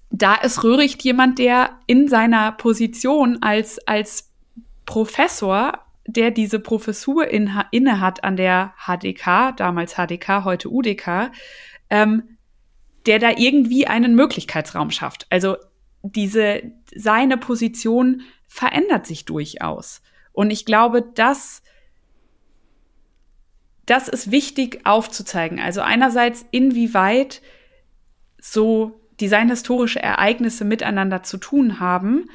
da 0.09 0.35
ist 0.35 0.63
Röhricht 0.63 1.03
jemand, 1.03 1.39
der 1.39 1.71
in 1.87 2.07
seiner 2.07 2.51
Position 2.53 3.39
als, 3.41 3.79
als 3.87 4.31
Professor, 4.85 5.84
der 6.07 6.31
diese 6.31 6.59
Professur 6.59 7.27
in, 7.27 7.51
inne 7.71 7.99
hat 7.99 8.23
an 8.23 8.35
der 8.35 8.73
HDK, 8.85 9.55
damals 9.57 9.95
HDK, 9.95 10.43
heute 10.43 10.69
UDK, 10.69 11.31
ähm, 11.89 12.37
der 13.05 13.19
da 13.19 13.31
irgendwie 13.35 13.87
einen 13.87 14.15
Möglichkeitsraum 14.15 14.91
schafft. 14.91 15.27
Also 15.29 15.57
diese, 16.03 16.61
seine 16.95 17.37
Position 17.37 18.21
verändert 18.47 19.05
sich 19.07 19.25
durchaus. 19.25 20.01
Und 20.31 20.51
ich 20.51 20.65
glaube, 20.65 21.01
dass 21.01 21.63
das 23.85 24.07
ist 24.07 24.31
wichtig 24.31 24.85
aufzuzeigen. 24.85 25.59
Also 25.59 25.81
einerseits, 25.81 26.45
inwieweit 26.51 27.41
so 28.39 28.99
designhistorische 29.21 30.01
Ereignisse 30.01 30.65
miteinander 30.65 31.23
zu 31.23 31.37
tun 31.37 31.79
haben, 31.79 32.29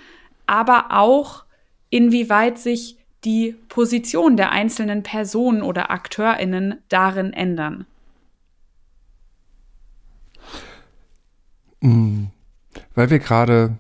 aber 0.46 0.86
auch 0.90 1.44
inwieweit 1.90 2.58
sich 2.58 2.99
die 3.24 3.54
Position 3.68 4.36
der 4.36 4.50
einzelnen 4.50 5.02
Personen 5.02 5.62
oder 5.62 5.90
AkteurInnen 5.90 6.78
darin 6.88 7.32
ändern. 7.32 7.86
Mhm. 11.80 12.30
Weil 12.94 13.10
wir 13.10 13.18
gerade 13.18 13.76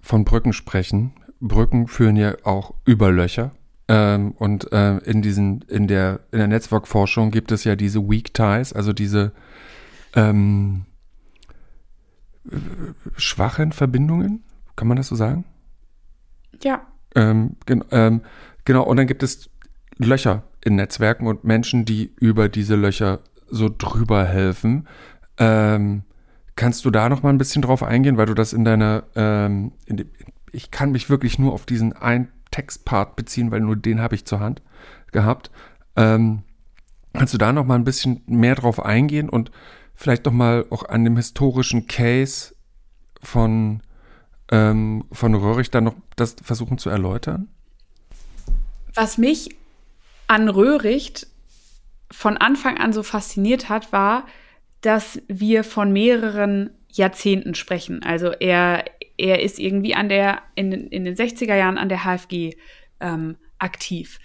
von 0.00 0.24
Brücken 0.24 0.52
sprechen, 0.52 1.12
Brücken 1.40 1.88
führen 1.88 2.16
ja 2.16 2.34
auch 2.44 2.74
über 2.84 3.10
Löcher. 3.10 3.52
Ähm, 3.88 4.32
und 4.32 4.72
äh, 4.72 4.98
in 4.98 5.22
diesen, 5.22 5.62
in 5.68 5.86
der, 5.86 6.20
in 6.32 6.38
der 6.38 6.48
Netzwerkforschung 6.48 7.30
gibt 7.30 7.52
es 7.52 7.64
ja 7.64 7.76
diese 7.76 8.08
Weak 8.08 8.34
Ties, 8.34 8.72
also 8.72 8.92
diese 8.92 9.32
ähm, 10.14 10.86
schwachen 13.16 13.72
Verbindungen, 13.72 14.42
kann 14.74 14.88
man 14.88 14.96
das 14.96 15.08
so 15.08 15.14
sagen? 15.14 15.44
Ja. 16.62 16.86
Ähm, 17.14 17.56
ähm, 17.90 18.22
genau, 18.66 18.82
und 18.82 18.98
dann 18.98 19.06
gibt 19.06 19.22
es 19.22 19.48
Löcher 19.96 20.42
in 20.62 20.76
Netzwerken 20.76 21.26
und 21.26 21.44
Menschen, 21.44 21.86
die 21.86 22.12
über 22.20 22.50
diese 22.50 22.76
Löcher 22.76 23.20
so 23.48 23.70
drüber 23.74 24.26
helfen. 24.26 24.86
Ähm, 25.38 26.02
Kannst 26.56 26.86
du 26.86 26.90
da 26.90 27.10
noch 27.10 27.22
mal 27.22 27.28
ein 27.28 27.38
bisschen 27.38 27.60
drauf 27.60 27.82
eingehen, 27.82 28.16
weil 28.16 28.24
du 28.24 28.34
das 28.34 28.54
in 28.54 28.64
deiner, 28.64 29.04
ähm, 29.14 29.72
in 29.84 30.10
ich 30.52 30.70
kann 30.70 30.90
mich 30.90 31.10
wirklich 31.10 31.38
nur 31.38 31.52
auf 31.52 31.66
diesen 31.66 31.92
einen 31.92 32.28
Textpart 32.50 33.14
beziehen, 33.14 33.50
weil 33.50 33.60
nur 33.60 33.76
den 33.76 34.00
habe 34.00 34.14
ich 34.14 34.24
zur 34.24 34.40
Hand 34.40 34.62
gehabt. 35.12 35.50
Ähm, 35.96 36.44
kannst 37.12 37.34
du 37.34 37.38
da 37.38 37.52
noch 37.52 37.66
mal 37.66 37.74
ein 37.74 37.84
bisschen 37.84 38.22
mehr 38.26 38.54
drauf 38.54 38.82
eingehen 38.82 39.28
und 39.28 39.50
vielleicht 39.94 40.24
noch 40.24 40.32
mal 40.32 40.64
auch 40.70 40.88
an 40.88 41.04
dem 41.04 41.16
historischen 41.16 41.88
Case 41.88 42.54
von, 43.22 43.82
ähm, 44.50 45.04
von 45.12 45.34
Röhrig 45.34 45.70
dann 45.70 45.84
noch 45.84 45.96
das 46.16 46.36
versuchen 46.42 46.78
zu 46.78 46.88
erläutern? 46.88 47.48
Was 48.96 49.18
mich 49.18 49.50
an 50.26 50.48
Röhricht 50.48 51.26
von 52.10 52.36
Anfang 52.36 52.78
an 52.78 52.92
so 52.92 53.02
fasziniert 53.02 53.68
hat, 53.68 53.92
war, 53.92 54.26
dass 54.80 55.20
wir 55.28 55.64
von 55.64 55.92
mehreren 55.92 56.70
Jahrzehnten 56.90 57.54
sprechen. 57.54 58.02
Also 58.02 58.32
er, 58.32 58.84
er 59.18 59.42
ist 59.42 59.58
irgendwie 59.58 59.94
an 59.94 60.08
der, 60.08 60.42
in, 60.54 60.72
in 60.72 61.04
den 61.04 61.14
60er 61.14 61.54
Jahren 61.54 61.78
an 61.78 61.88
der 61.88 62.04
HFG 62.04 62.56
ähm, 63.00 63.36
aktiv. 63.58 64.18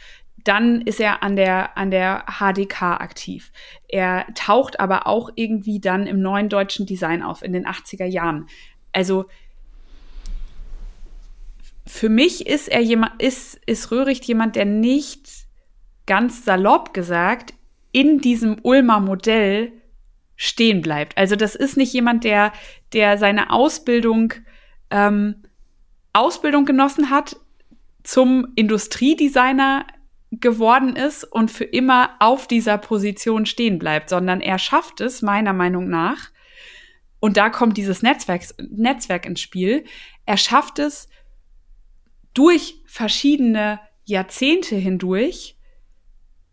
Dann 0.44 0.82
ist 0.82 1.00
er 1.00 1.22
an 1.22 1.36
der, 1.36 1.78
an 1.78 1.92
der 1.92 2.26
HDK 2.40 2.82
aktiv. 2.82 3.52
Er 3.90 4.26
taucht 4.36 4.80
aber 4.80 5.06
auch 5.06 5.32
irgendwie 5.36 5.80
dann 5.80 6.08
im 6.08 6.22
neuen 6.22 6.50
deutschen 6.50 6.86
Design 6.86 7.22
auf, 7.22 7.44
in 7.44 7.54
den 7.54 7.68
80er 7.68 8.06
Jahren. 8.06 8.48
Also 8.94 9.26
für 11.94 12.08
mich 12.08 12.48
ist 12.48 12.70
er 12.70 12.80
jemand, 12.80 13.22
ist, 13.22 13.60
ist 13.66 13.92
Röhricht 13.92 14.24
jemand, 14.24 14.56
der 14.56 14.64
nicht 14.64 15.28
ganz 16.06 16.46
salopp 16.46 16.94
gesagt 16.94 17.54
in 17.92 18.20
diesem 18.20 18.56
Ulmer 18.64 19.02
Modell 19.02 19.74
stehen 20.38 20.82
bleibt. 20.82 21.18
Also 21.18 21.36
das 21.36 21.54
ist 21.54 21.76
nicht 21.76 21.92
jemand, 21.92 22.24
der, 22.24 22.54
der 22.94 23.18
seine 23.18 23.50
Ausbildung, 23.52 24.34
ähm, 24.90 25.44
Ausbildung 26.14 26.64
genossen 26.64 27.10
hat, 27.10 27.36
zum 28.04 28.48
Industriedesigner 28.56 29.86
geworden 30.32 30.96
ist 30.96 31.26
und 31.26 31.52
für 31.52 31.66
immer 31.66 32.12
auf 32.20 32.48
dieser 32.48 32.78
Position 32.78 33.46
stehen 33.46 33.80
bleibt, 33.80 34.10
sondern 34.10 34.40
er 34.40 34.60
schafft 34.60 35.02
es, 35.02 35.22
meiner 35.22 35.52
Meinung 35.52 35.90
nach, 35.90 36.32
und 37.20 37.36
da 37.36 37.50
kommt 37.50 37.76
dieses 37.76 38.02
Netzwerk, 38.02 38.44
Netzwerk 38.70 39.26
ins 39.26 39.42
Spiel, 39.42 39.84
er 40.26 40.38
schafft 40.38 40.80
es 40.80 41.10
durch 42.34 42.76
verschiedene 42.86 43.80
Jahrzehnte 44.06 44.76
hindurch, 44.76 45.56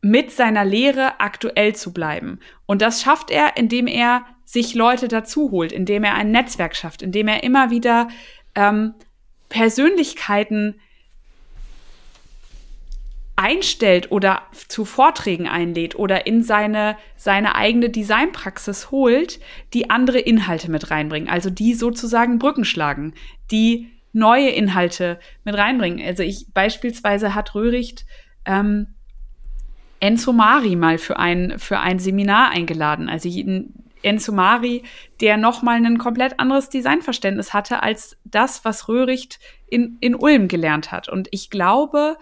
mit 0.01 0.31
seiner 0.31 0.65
Lehre 0.65 1.21
aktuell 1.21 1.75
zu 1.75 1.93
bleiben. 1.93 2.39
Und 2.67 2.83
das 2.83 3.03
schafft 3.03 3.31
er, 3.31 3.57
indem 3.57 3.87
er 3.87 4.25
sich 4.45 4.75
Leute 4.75 5.09
dazu 5.09 5.51
holt, 5.51 5.73
indem 5.73 6.05
er 6.05 6.15
ein 6.15 6.31
Netzwerk 6.31 6.77
schafft, 6.77 7.03
indem 7.03 7.29
er 7.29 7.43
immer 7.43 7.71
wieder 7.71 8.09
ähm, 8.55 8.95
Persönlichkeiten 9.49 10.81
einstellt 13.37 14.11
oder 14.11 14.43
zu 14.69 14.85
Vorträgen 14.85 15.47
einlädt 15.47 15.95
oder 15.95 16.27
in 16.27 16.43
seine, 16.43 16.97
seine 17.17 17.55
eigene 17.55 17.89
Designpraxis 17.89 18.91
holt, 18.91 19.39
die 19.75 19.91
andere 19.91 20.19
Inhalte 20.19 20.71
mit 20.71 20.91
reinbringen, 20.91 21.29
also 21.29 21.49
die 21.49 21.75
sozusagen 21.75 22.39
Brücken 22.39 22.65
schlagen, 22.65 23.15
die 23.51 23.91
neue 24.13 24.51
Inhalte 24.51 25.19
mit 25.45 25.57
reinbringen. 25.57 26.05
Also 26.05 26.23
ich 26.23 26.47
beispielsweise 26.53 27.35
hat 27.35 27.55
Röhricht 27.55 28.07
ähm, 28.45 28.95
Enzo 30.01 30.33
Mari 30.33 30.77
mal 30.77 30.99
für 30.99 31.19
ein, 31.19 31.59
für 31.59 31.79
ein 31.79 31.99
Seminar 31.99 32.51
eingeladen. 32.51 33.09
Also 33.09 33.29
Enzo 34.03 34.33
Mari, 34.33 34.85
der 35.21 35.37
nochmal 35.37 35.85
ein 35.85 35.99
komplett 35.99 36.39
anderes 36.39 36.69
Designverständnis 36.69 37.53
hatte 37.53 37.83
als 37.83 38.17
das, 38.25 38.65
was 38.65 38.89
Röhricht 38.89 39.41
in, 39.67 39.99
in 40.01 40.15
Ulm 40.15 40.49
gelernt 40.49 40.93
hat. 40.93 41.09
Und 41.09 41.29
ich 41.33 41.51
glaube, 41.51 42.17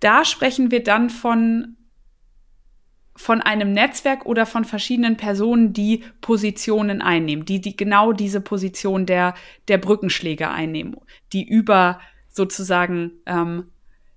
da 0.00 0.24
sprechen 0.24 0.70
wir 0.70 0.82
dann 0.82 1.10
von, 1.10 1.76
von 3.16 3.40
einem 3.40 3.72
Netzwerk 3.72 4.26
oder 4.26 4.46
von 4.46 4.64
verschiedenen 4.64 5.16
Personen, 5.16 5.72
die 5.72 6.04
Positionen 6.20 7.00
einnehmen, 7.02 7.44
die, 7.44 7.60
die 7.60 7.76
genau 7.76 8.12
diese 8.12 8.40
Position 8.40 9.06
der, 9.06 9.34
der 9.68 9.78
Brückenschläge 9.78 10.50
einnehmen, 10.50 10.96
die 11.32 11.46
über 11.46 12.00
sozusagen 12.28 13.12
ähm, 13.26 13.70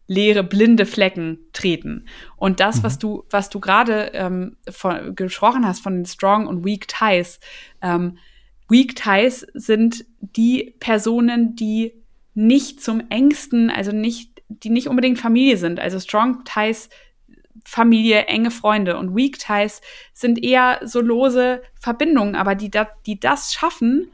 leere, 0.08 0.44
blinde 0.44 0.86
Flecken 0.86 1.40
treten. 1.54 2.06
Und 2.36 2.60
das, 2.60 2.78
mhm. 2.78 2.84
was 2.84 3.00
du, 3.00 3.24
was 3.30 3.50
du 3.50 3.60
gerade 3.60 4.12
ähm, 4.14 4.58
gesprochen 5.16 5.66
hast 5.66 5.82
von 5.82 5.96
den 5.96 6.06
Strong 6.06 6.48
und 6.48 6.66
Weak 6.66 6.88
Ties, 6.88 7.40
ähm, 7.82 8.18
Weak 8.68 8.96
Ties 8.96 9.48
sind 9.54 10.06
die 10.20 10.76
Personen, 10.80 11.56
die 11.56 11.94
nicht 12.34 12.82
zum 12.82 13.04
engsten, 13.10 13.70
also 13.70 13.92
nicht, 13.92 14.42
die 14.48 14.70
nicht 14.70 14.88
unbedingt 14.88 15.20
Familie 15.20 15.58
sind. 15.58 15.80
Also 15.80 16.00
Strong 16.00 16.44
Ties 16.44 16.90
Familie, 17.66 18.26
enge 18.26 18.52
Freunde 18.52 18.98
und 18.98 19.16
Weak 19.16 19.40
Ties 19.40 19.82
sind 20.14 20.44
eher 20.44 20.80
so 20.84 21.02
lose 21.02 21.62
Verbindungen, 21.80 22.36
aber 22.36 22.56
die, 22.56 22.72
die 23.06 23.20
das 23.20 23.54
schaffen, 23.54 24.12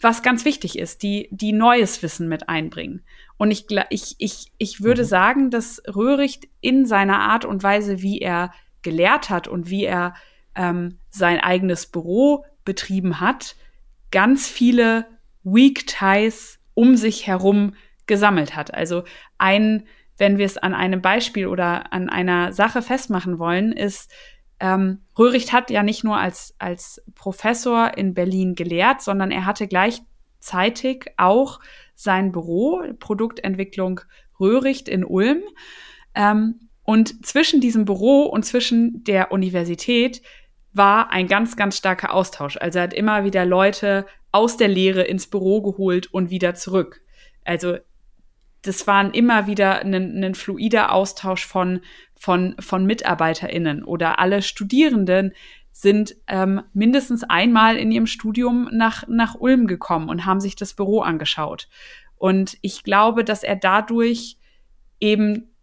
was 0.00 0.22
ganz 0.22 0.44
wichtig 0.44 0.78
ist, 0.78 1.02
die, 1.02 1.28
die 1.30 1.52
neues 1.52 2.02
Wissen 2.02 2.28
mit 2.28 2.48
einbringen. 2.48 3.02
Und 3.36 3.50
ich, 3.50 3.66
ich, 3.90 4.16
ich, 4.18 4.52
ich 4.58 4.82
würde 4.82 5.02
mhm. 5.02 5.06
sagen, 5.06 5.50
dass 5.50 5.82
Röhricht 5.86 6.46
in 6.60 6.86
seiner 6.86 7.20
Art 7.20 7.44
und 7.44 7.62
Weise, 7.62 8.02
wie 8.02 8.18
er 8.18 8.52
gelehrt 8.82 9.30
hat 9.30 9.48
und 9.48 9.70
wie 9.70 9.84
er 9.84 10.14
ähm, 10.54 10.98
sein 11.10 11.40
eigenes 11.40 11.86
Büro 11.86 12.44
betrieben 12.64 13.20
hat, 13.20 13.56
ganz 14.10 14.48
viele 14.48 15.06
Weak 15.42 15.86
Ties 15.86 16.60
um 16.74 16.96
sich 16.96 17.26
herum 17.26 17.74
gesammelt 18.06 18.54
hat. 18.54 18.72
Also 18.74 19.04
ein, 19.38 19.86
wenn 20.16 20.38
wir 20.38 20.46
es 20.46 20.58
an 20.58 20.74
einem 20.74 21.02
Beispiel 21.02 21.46
oder 21.46 21.92
an 21.92 22.08
einer 22.08 22.52
Sache 22.52 22.82
festmachen 22.82 23.38
wollen, 23.38 23.72
ist, 23.72 24.10
ähm, 24.60 25.02
Röhricht 25.18 25.52
hat 25.52 25.70
ja 25.70 25.82
nicht 25.82 26.04
nur 26.04 26.16
als, 26.16 26.54
als 26.58 27.02
Professor 27.14 27.96
in 27.96 28.14
Berlin 28.14 28.54
gelehrt, 28.54 29.02
sondern 29.02 29.30
er 29.30 29.46
hatte 29.46 29.66
gleichzeitig 29.66 31.06
auch 31.16 31.60
sein 31.94 32.32
Büro, 32.32 32.82
Produktentwicklung 32.98 34.00
Röhricht 34.38 34.88
in 34.88 35.04
Ulm. 35.04 35.42
Ähm, 36.14 36.68
und 36.84 37.26
zwischen 37.26 37.60
diesem 37.60 37.84
Büro 37.84 38.22
und 38.22 38.44
zwischen 38.44 39.04
der 39.04 39.32
Universität 39.32 40.22
war 40.72 41.10
ein 41.10 41.28
ganz, 41.28 41.56
ganz 41.56 41.76
starker 41.76 42.12
Austausch. 42.12 42.56
Also 42.58 42.78
er 42.78 42.84
hat 42.84 42.94
immer 42.94 43.24
wieder 43.24 43.44
Leute 43.46 44.06
aus 44.32 44.56
der 44.56 44.68
Lehre 44.68 45.02
ins 45.02 45.28
Büro 45.28 45.62
geholt 45.62 46.12
und 46.12 46.30
wieder 46.30 46.54
zurück. 46.54 47.00
Also 47.44 47.78
das 48.64 48.86
waren 48.86 49.12
immer 49.12 49.46
wieder 49.46 49.80
ein, 49.80 50.24
ein 50.24 50.34
fluider 50.34 50.92
Austausch 50.92 51.46
von, 51.46 51.80
von, 52.14 52.56
von 52.58 52.86
MitarbeiterInnen 52.86 53.84
oder 53.84 54.18
alle 54.18 54.42
Studierenden 54.42 55.32
sind 55.70 56.14
ähm, 56.28 56.62
mindestens 56.72 57.24
einmal 57.24 57.76
in 57.76 57.92
ihrem 57.92 58.06
Studium 58.06 58.68
nach, 58.72 59.06
nach 59.08 59.34
Ulm 59.34 59.66
gekommen 59.66 60.08
und 60.08 60.24
haben 60.24 60.40
sich 60.40 60.56
das 60.56 60.74
Büro 60.74 61.00
angeschaut. 61.00 61.68
Und 62.16 62.56
ich 62.62 62.84
glaube, 62.84 63.24
dass 63.24 63.42
er 63.42 63.56
dadurch 63.56 64.38
eben 65.00 65.54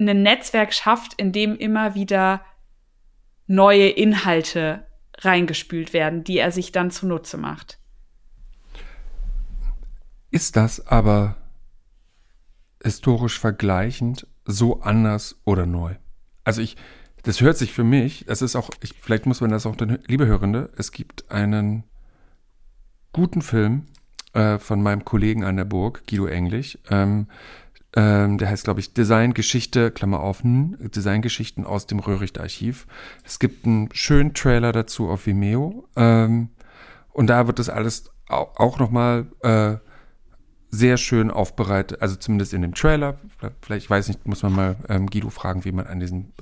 ein 0.00 0.22
Netzwerk 0.22 0.72
schafft, 0.72 1.14
in 1.14 1.32
dem 1.32 1.56
immer 1.56 1.94
wieder 1.94 2.44
neue 3.46 3.88
Inhalte 3.88 4.86
reingespült 5.18 5.92
werden, 5.92 6.24
die 6.24 6.38
er 6.38 6.50
sich 6.50 6.72
dann 6.72 6.90
zunutze 6.90 7.36
macht. 7.36 7.78
Ist 10.30 10.56
das 10.56 10.86
aber 10.86 11.36
historisch 12.82 13.38
vergleichend 13.38 14.26
so 14.44 14.80
anders 14.80 15.36
oder 15.44 15.66
neu? 15.66 15.94
Also 16.44 16.60
ich, 16.60 16.76
das 17.22 17.40
hört 17.40 17.56
sich 17.56 17.72
für 17.72 17.84
mich, 17.84 18.24
das 18.26 18.42
ist 18.42 18.56
auch, 18.56 18.70
ich, 18.82 18.94
vielleicht 19.00 19.26
muss 19.26 19.40
man 19.40 19.50
das 19.50 19.66
auch, 19.66 19.76
liebe 20.06 20.26
Hörende, 20.26 20.70
es 20.76 20.92
gibt 20.92 21.30
einen 21.30 21.84
guten 23.12 23.42
Film 23.42 23.86
äh, 24.32 24.58
von 24.58 24.82
meinem 24.82 25.04
Kollegen 25.04 25.44
an 25.44 25.56
der 25.56 25.64
Burg, 25.64 26.06
Guido 26.06 26.26
Englisch, 26.26 26.78
ähm, 26.90 27.28
ähm, 27.94 28.38
der 28.38 28.48
heißt, 28.48 28.64
glaube 28.64 28.80
ich, 28.80 28.94
Designgeschichte, 28.94 29.90
Klammer 29.90 30.20
auf, 30.20 30.42
hm, 30.42 30.76
Designgeschichten 30.80 31.66
aus 31.66 31.86
dem 31.86 31.98
Röhricht-Archiv. 31.98 32.86
Es 33.24 33.38
gibt 33.38 33.66
einen 33.66 33.90
schönen 33.92 34.32
Trailer 34.32 34.72
dazu 34.72 35.08
auf 35.08 35.26
Vimeo. 35.26 35.86
Ähm, 35.94 36.48
und 37.10 37.26
da 37.26 37.46
wird 37.46 37.58
das 37.58 37.68
alles 37.68 38.10
auch, 38.28 38.56
auch 38.56 38.78
nochmal 38.78 39.26
äh, 39.42 39.76
sehr 40.72 40.96
schön 40.96 41.30
aufbereitet, 41.30 42.00
also 42.00 42.16
zumindest 42.16 42.54
in 42.54 42.62
dem 42.62 42.74
Trailer. 42.74 43.16
Vielleicht, 43.60 43.84
ich 43.84 43.90
weiß 43.90 44.08
nicht, 44.08 44.26
muss 44.26 44.42
man 44.42 44.52
mal 44.54 44.76
ähm, 44.88 45.06
Guido 45.06 45.28
fragen, 45.28 45.64
wie 45.64 45.72
man 45.72 45.86
an 45.86 46.00
diesen, 46.00 46.32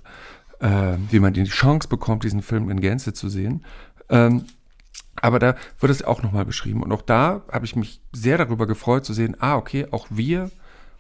äh, 0.61 0.97
wie 1.11 1.19
man 1.19 1.35
die 1.35 1.45
Chance 1.45 1.89
bekommt, 1.89 2.23
diesen 2.23 2.41
Film 2.41 2.71
in 2.71 2.81
Gänze 2.81 3.13
zu 3.13 3.29
sehen. 3.29 3.65
Ähm, 4.09 4.45
aber 5.21 5.41
da 5.41 5.57
wird 5.81 5.91
es 5.91 6.05
auch 6.05 6.23
nochmal 6.23 6.45
beschrieben. 6.45 6.83
Und 6.83 6.93
auch 6.93 7.03
da 7.03 7.43
habe 7.51 7.67
ich 7.67 7.75
mich 7.75 8.01
sehr 8.13 8.39
darüber 8.39 8.67
gefreut 8.69 9.05
zu 9.05 9.13
sehen, 9.13 9.37
ah, 9.41 9.57
okay, 9.57 9.89
auch 9.91 10.07
wir 10.11 10.51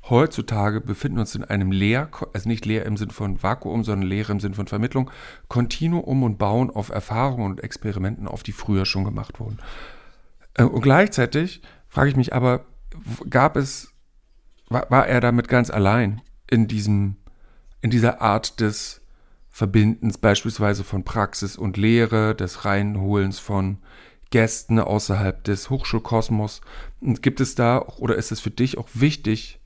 heutzutage 0.08 0.80
befinden 0.80 1.20
uns 1.20 1.34
in 1.34 1.44
einem 1.44 1.70
Leer, 1.70 2.08
also 2.32 2.48
nicht 2.48 2.66
leer 2.66 2.84
im 2.84 2.96
Sinn 2.96 3.10
von 3.10 3.42
Vakuum, 3.42 3.84
sondern 3.84 4.08
leer 4.08 4.28
im 4.30 4.40
Sinn 4.40 4.54
von 4.54 4.66
Vermittlung, 4.66 5.10
Kontinuum 5.48 6.24
und 6.24 6.36
bauen 6.36 6.70
auf 6.70 6.88
Erfahrungen 6.88 7.52
und 7.52 7.62
Experimenten 7.62 8.26
auf, 8.26 8.42
die 8.42 8.52
früher 8.52 8.86
schon 8.86 9.04
gemacht 9.04 9.38
wurden. 9.38 9.58
Äh, 10.54 10.64
und 10.64 10.80
gleichzeitig 10.80 11.62
frage 11.88 12.10
ich 12.10 12.16
mich 12.16 12.34
aber, 12.34 12.64
gab 13.28 13.56
es, 13.56 13.92
war, 14.68 14.90
war 14.90 15.06
er 15.06 15.20
damit 15.20 15.48
ganz 15.48 15.70
allein 15.70 16.22
in 16.48 16.68
diesem, 16.68 17.16
in 17.80 17.90
dieser 17.90 18.20
Art 18.20 18.60
des 18.60 19.00
Verbindens 19.48 20.18
beispielsweise 20.18 20.84
von 20.84 21.04
Praxis 21.04 21.56
und 21.56 21.76
Lehre, 21.76 22.34
des 22.34 22.64
Reinholens 22.64 23.38
von 23.38 23.78
Gästen 24.30 24.78
außerhalb 24.78 25.42
des 25.44 25.70
Hochschulkosmos? 25.70 26.60
Und 27.00 27.22
gibt 27.22 27.40
es 27.40 27.54
da, 27.54 27.80
oder 27.98 28.16
ist 28.16 28.32
es 28.32 28.40
für 28.40 28.50
dich 28.50 28.78
auch 28.78 28.88
wichtig, 28.94 29.60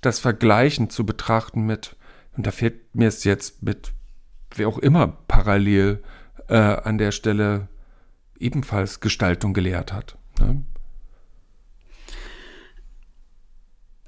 das 0.00 0.18
Vergleichen 0.18 0.90
zu 0.90 1.04
betrachten 1.04 1.66
mit, 1.66 1.96
und 2.36 2.46
da 2.46 2.50
fehlt 2.50 2.94
mir 2.94 3.08
es 3.08 3.24
jetzt 3.24 3.62
mit, 3.62 3.92
wer 4.54 4.68
auch 4.68 4.78
immer 4.78 5.08
parallel 5.08 6.02
äh, 6.48 6.56
an 6.56 6.98
der 6.98 7.12
Stelle 7.12 7.68
ebenfalls 8.38 9.00
Gestaltung 9.00 9.54
gelehrt 9.54 9.92
hat. 9.92 10.16
Ne? 10.38 10.62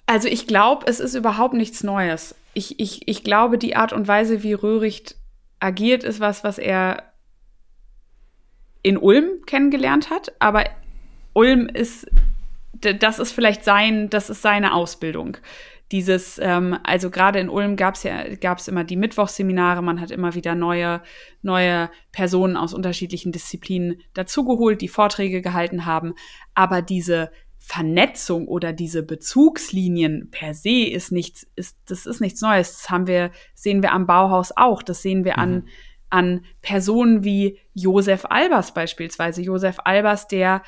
Also 0.06 0.28
ich 0.28 0.46
glaube, 0.46 0.86
es 0.86 1.00
ist 1.00 1.14
überhaupt 1.14 1.54
nichts 1.54 1.82
Neues. 1.82 2.34
Ich, 2.54 2.78
ich, 2.80 3.06
ich 3.06 3.24
glaube, 3.24 3.58
die 3.58 3.76
Art 3.76 3.92
und 3.92 4.08
Weise, 4.08 4.42
wie 4.42 4.52
Röhricht 4.52 5.16
agiert, 5.58 6.04
ist 6.04 6.20
was, 6.20 6.44
was 6.44 6.58
er 6.58 7.02
in 8.82 8.96
Ulm 8.96 9.42
kennengelernt 9.46 10.10
hat. 10.10 10.32
Aber 10.38 10.64
Ulm 11.32 11.68
ist, 11.68 12.08
das 12.72 13.18
ist 13.18 13.32
vielleicht 13.32 13.64
sein, 13.64 14.08
das 14.08 14.30
ist 14.30 14.42
seine 14.42 14.74
Ausbildung 14.74 15.38
dieses, 15.92 16.38
ähm, 16.42 16.76
also 16.82 17.10
gerade 17.10 17.38
in 17.38 17.48
Ulm 17.48 17.76
gab 17.76 17.94
es 17.94 18.02
ja 18.02 18.34
gab's 18.34 18.66
immer 18.66 18.82
die 18.82 18.96
Mittwochsseminare, 18.96 19.82
man 19.82 20.00
hat 20.00 20.10
immer 20.10 20.34
wieder 20.34 20.54
neue, 20.54 21.00
neue 21.42 21.90
Personen 22.10 22.56
aus 22.56 22.74
unterschiedlichen 22.74 23.30
Disziplinen 23.30 24.00
dazugeholt, 24.14 24.80
die 24.80 24.88
Vorträge 24.88 25.42
gehalten 25.42 25.86
haben. 25.86 26.14
Aber 26.54 26.82
diese 26.82 27.30
Vernetzung 27.68 28.46
oder 28.46 28.72
diese 28.72 29.02
Bezugslinien 29.02 30.30
per 30.30 30.54
se 30.54 30.84
ist 30.84 31.10
nichts, 31.10 31.48
ist, 31.56 31.76
das 31.88 32.06
ist 32.06 32.20
nichts 32.20 32.40
Neues. 32.40 32.76
Das 32.76 32.90
haben 32.90 33.08
wir, 33.08 33.32
sehen 33.54 33.82
wir 33.82 33.92
am 33.92 34.06
Bauhaus 34.06 34.52
auch. 34.56 34.84
Das 34.84 35.02
sehen 35.02 35.24
wir 35.24 35.32
mhm. 35.32 35.40
an, 35.40 35.68
an 36.08 36.44
Personen 36.62 37.24
wie 37.24 37.58
Josef 37.74 38.24
Albers 38.26 38.72
beispielsweise. 38.72 39.42
Josef 39.42 39.78
Albers, 39.82 40.28
der 40.28 40.62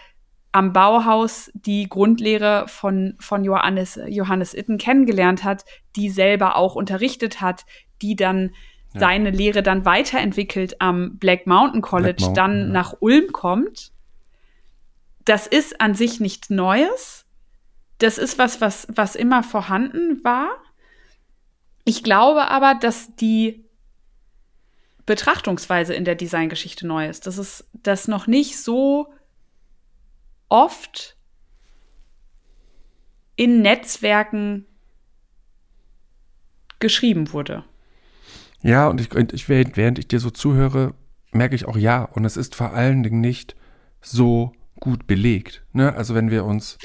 am 0.51 0.73
Bauhaus 0.73 1.53
die 1.55 1.89
Grundlehre 1.89 2.65
von, 2.67 3.15
von 3.21 3.45
Johannes, 3.45 4.01
Johannes 4.09 4.53
Itten 4.53 4.77
kennengelernt 4.77 5.45
hat, 5.45 5.65
die 5.95 6.11
selber 6.11 6.57
auch 6.57 6.75
unterrichtet 6.75 7.41
hat, 7.41 7.65
die 8.03 8.17
dann 8.17 8.51
ja. 8.93 9.01
seine 9.01 9.31
Lehre 9.31 9.63
dann 9.63 9.85
weiterentwickelt 9.85 10.81
am 10.81 11.17
Black 11.19 11.47
Mountain 11.47 11.81
College, 11.81 12.15
Black 12.15 12.21
Mountain, 12.23 12.35
dann 12.35 12.59
ja. 12.59 12.67
nach 12.73 12.97
Ulm 12.99 13.31
kommt. 13.31 13.93
Das 15.29 15.47
ist 15.47 15.79
an 15.83 15.95
sich 15.95 16.21
nichts 16.21 16.49
Neues. 16.49 17.27
Das 17.99 18.17
ist 18.17 18.39
was, 18.39 18.63
was, 18.63 18.87
was 18.89 19.15
immer 19.15 19.43
vorhanden 19.43 20.25
war. 20.25 20.49
Ich 21.85 22.03
glaube 22.03 22.49
aber, 22.49 22.75
dass 22.75 23.15
die 23.17 23.67
Betrachtungsweise 25.05 25.93
in 25.93 26.07
der 26.07 26.15
Designgeschichte 26.15 26.87
neu 26.87 27.11
ist. 27.11 27.27
Das 27.27 27.37
ist 27.37 27.69
das 27.75 28.09
noch 28.09 28.27
nicht 28.27 28.59
so 28.59 29.13
oft 30.49 31.19
in 33.37 33.61
Netzwerken 33.61 34.65
geschrieben 36.79 37.35
wurde. 37.35 37.67
Ja, 38.63 38.89
und 38.89 38.99
ich, 38.99 39.15
ich, 39.15 39.47
während 39.51 39.99
ich 39.99 40.09
dir 40.09 40.21
so 40.21 40.31
zuhöre, 40.31 40.95
merke 41.33 41.55
ich 41.55 41.67
auch 41.67 41.77
ja. 41.77 42.05
Und 42.05 42.25
es 42.25 42.39
ist 42.39 42.55
vor 42.55 42.73
allen 42.73 43.03
Dingen 43.03 43.21
nicht 43.21 43.57
so 44.01 44.53
gut 44.81 45.07
belegt. 45.07 45.65
Ne? 45.73 45.95
Also 45.95 46.15
wenn 46.15 46.31
wir 46.31 46.45
uns, 46.45 46.79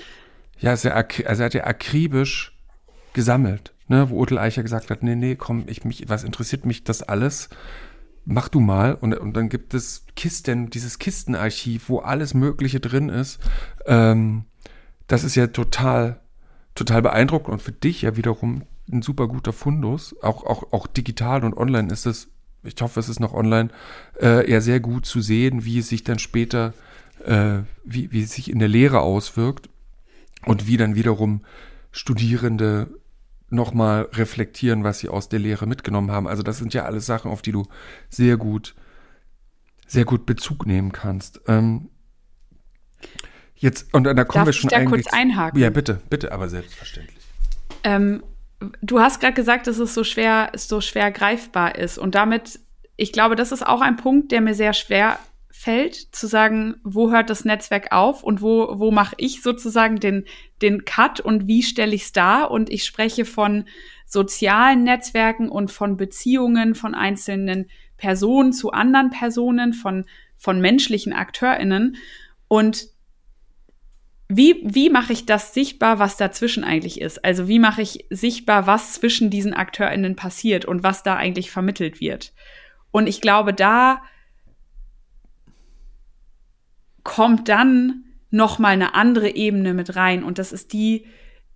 ja, 0.60 0.76
sehr, 0.76 0.96
also 0.96 1.44
er 1.44 1.46
hat 1.46 1.54
ja 1.54 1.66
akribisch 1.66 2.58
gesammelt, 3.14 3.74
ne? 3.88 4.10
wo 4.10 4.20
Otel 4.20 4.38
Eicher 4.38 4.64
gesagt 4.64 4.90
hat, 4.90 5.04
nee, 5.04 5.16
nee, 5.16 5.36
komm, 5.36 5.66
ich 5.68 5.84
mich, 5.86 6.10
was 6.10 6.24
interessiert 6.24 6.66
mich 6.66 6.84
das 6.84 7.04
alles? 7.04 7.50
mach 8.26 8.50
du 8.50 8.60
mal. 8.60 8.96
Und, 8.96 9.14
und 9.14 9.36
dann 9.36 9.50
gibt 9.50 9.74
es 9.74 10.06
Kisten, 10.16 10.70
dieses 10.70 11.00
Kistenarchiv, 11.00 11.90
wo 11.90 12.00
alles 12.00 12.34
Mögliche 12.34 12.80
drin 12.80 13.10
ist. 13.10 13.40
Ähm, 13.86 14.46
das 15.08 15.24
ist 15.24 15.36
ja 15.36 15.48
total, 15.48 16.22
total 16.76 17.02
beeindruckend 17.02 17.50
und 17.50 17.62
für 17.62 17.72
dich 17.72 18.04
ja 18.04 18.16
wiederum 18.16 18.64
ein 18.92 19.02
super 19.02 19.28
guter 19.28 19.54
Fundus. 19.54 20.16
Auch, 20.22 20.46
auch, 20.46 20.72
auch 20.72 20.88
digital 20.88 21.44
und 21.44 21.56
online 21.56 21.92
ist 21.92 22.06
es, 22.06 22.30
ich 22.64 22.76
hoffe, 22.82 23.00
es 23.00 23.10
ist 23.10 23.20
noch 23.20 23.34
online, 23.34 23.70
äh, 24.22 24.50
ja 24.50 24.62
sehr 24.62 24.80
gut 24.80 25.06
zu 25.06 25.22
sehen, 25.22 25.66
wie 25.66 25.80
es 25.80 25.90
sich 25.90 26.04
dann 26.04 26.20
später, 26.20 26.74
äh, 27.26 27.64
wie, 27.84 28.12
wie 28.12 28.24
es 28.24 28.32
sich 28.32 28.50
in 28.50 28.60
der 28.60 28.68
Lehre 28.68 29.02
auswirkt 29.02 29.70
und 30.46 30.68
wie 30.68 30.78
dann 30.78 30.96
wiederum 30.96 31.44
Studierende 31.92 32.90
nochmal 33.50 34.10
reflektieren, 34.14 34.84
was 34.84 35.00
sie 35.00 35.10
aus 35.10 35.30
der 35.30 35.40
Lehre 35.40 35.68
mitgenommen 35.68 36.12
haben. 36.12 36.28
Also 36.28 36.44
das 36.44 36.58
sind 36.58 36.74
ja 36.74 36.86
alles 36.86 37.06
Sachen, 37.06 37.32
auf 37.32 37.42
die 37.42 37.52
du 37.52 37.68
sehr 38.10 38.38
gut, 38.38 38.74
sehr 39.86 40.06
gut 40.06 40.26
Bezug 40.26 40.66
nehmen 40.66 40.92
kannst. 40.92 41.42
Ähm, 41.48 41.90
jetzt, 43.56 43.94
und 43.94 44.06
da 44.06 44.14
kommen 44.24 44.46
Darf 44.46 44.46
wir 44.48 44.54
schon 44.54 44.72
ich 44.72 44.76
da 44.76 44.86
kurz 44.86 45.08
einhaken? 45.08 45.60
Ja, 45.60 45.70
bitte, 45.70 46.02
bitte, 46.10 46.32
aber 46.32 46.50
selbstverständlich. 46.50 47.24
Ähm, 47.84 48.24
du 48.82 49.00
hast 49.00 49.20
gerade 49.20 49.34
gesagt, 49.34 49.68
dass 49.68 49.78
es 49.78 49.94
so 49.94 50.04
schwer, 50.04 50.52
so 50.56 50.82
schwer 50.82 51.12
greifbar 51.12 51.76
ist. 51.76 52.00
Und 52.00 52.16
damit, 52.16 52.60
ich 52.98 53.12
glaube, 53.12 53.36
das 53.36 53.52
ist 53.52 53.66
auch 53.66 53.82
ein 53.82 53.98
Punkt, 53.98 54.32
der 54.32 54.42
mir 54.42 54.56
sehr 54.56 54.74
schwer 54.74 55.20
fällt, 55.64 55.96
zu 55.96 56.28
sagen, 56.28 56.76
wo 56.84 57.10
hört 57.10 57.30
das 57.30 57.46
Netzwerk 57.46 57.94
auf 57.94 58.22
und 58.22 58.42
wo, 58.42 58.78
wo 58.80 58.92
mache 58.92 59.16
ich 59.18 59.42
sozusagen 59.42 60.02
den, 60.02 60.26
den 60.62 60.84
Cut 60.84 61.22
und 61.22 61.48
wie 61.48 61.64
stelle 61.64 61.96
ich 61.96 62.04
es 62.04 62.12
dar? 62.12 62.52
Und 62.52 62.70
ich 62.70 62.84
spreche 62.84 63.24
von 63.24 63.64
sozialen 64.06 64.84
Netzwerken 64.84 65.48
und 65.48 65.72
von 65.72 65.96
Beziehungen 65.96 66.76
von 66.76 66.96
einzelnen 66.96 67.70
Personen 67.96 68.52
zu 68.52 68.72
anderen 68.72 69.10
Personen, 69.10 69.72
von, 69.72 70.04
von 70.36 70.60
menschlichen 70.60 71.14
AkteurInnen. 71.14 71.96
Und 72.50 72.90
wie, 74.28 74.62
wie 74.66 74.90
mache 74.90 75.14
ich 75.14 75.26
das 75.26 75.54
sichtbar, 75.54 75.98
was 75.98 76.18
dazwischen 76.18 76.66
eigentlich 76.66 77.00
ist? 77.00 77.24
Also 77.24 77.48
wie 77.48 77.60
mache 77.60 77.82
ich 77.82 78.06
sichtbar, 78.10 78.68
was 78.68 78.94
zwischen 78.94 79.30
diesen 79.30 79.54
AkteurInnen 79.54 80.18
passiert 80.18 80.66
und 80.66 80.84
was 80.84 81.04
da 81.04 81.16
eigentlich 81.16 81.52
vermittelt 81.52 82.02
wird? 82.02 82.34
Und 82.92 83.08
ich 83.08 83.22
glaube, 83.22 83.54
da 83.54 84.02
kommt 87.04 87.50
dann 87.50 88.04
noch 88.30 88.60
mal 88.60 88.70
eine 88.70 88.96
andere 88.96 89.36
Ebene 89.36 89.74
mit 89.74 89.96
rein 89.96 90.24
und 90.24 90.40
das 90.40 90.52
ist 90.52 90.74
die, 90.74 91.06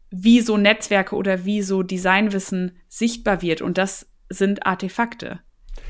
wie 0.09 0.41
so 0.41 0.57
Netzwerke 0.57 1.15
oder 1.15 1.45
wie 1.45 1.61
so 1.61 1.83
Designwissen 1.83 2.77
sichtbar 2.87 3.41
wird 3.41 3.61
und 3.61 3.77
das 3.77 4.07
sind 4.29 4.65
Artefakte. 4.65 5.39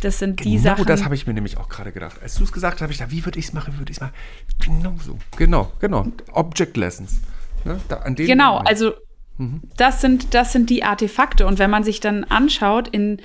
Das 0.01 0.19
sind 0.19 0.37
genau 0.37 0.49
die 0.51 0.57
Sachen. 0.59 0.85
das 0.85 1.03
habe 1.03 1.15
ich 1.15 1.25
mir 1.25 1.33
nämlich 1.33 1.57
auch 1.57 1.69
gerade 1.69 1.91
gedacht. 1.91 2.21
Als 2.21 2.35
du 2.35 2.43
es 2.43 2.51
gesagt 2.51 2.75
hast, 2.75 2.81
habe 2.81 2.91
ich 2.91 2.99
gedacht, 2.99 3.11
wie 3.11 3.25
würde 3.25 3.39
ich 3.39 3.45
es 3.45 3.53
machen, 3.53 3.73
wie 3.73 3.79
würde 3.79 3.91
ich 3.91 3.97
es 3.97 4.01
machen? 4.01 4.13
Genau 4.63 4.95
so. 5.03 5.17
Genau, 5.37 5.71
genau. 5.79 6.07
Object 6.31 6.77
Lessons. 6.77 7.21
Ne? 7.65 7.79
Da, 7.87 8.03
genau, 8.09 8.57
also 8.57 8.93
mhm. 9.37 9.61
das, 9.75 10.01
sind, 10.01 10.33
das 10.33 10.51
sind 10.51 10.69
die 10.69 10.83
Artefakte. 10.83 11.47
Und 11.47 11.57
wenn 11.57 11.69
man 11.69 11.83
sich 11.83 11.99
dann 11.99 12.23
anschaut, 12.25 12.87
in, 12.87 13.21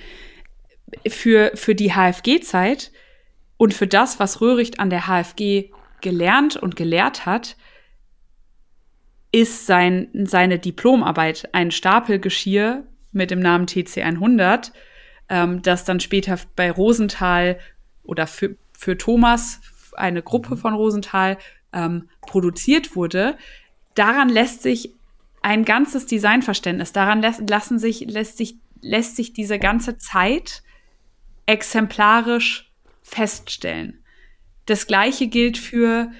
für, 1.06 1.52
für 1.54 1.74
die 1.74 1.92
HFG-Zeit 1.92 2.90
und 3.56 3.74
für 3.74 3.86
das, 3.86 4.18
was 4.18 4.40
Röhricht 4.40 4.80
an 4.80 4.88
der 4.88 5.06
HFG 5.06 5.70
gelernt 6.02 6.56
und 6.56 6.76
gelehrt 6.76 7.24
hat, 7.24 7.56
ist 9.32 9.66
sein, 9.66 10.08
seine 10.12 10.58
Diplomarbeit 10.58 11.48
ein 11.52 11.70
Stapel 11.70 12.18
Geschirr 12.18 12.84
mit 13.12 13.30
dem 13.30 13.40
Namen 13.40 13.66
TC100, 13.66 14.72
ähm, 15.30 15.62
das 15.62 15.84
dann 15.84 16.00
später 16.00 16.38
bei 16.54 16.70
Rosenthal 16.70 17.58
oder 18.02 18.26
für, 18.26 18.56
für 18.72 18.98
Thomas, 18.98 19.60
eine 19.94 20.22
Gruppe 20.22 20.56
von 20.56 20.74
Rosenthal, 20.74 21.38
ähm, 21.72 22.08
produziert 22.20 22.94
wurde. 22.94 23.36
Daran 23.94 24.28
lässt 24.28 24.62
sich 24.62 24.94
ein 25.42 25.64
ganzes 25.64 26.06
Designverständnis, 26.06 26.92
daran 26.92 27.20
lässt, 27.20 27.48
lassen 27.48 27.78
sich, 27.78 28.00
lässt, 28.00 28.36
sich, 28.36 28.56
lässt 28.80 29.16
sich 29.16 29.32
diese 29.32 29.58
ganze 29.58 29.98
Zeit 29.98 30.62
exemplarisch 31.46 32.70
feststellen. 33.02 34.01
Das 34.66 34.86
gleiche 34.86 35.26
gilt 35.26 35.58
für, 35.58 36.10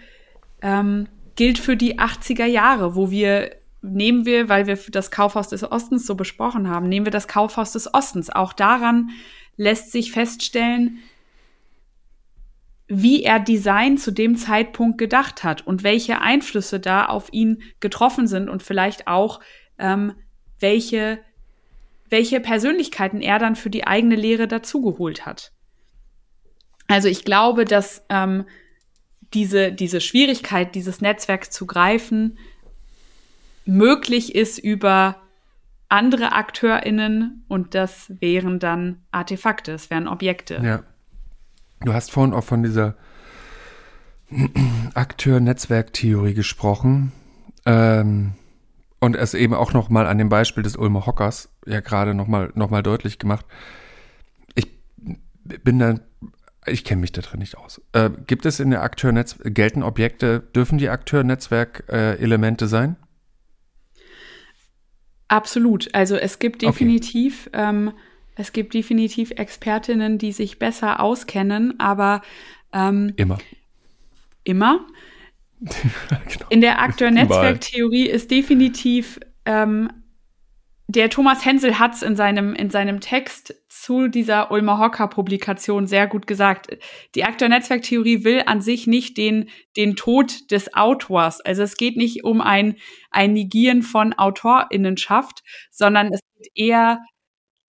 ähm, 0.60 1.08
gilt 1.36 1.58
für 1.58 1.76
die 1.76 1.98
80er 1.98 2.46
Jahre, 2.46 2.96
wo 2.96 3.10
wir 3.10 3.56
nehmen 3.82 4.24
wir, 4.24 4.48
weil 4.48 4.66
wir 4.66 4.78
das 4.90 5.10
Kaufhaus 5.10 5.48
des 5.48 5.64
Ostens 5.70 6.06
so 6.06 6.14
besprochen 6.14 6.68
haben, 6.68 6.88
nehmen 6.88 7.06
wir 7.06 7.10
das 7.10 7.28
Kaufhaus 7.28 7.72
des 7.72 7.92
Ostens. 7.92 8.30
Auch 8.30 8.52
daran 8.52 9.10
lässt 9.56 9.92
sich 9.92 10.12
feststellen, 10.12 10.98
wie 12.86 13.22
er 13.22 13.40
Design 13.40 13.98
zu 13.98 14.12
dem 14.12 14.36
Zeitpunkt 14.36 14.98
gedacht 14.98 15.44
hat 15.44 15.66
und 15.66 15.82
welche 15.82 16.20
Einflüsse 16.20 16.78
da 16.78 17.06
auf 17.06 17.32
ihn 17.32 17.62
getroffen 17.80 18.26
sind 18.26 18.48
und 18.48 18.62
vielleicht 18.62 19.06
auch 19.06 19.40
ähm, 19.78 20.12
welche, 20.60 21.18
welche 22.08 22.38
Persönlichkeiten 22.40 23.20
er 23.20 23.38
dann 23.38 23.56
für 23.56 23.70
die 23.70 23.86
eigene 23.86 24.14
Lehre 24.14 24.46
dazugeholt 24.46 25.26
hat. 25.26 25.52
Also 26.92 27.08
ich 27.08 27.24
glaube, 27.24 27.64
dass 27.64 28.04
ähm, 28.10 28.44
diese, 29.32 29.72
diese 29.72 30.02
Schwierigkeit, 30.02 30.74
dieses 30.74 31.00
Netzwerk 31.00 31.50
zu 31.50 31.66
greifen, 31.66 32.36
möglich 33.64 34.34
ist 34.34 34.58
über 34.58 35.16
andere 35.88 36.32
AkteurInnen 36.32 37.44
und 37.48 37.74
das 37.74 38.12
wären 38.20 38.58
dann 38.58 39.00
Artefakte, 39.10 39.72
es 39.72 39.88
wären 39.88 40.06
Objekte. 40.06 40.60
Ja. 40.62 40.82
Du 41.80 41.94
hast 41.94 42.10
vorhin 42.10 42.34
auch 42.34 42.44
von 42.44 42.62
dieser 42.62 42.94
Akteur-Netzwerk-Theorie 44.94 46.34
gesprochen. 46.34 47.12
Ähm, 47.64 48.34
und 49.00 49.16
es 49.16 49.32
eben 49.32 49.54
auch 49.54 49.72
noch 49.72 49.88
mal 49.88 50.06
an 50.06 50.18
dem 50.18 50.28
Beispiel 50.28 50.62
des 50.62 50.76
Ulmer 50.76 51.06
Hockers 51.06 51.48
ja 51.64 51.80
gerade 51.80 52.14
noch 52.14 52.26
mal, 52.26 52.52
noch 52.54 52.68
mal 52.68 52.82
deutlich 52.82 53.18
gemacht. 53.18 53.46
Ich 54.54 54.68
bin 55.42 55.78
da 55.78 55.94
ich 56.66 56.84
kenne 56.84 57.00
mich 57.00 57.12
da 57.12 57.22
drin 57.22 57.40
nicht 57.40 57.56
aus. 57.56 57.80
Äh, 57.92 58.10
gibt 58.26 58.46
es 58.46 58.60
in 58.60 58.70
der 58.70 58.82
Akteurnetz, 58.82 59.38
gelten 59.44 59.82
Objekte, 59.82 60.40
dürfen 60.54 60.78
die 60.78 60.88
Akteurnetzwerk-Elemente 60.88 62.64
äh, 62.64 62.68
sein? 62.68 62.96
Absolut. 65.28 65.94
Also 65.94 66.16
es 66.16 66.38
gibt 66.38 66.62
definitiv, 66.62 67.48
okay. 67.48 67.68
ähm, 67.68 67.92
es 68.36 68.52
gibt 68.52 68.74
definitiv 68.74 69.30
Expertinnen, 69.32 70.18
die 70.18 70.32
sich 70.32 70.58
besser 70.58 71.00
auskennen, 71.00 71.80
aber 71.80 72.22
ähm, 72.72 73.12
immer. 73.16 73.38
Immer. 74.44 74.86
genau. 75.60 76.46
In 76.50 76.60
der 76.60 76.80
Akteurnetzwerktheorie 76.80 78.06
ist 78.06 78.30
definitiv 78.30 79.20
ähm, 79.44 79.90
der 80.88 81.10
Thomas 81.10 81.44
Hensel 81.44 81.78
hat 81.78 81.94
es 81.94 82.02
in 82.02 82.16
seinem, 82.16 82.54
in 82.54 82.70
seinem 82.70 83.00
Text 83.00 83.54
zu 83.68 84.08
dieser 84.08 84.50
Ulmer 84.50 84.78
Hocker-Publikation 84.78 85.86
sehr 85.86 86.06
gut 86.06 86.26
gesagt. 86.26 86.76
Die 87.14 87.24
Akteur-Netzwerk-Theorie 87.24 88.24
will 88.24 88.42
an 88.46 88.60
sich 88.60 88.86
nicht 88.86 89.16
den, 89.16 89.48
den 89.76 89.96
Tod 89.96 90.50
des 90.50 90.74
Autors. 90.74 91.40
Also 91.40 91.62
es 91.62 91.76
geht 91.76 91.96
nicht 91.96 92.24
um 92.24 92.40
ein, 92.40 92.76
ein 93.10 93.32
Negieren 93.32 93.82
von 93.82 94.12
AutorInnenschaft, 94.12 95.42
sondern 95.70 96.12
es 96.12 96.20
geht 96.36 96.52
eher, 96.54 96.98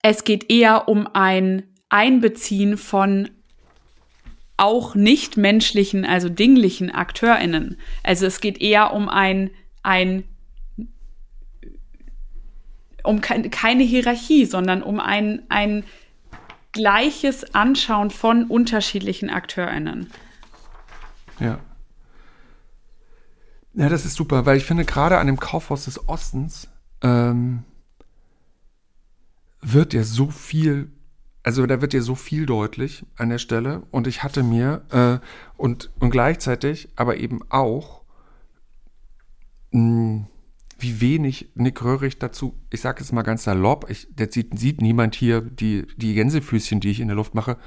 es 0.02 0.24
geht 0.24 0.52
eher 0.52 0.88
um 0.88 1.08
ein 1.08 1.74
Einbeziehen 1.90 2.78
von 2.78 3.30
auch 4.58 4.96
nicht 4.96 5.38
menschlichen, 5.38 6.06
also 6.06 6.30
dinglichen 6.30 6.92
AkteurInnen. 6.92 7.78
Also 8.04 8.26
es 8.26 8.42
geht 8.42 8.62
eher 8.62 8.94
um 8.94 9.10
ein, 9.10 9.52
ein 9.84 10.24
um 13.08 13.22
ke 13.22 13.50
keine 13.50 13.84
Hierarchie, 13.84 14.46
sondern 14.46 14.84
um 14.84 15.00
ein, 15.00 15.44
ein 15.50 15.84
gleiches 16.72 17.56
Anschauen 17.56 18.12
von 18.12 18.46
unterschiedlichen 18.46 19.30
AkteurInnen. 19.30 20.12
Ja. 21.40 21.60
Ja, 23.74 23.90
das 23.90 24.06
ist 24.06 24.16
super, 24.16 24.46
weil 24.46 24.58
ich 24.58 24.66
finde, 24.66 24.86
gerade 24.86 25.18
an 25.18 25.28
dem 25.28 25.40
Kaufhaus 25.40 25.86
des 25.86 26.08
Ostens 26.08 26.70
ähm, 27.02 27.64
wird 29.62 29.94
ja 29.94 30.04
so 30.04 30.30
viel, 30.30 30.92
also 31.44 31.66
da 31.66 31.82
wird 31.82 31.94
ja 31.94 32.02
so 32.02 32.16
viel 32.16 32.46
deutlich 32.46 33.06
an 33.18 33.30
der 33.30 33.38
Stelle. 33.38 33.84
Und 33.92 34.08
ich 34.08 34.24
hatte 34.24 34.44
mir, 34.44 34.86
äh, 34.92 35.26
und, 35.58 35.92
und 36.00 36.10
gleichzeitig 36.10 36.90
aber 36.96 37.18
eben 37.18 37.42
auch, 37.50 38.02
mh, 39.72 40.28
wie 40.78 41.02
wenig 41.02 41.52
Nick 41.56 41.84
Röhrig 41.84 42.20
dazu, 42.20 42.56
ich 42.70 42.82
sage 42.82 43.02
jetzt 43.02 43.14
mal 43.14 43.22
ganz 43.22 43.44
salopp, 43.44 43.90
ich, 43.90 44.08
der 44.14 44.32
sieht, 44.32 44.58
sieht 44.60 44.82
niemand 44.82 45.16
hier 45.16 45.42
die, 45.42 45.88
die 45.98 46.14
Gänsefüßchen, 46.14 46.80
die 46.80 46.92
ich 46.92 47.00
in 47.00 47.08
der 47.08 47.16
Luft 47.16 47.36
mache, 47.36 47.58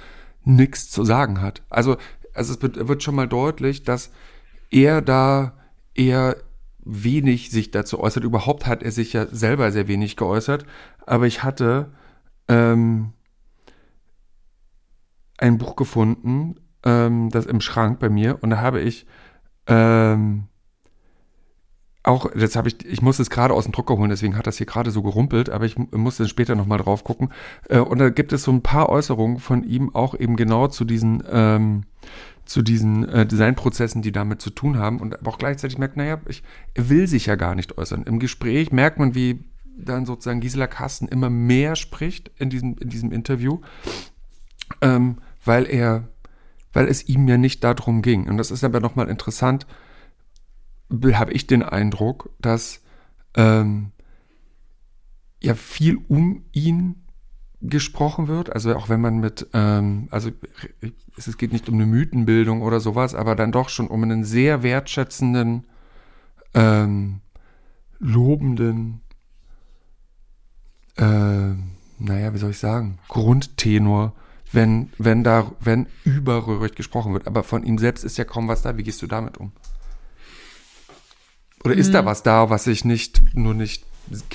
nichts 0.44 0.90
zu 0.90 1.04
sagen 1.04 1.40
hat. 1.40 1.62
Also, 1.70 1.96
also 2.34 2.54
es 2.54 2.60
wird 2.62 3.02
schon 3.02 3.14
mal 3.14 3.28
deutlich, 3.28 3.82
dass 3.82 4.10
er 4.70 5.00
da 5.02 5.54
eher 5.94 6.36
wenig 6.84 7.50
sich 7.50 7.70
dazu 7.70 8.00
äußert. 8.00 8.24
Überhaupt 8.24 8.66
hat 8.66 8.82
er 8.82 8.92
sich 8.92 9.12
ja 9.12 9.26
selber 9.26 9.72
sehr 9.72 9.88
wenig 9.88 10.16
geäußert. 10.16 10.64
Aber 11.06 11.26
ich 11.26 11.42
hatte 11.42 11.92
ähm, 12.48 13.12
ein 15.36 15.58
Buch 15.58 15.76
gefunden, 15.76 16.56
ähm, 16.84 17.30
das 17.30 17.46
im 17.46 17.60
Schrank 17.60 17.98
bei 17.98 18.08
mir, 18.08 18.38
und 18.42 18.50
da 18.50 18.60
habe 18.60 18.80
ich 18.80 19.06
ähm, 19.66 20.44
auch, 22.04 22.34
jetzt 22.34 22.56
habe 22.56 22.68
ich, 22.68 22.84
ich 22.86 23.02
muss 23.02 23.18
es 23.18 23.30
gerade 23.30 23.54
aus 23.54 23.64
dem 23.64 23.72
Drucker 23.72 23.96
holen, 23.96 24.10
deswegen 24.10 24.36
hat 24.36 24.46
das 24.46 24.56
hier 24.56 24.66
gerade 24.66 24.90
so 24.90 25.02
gerumpelt, 25.02 25.50
aber 25.50 25.66
ich 25.66 25.76
muss 25.76 26.16
dann 26.16 26.28
später 26.28 26.54
nochmal 26.54 26.78
drauf 26.78 27.04
gucken. 27.04 27.30
Äh, 27.68 27.80
und 27.80 27.98
da 27.98 28.08
gibt 28.10 28.32
es 28.32 28.44
so 28.44 28.52
ein 28.52 28.62
paar 28.62 28.88
Äußerungen 28.88 29.38
von 29.38 29.64
ihm 29.64 29.94
auch 29.94 30.14
eben 30.14 30.36
genau 30.36 30.68
zu 30.68 30.84
diesen, 30.84 31.22
ähm, 31.30 31.84
zu 32.44 32.62
diesen 32.62 33.06
äh, 33.08 33.26
Designprozessen, 33.26 34.02
die 34.02 34.12
damit 34.12 34.40
zu 34.40 34.50
tun 34.50 34.78
haben. 34.78 35.00
Und 35.00 35.26
auch 35.26 35.38
gleichzeitig 35.38 35.78
merkt, 35.78 35.96
naja, 35.96 36.20
ich, 36.28 36.42
er 36.74 36.88
will 36.88 37.06
sich 37.06 37.26
ja 37.26 37.36
gar 37.36 37.54
nicht 37.54 37.76
äußern. 37.76 38.04
Im 38.04 38.18
Gespräch 38.20 38.72
merkt 38.72 38.98
man, 38.98 39.14
wie 39.14 39.44
dann 39.76 40.06
sozusagen 40.06 40.40
Gisela 40.40 40.66
Kasten 40.66 41.08
immer 41.08 41.30
mehr 41.30 41.76
spricht 41.76 42.30
in 42.38 42.50
diesem, 42.50 42.76
in 42.78 42.88
diesem 42.88 43.12
Interview, 43.12 43.60
ähm, 44.80 45.18
weil 45.44 45.66
er, 45.66 46.08
weil 46.72 46.88
es 46.88 47.08
ihm 47.08 47.28
ja 47.28 47.36
nicht 47.36 47.62
darum 47.64 48.02
ging. 48.02 48.28
Und 48.28 48.38
das 48.38 48.50
ist 48.50 48.64
aber 48.64 48.80
nochmal 48.80 49.08
interessant, 49.08 49.66
habe 50.90 51.32
ich 51.32 51.46
den 51.46 51.62
Eindruck, 51.62 52.30
dass 52.40 52.82
ähm, 53.34 53.92
ja 55.40 55.54
viel 55.54 55.98
um 56.08 56.44
ihn 56.52 56.96
gesprochen 57.60 58.28
wird, 58.28 58.52
also 58.52 58.74
auch 58.76 58.88
wenn 58.88 59.00
man 59.00 59.18
mit, 59.18 59.48
ähm, 59.52 60.08
also 60.10 60.30
es 61.16 61.36
geht 61.36 61.52
nicht 61.52 61.68
um 61.68 61.74
eine 61.74 61.86
Mythenbildung 61.86 62.62
oder 62.62 62.78
sowas, 62.78 63.14
aber 63.14 63.34
dann 63.34 63.52
doch 63.52 63.68
schon 63.68 63.88
um 63.88 64.02
einen 64.02 64.24
sehr 64.24 64.62
wertschätzenden, 64.62 65.66
ähm, 66.54 67.20
lobenden, 67.98 69.00
äh, 70.96 71.54
naja, 71.98 72.32
wie 72.32 72.38
soll 72.38 72.50
ich 72.50 72.58
sagen, 72.58 72.98
Grundtenor, 73.08 74.14
wenn, 74.52 74.90
wenn 74.98 75.24
da, 75.24 75.52
wenn 75.60 75.86
über 76.04 76.68
gesprochen 76.70 77.12
wird. 77.12 77.26
Aber 77.26 77.42
von 77.42 77.64
ihm 77.64 77.78
selbst 77.78 78.04
ist 78.04 78.18
ja 78.18 78.24
kaum 78.24 78.48
was 78.48 78.62
da. 78.62 78.76
Wie 78.76 78.82
gehst 78.82 79.02
du 79.02 79.06
damit 79.06 79.36
um? 79.36 79.52
Oder 81.64 81.74
ist 81.74 81.88
mhm. 81.88 81.92
da 81.92 82.04
was 82.04 82.22
da, 82.22 82.50
was 82.50 82.66
ich 82.66 82.84
nicht, 82.84 83.22
nur 83.34 83.54
nicht, 83.54 83.84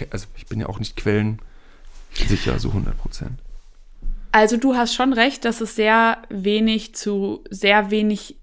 also 0.09 0.27
ich 0.37 0.45
bin 0.47 0.59
ja 0.59 0.67
auch 0.67 0.79
nicht 0.79 0.97
quellensicher, 0.97 2.59
so 2.59 2.69
100 2.69 2.97
Prozent. 2.97 3.39
Also 4.31 4.57
du 4.57 4.75
hast 4.75 4.95
schon 4.95 5.13
recht, 5.13 5.45
dass 5.45 5.61
es 5.61 5.75
sehr 5.75 6.17
wenig 6.29 6.95
zu, 6.95 7.43
sehr 7.49 7.91
wenig 7.91 8.39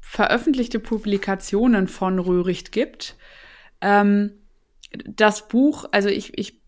veröffentlichte 0.00 0.78
Publikationen 0.78 1.88
von 1.88 2.18
Röhricht 2.20 2.70
gibt. 2.70 3.16
Ähm, 3.80 4.30
das 5.04 5.48
Buch, 5.48 5.86
also 5.90 6.08
ich, 6.08 6.38
ich, 6.38 6.60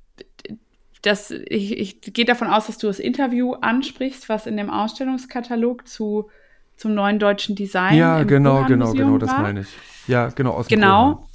das, 1.03 1.31
ich, 1.31 1.79
ich 1.79 2.01
gehe 2.01 2.25
davon 2.25 2.49
aus, 2.49 2.67
dass 2.67 2.79
du 2.79 2.89
das 2.89 2.99
Interview 2.99 3.53
ansprichst, 3.55 4.29
was 4.29 4.47
in 4.47 4.57
dem 4.57 4.71
Ausstellungskatalog 4.71 5.87
zu, 5.87 6.29
zum 6.77 6.95
neuen 6.95 7.21
deutschen 7.21 7.55
Design. 7.55 7.97
Ja, 7.97 8.25
genau, 8.25 8.65
genau, 8.65 8.93
genau, 8.93 9.19
das 9.19 9.31
meine 9.31 9.61
ich. 9.61 9.69
Ja, 10.09 10.31
genau, 10.31 10.53
aus 10.53 10.67
dem 10.67 10.81
Genau. 10.81 11.28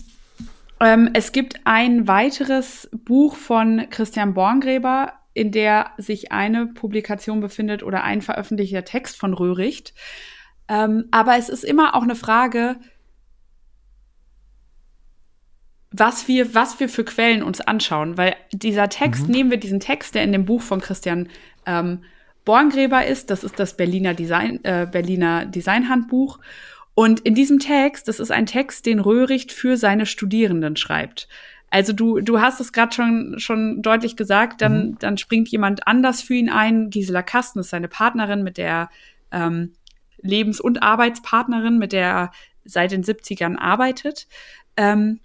Ähm, 0.79 1.09
es 1.13 1.31
gibt 1.31 1.61
ein 1.65 2.07
weiteres 2.07 2.89
Buch 2.91 3.35
von 3.35 3.87
Christian 3.89 4.33
Borngräber, 4.33 5.13
in 5.33 5.51
der 5.51 5.91
sich 5.97 6.31
eine 6.31 6.67
Publikation 6.67 7.39
befindet 7.39 7.83
oder 7.83 8.03
ein 8.03 8.21
veröffentlichter 8.21 8.83
Text 8.83 9.17
von 9.17 9.33
Röhricht. 9.33 9.93
Ähm, 10.67 11.05
aber 11.11 11.37
es 11.37 11.49
ist 11.49 11.63
immer 11.63 11.95
auch 11.95 12.03
eine 12.03 12.15
Frage, 12.15 12.77
was 15.91 16.27
wir, 16.27 16.55
was 16.55 16.79
wir 16.79 16.89
für 16.89 17.03
Quellen 17.03 17.43
uns 17.43 17.61
anschauen, 17.61 18.17
weil 18.17 18.35
dieser 18.51 18.89
Text, 18.89 19.27
mhm. 19.27 19.33
nehmen 19.33 19.51
wir 19.51 19.59
diesen 19.59 19.79
Text, 19.79 20.15
der 20.15 20.23
in 20.23 20.31
dem 20.31 20.45
Buch 20.45 20.61
von 20.61 20.81
Christian 20.81 21.29
ähm, 21.65 22.03
Borngräber 22.45 23.05
ist, 23.05 23.29
das 23.29 23.43
ist 23.43 23.59
das 23.59 23.77
Berliner 23.77 24.13
Design, 24.13 24.59
äh, 24.63 24.87
Berliner 24.91 25.45
Designhandbuch. 25.45 26.39
Und 26.95 27.21
in 27.21 27.35
diesem 27.35 27.59
Text, 27.59 28.07
das 28.07 28.19
ist 28.19 28.31
ein 28.31 28.45
Text, 28.45 28.85
den 28.85 28.99
Röhricht 28.99 29.51
für 29.51 29.77
seine 29.77 30.05
Studierenden 30.05 30.75
schreibt. 30.75 31.27
Also 31.69 31.91
du, 31.91 32.19
du 32.19 32.39
hast 32.39 32.59
es 32.59 32.71
gerade 32.71 32.93
schon, 32.93 33.35
schon 33.39 33.81
deutlich 33.81 34.15
gesagt, 34.15 34.61
dann, 34.61 34.89
mhm. 34.89 34.99
dann 34.99 35.17
springt 35.17 35.49
jemand 35.49 35.87
anders 35.87 36.21
für 36.21 36.35
ihn 36.35 36.49
ein. 36.49 36.91
Gisela 36.91 37.23
Kasten 37.23 37.59
ist 37.59 37.71
seine 37.71 37.87
Partnerin, 37.87 38.43
mit 38.43 38.57
der 38.57 38.89
ähm, 39.31 39.73
Lebens- 40.21 40.61
und 40.61 40.83
Arbeitspartnerin, 40.83 41.79
mit 41.79 41.91
der 41.91 42.05
er 42.05 42.31
seit 42.63 42.91
den 42.91 43.03
70ern 43.03 43.57
arbeitet. 43.57 44.27
Ähm, 44.77 45.19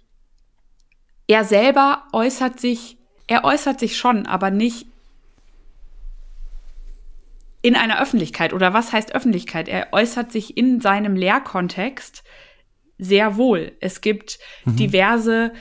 er 1.27 1.43
selber 1.43 2.07
äußert 2.11 2.59
sich, 2.59 2.97
er 3.27 3.43
äußert 3.43 3.79
sich 3.79 3.95
schon, 3.95 4.25
aber 4.25 4.49
nicht 4.49 4.87
in 7.61 7.75
einer 7.75 8.01
Öffentlichkeit. 8.01 8.53
Oder 8.53 8.73
was 8.73 8.93
heißt 8.93 9.13
Öffentlichkeit? 9.15 9.67
Er 9.67 9.89
äußert 9.91 10.31
sich 10.31 10.57
in 10.57 10.79
seinem 10.81 11.15
Lehrkontext 11.15 12.23
sehr 12.97 13.37
wohl. 13.37 13.73
Es 13.79 14.01
gibt 14.01 14.39
mhm. 14.65 14.75
diverse 14.75 15.53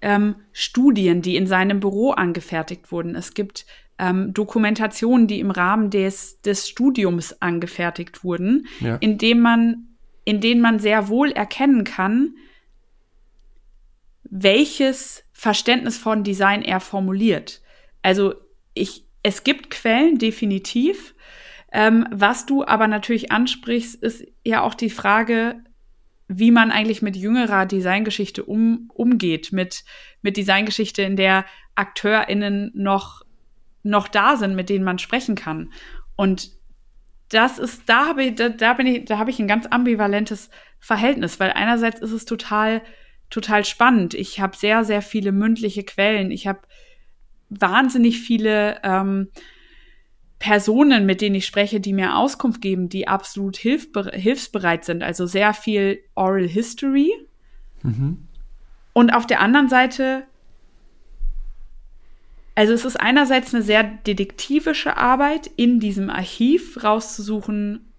ähm, 0.00 0.36
Studien, 0.52 1.22
die 1.22 1.36
in 1.36 1.46
seinem 1.46 1.80
Büro 1.80 2.10
angefertigt 2.10 2.92
wurden. 2.92 3.14
Es 3.14 3.34
gibt 3.34 3.66
ähm, 3.98 4.32
Dokumentationen, 4.34 5.26
die 5.26 5.40
im 5.40 5.50
Rahmen 5.50 5.90
des, 5.90 6.40
des 6.42 6.68
Studiums 6.68 7.40
angefertigt 7.40 8.24
wurden, 8.24 8.66
ja. 8.80 8.96
indem 8.96 9.40
man, 9.40 9.96
in 10.24 10.40
denen 10.40 10.60
man 10.60 10.78
sehr 10.78 11.08
wohl 11.08 11.30
erkennen 11.30 11.84
kann, 11.84 12.34
welches 14.24 15.24
Verständnis 15.32 15.96
von 15.96 16.24
Design 16.24 16.62
er 16.62 16.80
formuliert. 16.80 17.62
Also 18.02 18.34
ich, 18.74 19.06
es 19.22 19.44
gibt 19.44 19.70
Quellen, 19.70 20.18
definitiv. 20.18 21.13
Ähm, 21.76 22.06
was 22.12 22.46
du 22.46 22.64
aber 22.64 22.86
natürlich 22.86 23.32
ansprichst, 23.32 24.00
ist 24.00 24.24
ja 24.44 24.62
auch 24.62 24.74
die 24.74 24.90
Frage, 24.90 25.56
wie 26.28 26.52
man 26.52 26.70
eigentlich 26.70 27.02
mit 27.02 27.16
jüngerer 27.16 27.66
Designgeschichte 27.66 28.44
um, 28.44 28.88
umgeht, 28.94 29.52
mit, 29.52 29.84
mit 30.22 30.36
Designgeschichte, 30.36 31.02
in 31.02 31.16
der 31.16 31.44
AkteurInnen 31.74 32.70
noch, 32.74 33.22
noch 33.82 34.06
da 34.06 34.36
sind, 34.36 34.54
mit 34.54 34.68
denen 34.70 34.84
man 34.84 35.00
sprechen 35.00 35.34
kann. 35.34 35.72
Und 36.14 36.52
das 37.28 37.58
ist, 37.58 37.88
da 37.88 38.06
habe 38.06 38.22
ich, 38.22 38.36
da, 38.36 38.50
da 38.50 38.74
bin 38.74 38.86
ich, 38.86 39.04
da 39.06 39.18
habe 39.18 39.30
ich 39.30 39.40
ein 39.40 39.48
ganz 39.48 39.66
ambivalentes 39.66 40.50
Verhältnis, 40.78 41.40
weil 41.40 41.50
einerseits 41.50 42.00
ist 42.00 42.12
es 42.12 42.24
total, 42.24 42.82
total 43.30 43.64
spannend. 43.64 44.14
Ich 44.14 44.38
habe 44.38 44.56
sehr, 44.56 44.84
sehr 44.84 45.02
viele 45.02 45.32
mündliche 45.32 45.82
Quellen. 45.82 46.30
Ich 46.30 46.46
habe 46.46 46.60
wahnsinnig 47.48 48.20
viele 48.20 48.80
ähm, 48.84 49.30
Personen, 50.44 51.06
mit 51.06 51.22
denen 51.22 51.36
ich 51.36 51.46
spreche, 51.46 51.80
die 51.80 51.94
mir 51.94 52.18
Auskunft 52.18 52.60
geben, 52.60 52.90
die 52.90 53.08
absolut 53.08 53.56
hilfbe 53.56 54.10
hilfsbereit 54.12 54.84
sind. 54.84 55.02
Also 55.02 55.24
sehr 55.24 55.54
viel 55.54 56.00
Oral 56.14 56.46
History. 56.46 57.10
Mhm. 57.82 58.28
Und 58.92 59.14
auf 59.14 59.26
der 59.26 59.40
anderen 59.40 59.70
Seite, 59.70 60.24
also 62.54 62.74
es 62.74 62.84
ist 62.84 63.00
einerseits 63.00 63.54
eine 63.54 63.62
sehr 63.62 63.84
detektivische 63.84 64.98
Arbeit, 64.98 65.50
in 65.56 65.80
diesem 65.80 66.10
Archiv 66.10 66.84
rauszusuchen, 66.84 67.90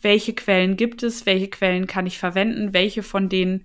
welche 0.00 0.34
Quellen 0.34 0.76
gibt 0.76 1.02
es, 1.02 1.26
welche 1.26 1.48
Quellen 1.48 1.88
kann 1.88 2.06
ich 2.06 2.18
verwenden, 2.18 2.74
welche 2.74 3.02
von 3.02 3.28
den 3.28 3.64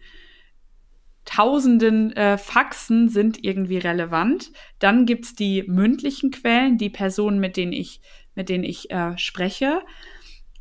tausenden 1.26 2.14
äh, 2.14 2.40
Faxen 2.40 3.10
sind 3.10 3.44
irgendwie 3.44 3.78
relevant. 3.78 4.52
Dann 4.80 5.06
gibt 5.06 5.26
es 5.26 5.36
die 5.36 5.64
mündlichen 5.68 6.32
Quellen, 6.32 6.80
die 6.80 6.90
Personen, 6.90 7.40
mit 7.40 7.58
denen 7.58 7.74
ich 7.74 8.02
mit 8.36 8.50
denen 8.50 8.64
ich 8.64 8.92
äh, 8.92 9.18
spreche. 9.18 9.82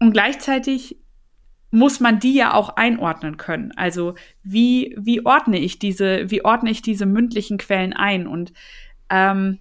Und 0.00 0.12
gleichzeitig 0.12 0.96
muss 1.72 2.00
man 2.00 2.20
die 2.20 2.34
ja 2.34 2.52
auch 2.54 2.76
einordnen 2.76 3.38
können. 3.38 3.72
Also 3.76 4.14
wie, 4.42 4.94
wie 4.98 5.24
ordne 5.24 5.58
ich 5.58 5.78
diese, 5.78 6.30
wie 6.30 6.44
ordne 6.44 6.70
ich 6.70 6.82
diese 6.82 7.06
mündlichen 7.06 7.56
Quellen 7.56 7.94
ein? 7.94 8.26
Und 8.26 8.52
ähm, 9.08 9.58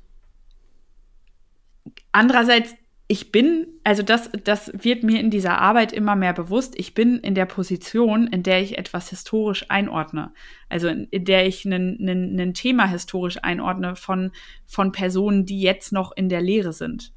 andererseits, 2.12 2.76
ich 3.07 3.32
bin, 3.32 3.68
also 3.86 4.03
das, 4.03 4.30
das 4.43 4.72
wird 4.74 5.03
mir 5.03 5.22
in 5.22 5.32
dieser 5.32 5.59
Arbeit 5.59 5.93
immer 5.93 6.18
mehr 6.18 6.34
bewusst, 6.34 6.74
ich 6.78 6.93
bin 6.93 7.18
in 7.20 7.34
der 7.34 7.45
Position, 7.45 8.28
in 8.28 8.43
der 8.43 8.62
ich 8.62 8.78
etwas 8.78 9.09
historisch 9.09 9.66
einordne. 9.70 10.34
Also 10.68 10.89
in, 10.89 11.05
in 11.12 11.24
der 11.24 11.47
ich 11.47 11.64
ein 11.64 12.53
Thema 12.53 12.88
historisch 12.88 13.38
einordne 13.41 13.95
von, 13.95 14.32
von 14.66 14.91
Personen, 14.91 15.45
die 15.45 15.62
jetzt 15.62 15.93
noch 15.93 16.12
in 16.14 16.28
der 16.28 16.41
Lehre 16.41 16.74
sind. 16.74 17.14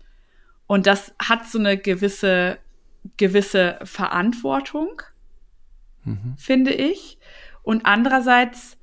Und 0.67 0.87
das 0.87 1.15
hat 1.19 1.47
so 1.47 1.59
eine 1.59 1.77
gewisse, 1.77 2.59
gewisse 3.17 3.79
Verantwortung, 3.85 5.03
mhm. 6.05 6.35
finde 6.37 6.73
ich. 6.73 7.19
Und 7.63 7.87
andererseits 7.87 8.79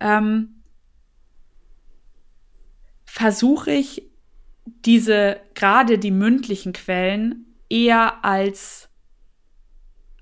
ähm, 0.00 0.62
versuche 3.04 3.70
ich 3.70 4.10
diese, 4.64 5.40
gerade 5.54 5.98
die 5.98 6.10
mündlichen 6.10 6.72
Quellen, 6.72 7.46
eher 7.68 8.24
als 8.24 8.90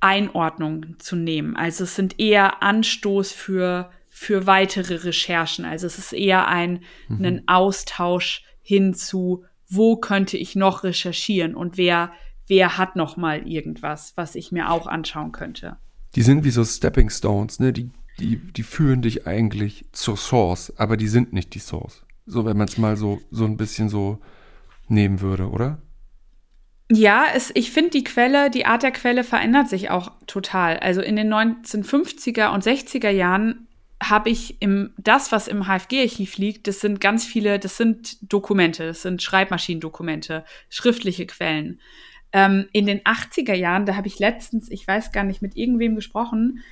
Einordnung 0.00 0.98
zu 0.98 1.16
nehmen. 1.16 1.56
Also 1.56 1.84
es 1.84 1.94
sind 1.94 2.18
eher 2.18 2.62
Anstoß 2.62 3.32
für, 3.32 3.90
für 4.08 4.46
weitere 4.46 4.94
Recherchen. 4.94 5.64
Also 5.64 5.86
es 5.86 5.98
ist 5.98 6.12
eher 6.12 6.48
ein, 6.48 6.84
mhm. 7.08 7.24
ein 7.24 7.48
Austausch 7.48 8.44
hin 8.62 8.94
zu 8.94 9.44
wo 9.70 9.96
könnte 9.96 10.36
ich 10.36 10.56
noch 10.56 10.84
recherchieren 10.84 11.54
und 11.54 11.76
wer, 11.78 12.12
wer 12.46 12.76
hat 12.76 12.96
noch 12.96 13.16
mal 13.16 13.46
irgendwas, 13.48 14.12
was 14.16 14.34
ich 14.34 14.52
mir 14.52 14.70
auch 14.70 14.86
anschauen 14.86 15.32
könnte. 15.32 15.76
Die 16.16 16.22
sind 16.22 16.44
wie 16.44 16.50
so 16.50 16.64
Stepping 16.64 17.08
Stones, 17.08 17.60
ne? 17.60 17.72
Die, 17.72 17.90
die, 18.18 18.36
die 18.36 18.62
führen 18.64 19.00
dich 19.00 19.26
eigentlich 19.26 19.86
zur 19.92 20.16
Source, 20.16 20.72
aber 20.76 20.96
die 20.96 21.06
sind 21.06 21.32
nicht 21.32 21.54
die 21.54 21.60
Source. 21.60 22.04
So, 22.26 22.44
wenn 22.44 22.56
man 22.56 22.68
es 22.68 22.78
mal 22.78 22.96
so, 22.96 23.20
so 23.30 23.44
ein 23.44 23.56
bisschen 23.56 23.88
so 23.88 24.18
nehmen 24.88 25.20
würde, 25.20 25.48
oder? 25.48 25.80
Ja, 26.92 27.26
es, 27.32 27.52
ich 27.54 27.70
finde 27.70 27.90
die 27.90 28.04
Quelle, 28.04 28.50
die 28.50 28.66
Art 28.66 28.82
der 28.82 28.90
Quelle 28.90 29.22
verändert 29.22 29.68
sich 29.68 29.90
auch 29.90 30.10
total. 30.26 30.78
Also 30.78 31.00
in 31.00 31.14
den 31.14 31.32
1950er 31.32 32.52
und 32.52 32.64
60er 32.64 33.10
Jahren 33.10 33.68
habe 34.02 34.30
ich 34.30 34.60
im, 34.62 34.94
das, 34.96 35.30
was 35.30 35.46
im 35.46 35.66
HFG-Archiv 35.66 36.38
liegt, 36.38 36.66
das 36.66 36.80
sind 36.80 37.00
ganz 37.00 37.24
viele, 37.24 37.58
das 37.58 37.76
sind 37.76 38.32
Dokumente, 38.32 38.86
das 38.86 39.02
sind 39.02 39.22
Schreibmaschinendokumente, 39.22 40.44
schriftliche 40.70 41.26
Quellen. 41.26 41.80
Ähm, 42.32 42.68
in 42.72 42.86
den 42.86 43.00
80er 43.00 43.54
Jahren, 43.54 43.86
da 43.86 43.96
habe 43.96 44.06
ich 44.06 44.18
letztens, 44.18 44.70
ich 44.70 44.86
weiß 44.86 45.12
gar 45.12 45.24
nicht, 45.24 45.42
mit 45.42 45.56
irgendwem 45.56 45.96
gesprochen. 45.96 46.62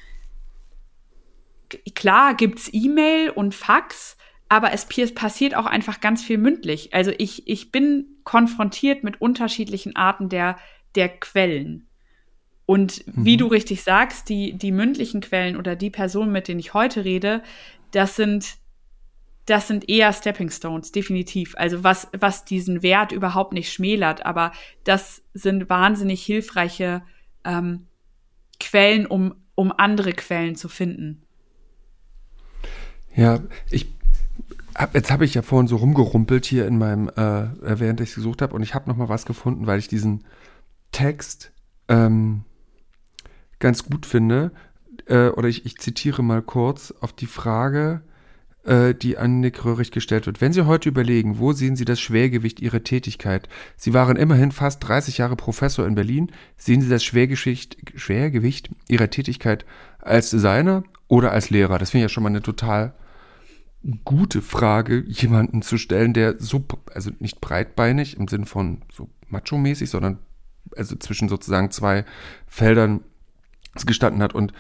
Klar 1.95 2.35
gibt's 2.35 2.71
E-Mail 2.73 3.31
und 3.31 3.55
Fax, 3.55 4.17
aber 4.49 4.73
es 4.73 4.87
passiert 4.87 5.55
auch 5.55 5.67
einfach 5.67 6.01
ganz 6.01 6.23
viel 6.23 6.39
mündlich. 6.39 6.95
Also 6.95 7.13
ich, 7.19 7.47
ich 7.47 7.71
bin 7.71 8.07
konfrontiert 8.25 9.05
mit 9.05 9.21
unterschiedlichen 9.21 9.97
Arten 9.97 10.31
der, 10.31 10.59
der 10.95 11.09
Quellen. 11.09 11.88
Und 12.69 13.07
mhm. 13.07 13.25
wie 13.25 13.39
du 13.39 13.47
richtig 13.47 13.83
sagst, 13.83 14.29
die, 14.29 14.53
die 14.53 14.73
mündlichen 14.73 15.23
Quellen 15.23 15.57
oder 15.57 15.75
die 15.75 15.89
Personen, 15.89 16.33
mit 16.33 16.49
denen 16.49 16.61
ich 16.61 16.75
heute 16.75 17.03
rede, 17.03 17.43
das 17.93 18.15
sind, 18.15 18.59
das 19.47 19.69
sind 19.69 19.89
eher 19.89 20.13
Stepping 20.13 20.51
Stones, 20.51 20.93
definitiv. 20.93 21.55
Also 21.57 21.83
was, 21.83 22.09
was 22.13 22.45
diesen 22.45 22.83
Wert 22.83 23.11
überhaupt 23.11 23.55
nicht 23.55 23.73
schmälert, 23.73 24.27
aber 24.27 24.53
das 24.85 25.23
sind 25.33 25.71
wahnsinnig 25.71 26.23
hilfreiche 26.23 27.01
ähm, 27.43 27.87
Quellen, 28.61 29.07
um, 29.07 29.37
um 29.55 29.73
andere 29.75 30.13
Quellen 30.13 30.55
zu 30.55 30.69
finden. 30.69 31.23
Ja, 33.17 33.41
ich 33.71 33.87
hab, 34.75 34.95
jetzt 34.95 35.11
habe 35.11 35.25
ich 35.25 35.33
ja 35.33 35.41
vorhin 35.41 35.69
so 35.69 35.77
rumgerumpelt 35.77 36.45
hier 36.45 36.67
in 36.67 36.77
meinem, 36.77 37.09
äh, 37.09 37.49
während 37.63 38.03
ich 38.03 38.15
gesucht 38.15 38.43
habe, 38.43 38.55
und 38.55 38.63
ich 38.63 38.75
habe 38.75 38.91
noch 38.91 38.97
mal 38.99 39.09
was 39.09 39.25
gefunden, 39.25 39.67
weil 39.67 39.79
ich 39.79 39.89
diesen 39.89 40.27
Text 40.93 41.51
ähm, 41.89 42.45
ganz 43.59 43.85
gut 43.85 44.07
finde. 44.07 44.53
Äh, 45.07 45.29
oder 45.29 45.49
ich, 45.49 45.67
ich 45.67 45.79
zitiere 45.79 46.23
mal 46.23 46.43
kurz 46.43 46.93
auf 47.01 47.13
die 47.13 47.27
Frage, 47.27 48.03
äh, 48.65 48.95
die 48.95 49.17
an 49.17 49.41
Nick 49.41 49.65
Röhrig 49.65 49.91
gestellt 49.91 50.27
wird. 50.27 50.41
Wenn 50.41 50.53
Sie 50.53 50.67
heute 50.67 50.89
überlegen, 50.89 51.39
wo 51.39 51.53
sehen 51.53 51.77
Sie 51.77 51.85
das 51.85 52.01
Schwergewicht 52.01 52.61
Ihrer 52.61 52.85
Tätigkeit? 52.85 53.49
Sie 53.77 53.95
waren 53.95 54.17
immerhin 54.17 54.53
fast 54.53 54.87
30 54.87 55.19
Jahre 55.19 55.37
Professor 55.37 55.87
in 55.87 55.95
Berlin. 55.95 56.31
Sehen 56.57 56.83
Sie 56.83 56.89
das 56.89 57.05
Schwergewicht, 57.05 58.71
Ihrer 58.89 59.11
Tätigkeit 59.11 59.65
als 60.01 60.31
Designer 60.31 60.85
oder 61.09 61.33
als 61.33 61.51
Lehrer? 61.51 61.79
Das 61.79 61.91
finde 61.91 62.05
ich 62.05 62.11
ja 62.11 62.15
schon 62.15 62.23
mal 62.25 62.31
eine 62.31 62.43
total 62.43 62.95
gute 64.05 64.43
Frage, 64.43 65.05
jemanden 65.07 65.63
zu 65.63 65.79
stellen, 65.79 66.13
der 66.13 66.37
so, 66.39 66.65
also 66.93 67.11
nicht 67.21 67.41
breitbeinig 67.41 68.17
im 68.17 68.29
Sinn 68.29 68.45
von 68.45 68.83
so 68.93 69.09
macho-mäßig, 69.31 69.89
sondern 69.89 70.19
also 70.77 70.97
zwischen 70.97 71.29
sozusagen 71.29 71.71
zwei 71.71 72.05
Feldern 72.47 73.01
gestanden 73.87 74.23
hat 74.23 74.35
und 74.35 74.53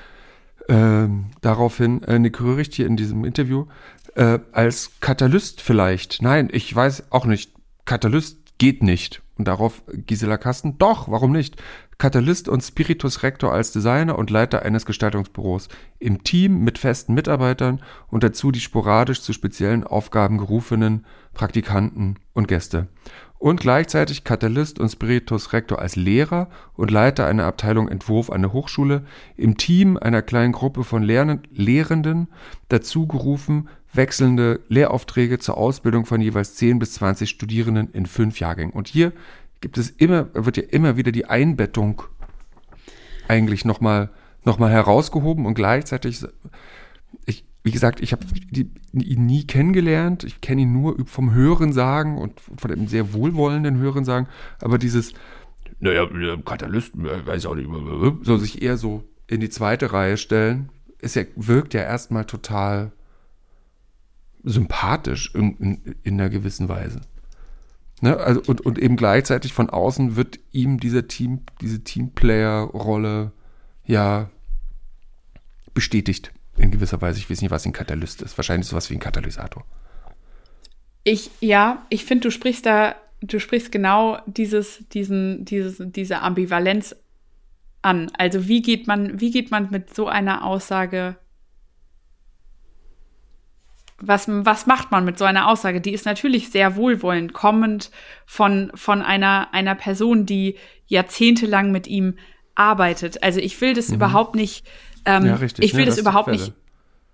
äh, 0.68 1.08
daraufhin 1.40 2.02
äh, 2.02 2.18
Nick 2.18 2.40
Röhricht 2.40 2.74
hier 2.74 2.86
in 2.86 2.96
diesem 2.96 3.24
Interview 3.24 3.66
äh, 4.14 4.38
als 4.52 4.92
Katalyst 5.00 5.60
vielleicht. 5.60 6.22
Nein, 6.22 6.48
ich 6.52 6.74
weiß 6.74 7.10
auch 7.10 7.24
nicht. 7.24 7.52
Katalyst 7.84 8.58
geht 8.58 8.82
nicht. 8.82 9.22
Und 9.38 9.46
darauf 9.46 9.82
Gisela 9.92 10.36
Kasten, 10.36 10.78
doch, 10.78 11.08
warum 11.08 11.30
nicht? 11.30 11.62
Katalyst 11.96 12.48
und 12.48 12.60
Spiritus 12.60 13.22
Rector 13.22 13.52
als 13.52 13.72
Designer 13.72 14.18
und 14.18 14.30
Leiter 14.30 14.62
eines 14.62 14.84
Gestaltungsbüros. 14.84 15.68
Im 15.98 16.24
Team 16.24 16.64
mit 16.64 16.78
festen 16.78 17.14
Mitarbeitern 17.14 17.80
und 18.08 18.22
dazu 18.22 18.50
die 18.50 18.60
sporadisch 18.60 19.22
zu 19.22 19.32
speziellen 19.32 19.84
Aufgaben 19.84 20.38
gerufenen 20.38 21.06
Praktikanten 21.34 22.16
und 22.34 22.48
Gäste 22.48 22.88
und 23.38 23.60
gleichzeitig 23.60 24.24
Katalyst 24.24 24.78
und 24.78 24.88
Spiritus 24.88 25.52
Rector 25.52 25.78
als 25.78 25.96
Lehrer 25.96 26.48
und 26.74 26.90
Leiter 26.90 27.26
einer 27.26 27.44
Abteilung 27.44 27.88
Entwurf 27.88 28.30
an 28.30 28.42
der 28.42 28.52
Hochschule, 28.52 29.04
im 29.36 29.56
Team 29.56 29.96
einer 29.96 30.22
kleinen 30.22 30.52
Gruppe 30.52 30.84
von 30.84 31.02
Lehrenden 31.02 32.28
dazu 32.68 33.06
gerufen, 33.06 33.68
wechselnde 33.92 34.60
Lehraufträge 34.68 35.38
zur 35.38 35.56
Ausbildung 35.56 36.04
von 36.04 36.20
jeweils 36.20 36.54
10 36.56 36.78
bis 36.78 36.94
20 36.94 37.30
Studierenden 37.30 37.90
in 37.92 38.06
fünf 38.06 38.40
Jahrgängen. 38.40 38.72
Und 38.72 38.88
hier 38.88 39.12
gibt 39.60 39.78
es 39.78 39.90
immer, 39.90 40.28
wird 40.34 40.56
ja 40.56 40.64
immer 40.64 40.96
wieder 40.96 41.12
die 41.12 41.26
Einbettung 41.26 42.02
eigentlich 43.28 43.64
nochmal 43.64 44.10
noch 44.44 44.58
mal 44.58 44.70
herausgehoben 44.70 45.46
und 45.46 45.54
gleichzeitig, 45.54 46.24
ich, 47.26 47.44
wie 47.62 47.70
gesagt, 47.70 48.00
ich 48.00 48.12
habe 48.12 48.24
ihn 48.92 49.26
nie 49.26 49.46
kennengelernt. 49.46 50.24
Ich 50.24 50.40
kenne 50.40 50.62
ihn 50.62 50.72
nur 50.72 50.96
vom 51.06 51.34
Hörensagen 51.34 52.16
und 52.16 52.40
von 52.40 52.70
dem 52.70 52.86
sehr 52.86 53.12
wohlwollenden 53.12 53.78
Hörensagen. 53.78 54.28
Aber 54.60 54.78
dieses, 54.78 55.12
naja, 55.80 56.06
Katalyst, 56.44 56.92
weiß 56.94 57.46
auch 57.46 57.56
nicht, 57.56 57.68
so 58.22 58.36
sich 58.36 58.62
eher 58.62 58.76
so 58.76 59.04
in 59.26 59.40
die 59.40 59.50
zweite 59.50 59.92
Reihe 59.92 60.16
stellen, 60.16 60.70
ist 61.00 61.16
ja, 61.16 61.24
wirkt 61.36 61.74
ja 61.74 61.82
erstmal 61.82 62.24
total 62.24 62.92
sympathisch 64.44 65.34
in, 65.34 65.56
in, 65.58 65.94
in 66.02 66.14
einer 66.14 66.30
gewissen 66.30 66.68
Weise. 66.68 67.00
Ne? 68.00 68.16
Also, 68.16 68.40
und, 68.46 68.60
und 68.62 68.78
eben 68.78 68.96
gleichzeitig 68.96 69.52
von 69.52 69.68
außen 69.68 70.16
wird 70.16 70.38
ihm 70.52 70.78
dieser 70.80 71.08
Team, 71.08 71.40
diese 71.60 71.82
Teamplayer-Rolle 71.82 73.32
ja 73.84 74.30
bestätigt 75.74 76.32
in 76.58 76.70
gewisser 76.70 77.00
Weise. 77.00 77.18
Ich 77.18 77.30
weiß 77.30 77.40
nicht, 77.42 77.50
was 77.50 77.66
ein 77.66 77.72
Katalyst 77.72 78.22
ist. 78.22 78.36
Wahrscheinlich 78.36 78.68
sowas 78.68 78.90
wie 78.90 78.94
ein 78.94 79.00
Katalysator. 79.00 79.64
Ich, 81.04 81.30
ja, 81.40 81.86
ich 81.88 82.04
finde, 82.04 82.28
du 82.28 82.30
sprichst 82.30 82.66
da, 82.66 82.96
du 83.20 83.38
sprichst 83.38 83.72
genau 83.72 84.18
dieses, 84.26 84.86
diesen, 84.88 85.44
dieses, 85.44 85.80
diese 85.80 86.20
Ambivalenz 86.20 86.96
an. 87.82 88.10
Also 88.18 88.48
wie 88.48 88.62
geht 88.62 88.86
man, 88.86 89.20
wie 89.20 89.30
geht 89.30 89.50
man 89.50 89.70
mit 89.70 89.94
so 89.94 90.08
einer 90.08 90.44
Aussage 90.44 91.16
was, 94.00 94.26
was 94.28 94.66
macht 94.66 94.90
man 94.90 95.04
mit 95.04 95.18
so 95.18 95.24
einer 95.24 95.48
Aussage? 95.48 95.80
Die 95.80 95.92
ist 95.92 96.06
natürlich 96.06 96.50
sehr 96.50 96.76
wohlwollend, 96.76 97.32
kommend 97.32 97.90
von, 98.26 98.70
von 98.74 99.02
einer, 99.02 99.48
einer 99.52 99.74
Person, 99.74 100.24
die 100.24 100.56
jahrzehntelang 100.86 101.72
mit 101.72 101.86
ihm 101.86 102.14
arbeitet. 102.54 103.22
Also 103.22 103.40
ich 103.40 103.60
will 103.60 103.74
das 103.74 103.88
mhm. 103.88 103.96
überhaupt 103.96 104.34
nicht 104.34 104.66
ähm, 105.04 105.26
ja, 105.26 105.34
richtig. 105.36 105.64
Ich 105.64 105.74
will 105.74 105.80
ne, 105.80 105.86
das, 105.86 105.96
das 105.96 106.02
überhaupt 106.02 106.28
nicht. 106.28 106.52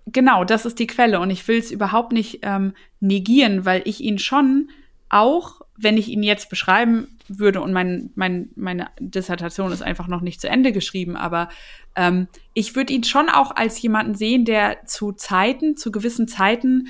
Genau, 0.07 0.43
das 0.43 0.65
ist 0.65 0.77
die 0.79 0.87
Quelle 0.87 1.19
und 1.19 1.31
ich 1.31 1.47
will 1.47 1.57
es 1.57 1.71
überhaupt 1.71 2.11
nicht 2.11 2.39
ähm, 2.43 2.73
negieren, 2.99 3.65
weil 3.65 3.81
ich 3.85 4.01
ihn 4.01 4.19
schon 4.19 4.69
auch, 5.09 5.61
wenn 5.77 5.97
ich 5.97 6.09
ihn 6.09 6.23
jetzt 6.23 6.49
beschreiben 6.49 7.17
würde 7.27 7.61
und 7.61 7.73
mein, 7.73 8.11
mein, 8.15 8.49
meine 8.55 8.89
Dissertation 8.99 9.71
ist 9.71 9.81
einfach 9.81 10.07
noch 10.07 10.21
nicht 10.21 10.39
zu 10.39 10.47
Ende 10.47 10.71
geschrieben, 10.71 11.15
aber 11.15 11.49
ähm, 11.95 12.27
ich 12.53 12.75
würde 12.75 12.93
ihn 12.93 13.03
schon 13.03 13.29
auch 13.29 13.55
als 13.55 13.81
jemanden 13.81 14.13
sehen, 14.13 14.45
der 14.45 14.85
zu 14.85 15.11
Zeiten, 15.11 15.75
zu 15.75 15.91
gewissen 15.91 16.27
Zeiten 16.27 16.87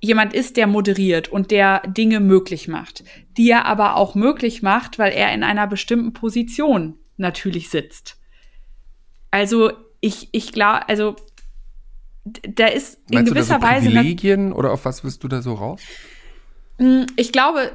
jemand 0.00 0.34
ist, 0.34 0.56
der 0.56 0.66
moderiert 0.66 1.28
und 1.28 1.50
der 1.50 1.82
Dinge 1.86 2.20
möglich 2.20 2.68
macht, 2.68 3.04
die 3.36 3.50
er 3.50 3.66
aber 3.66 3.96
auch 3.96 4.14
möglich 4.14 4.62
macht, 4.62 4.98
weil 4.98 5.12
er 5.12 5.32
in 5.32 5.42
einer 5.42 5.66
bestimmten 5.66 6.12
Position 6.12 6.98
natürlich 7.16 7.70
sitzt. 7.70 8.18
Also 9.30 9.72
ich, 10.02 10.28
ich 10.32 10.52
glaube, 10.52 10.86
also 10.88 11.16
da 12.24 12.66
ist 12.66 12.98
in 13.08 13.16
Meinst 13.16 13.32
gewisser 13.32 13.58
du 13.58 13.60
da 13.60 13.80
so 13.80 13.88
Privilegien 13.88 14.52
oder 14.52 14.72
auf 14.72 14.84
was 14.84 15.00
bist 15.00 15.24
du 15.24 15.28
da 15.28 15.40
so 15.40 15.54
raus? 15.54 15.80
Hm, 16.78 17.06
ich 17.16 17.32
glaube, 17.32 17.72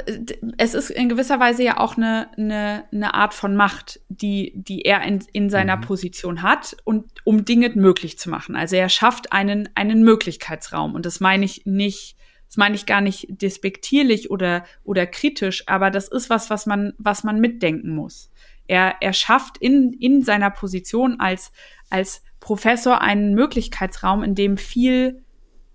es 0.57 0.73
ist 0.73 0.89
in 0.89 1.07
gewisser 1.07 1.39
Weise 1.39 1.63
ja 1.63 1.77
auch 1.77 1.95
eine, 1.95 2.29
eine, 2.37 2.83
eine 2.91 3.13
Art 3.13 3.33
von 3.33 3.55
Macht, 3.55 4.01
die, 4.09 4.51
die 4.55 4.83
er 4.83 5.03
in, 5.03 5.23
in 5.31 5.49
seiner 5.49 5.77
mhm. 5.77 5.81
Position 5.81 6.41
hat 6.41 6.75
und 6.83 7.05
um 7.23 7.45
Dinge 7.45 7.69
möglich 7.75 8.19
zu 8.19 8.29
machen. 8.29 8.55
Also 8.55 8.75
er 8.75 8.89
schafft 8.89 9.31
einen, 9.31 9.69
einen 9.75 10.03
Möglichkeitsraum. 10.03 10.95
Und 10.95 11.05
das 11.05 11.21
meine 11.21 11.45
ich 11.45 11.65
nicht, 11.65 12.17
das 12.47 12.57
meine 12.57 12.75
ich 12.75 12.85
gar 12.85 13.01
nicht 13.01 13.27
despektierlich 13.29 14.31
oder, 14.31 14.65
oder 14.83 15.05
kritisch, 15.05 15.63
aber 15.67 15.91
das 15.91 16.09
ist 16.09 16.29
was, 16.29 16.49
was 16.49 16.65
man, 16.65 16.93
was 16.97 17.23
man 17.23 17.39
mitdenken 17.39 17.95
muss. 17.95 18.29
Er, 18.67 18.95
er 19.01 19.13
schafft 19.13 19.57
in, 19.57 19.93
in 19.93 20.23
seiner 20.23 20.49
Position 20.49 21.19
als, 21.19 21.51
als 21.89 22.23
Professor 22.39 23.01
einen 23.01 23.33
Möglichkeitsraum, 23.33 24.23
in 24.23 24.35
dem 24.35 24.57
viel 24.57 25.23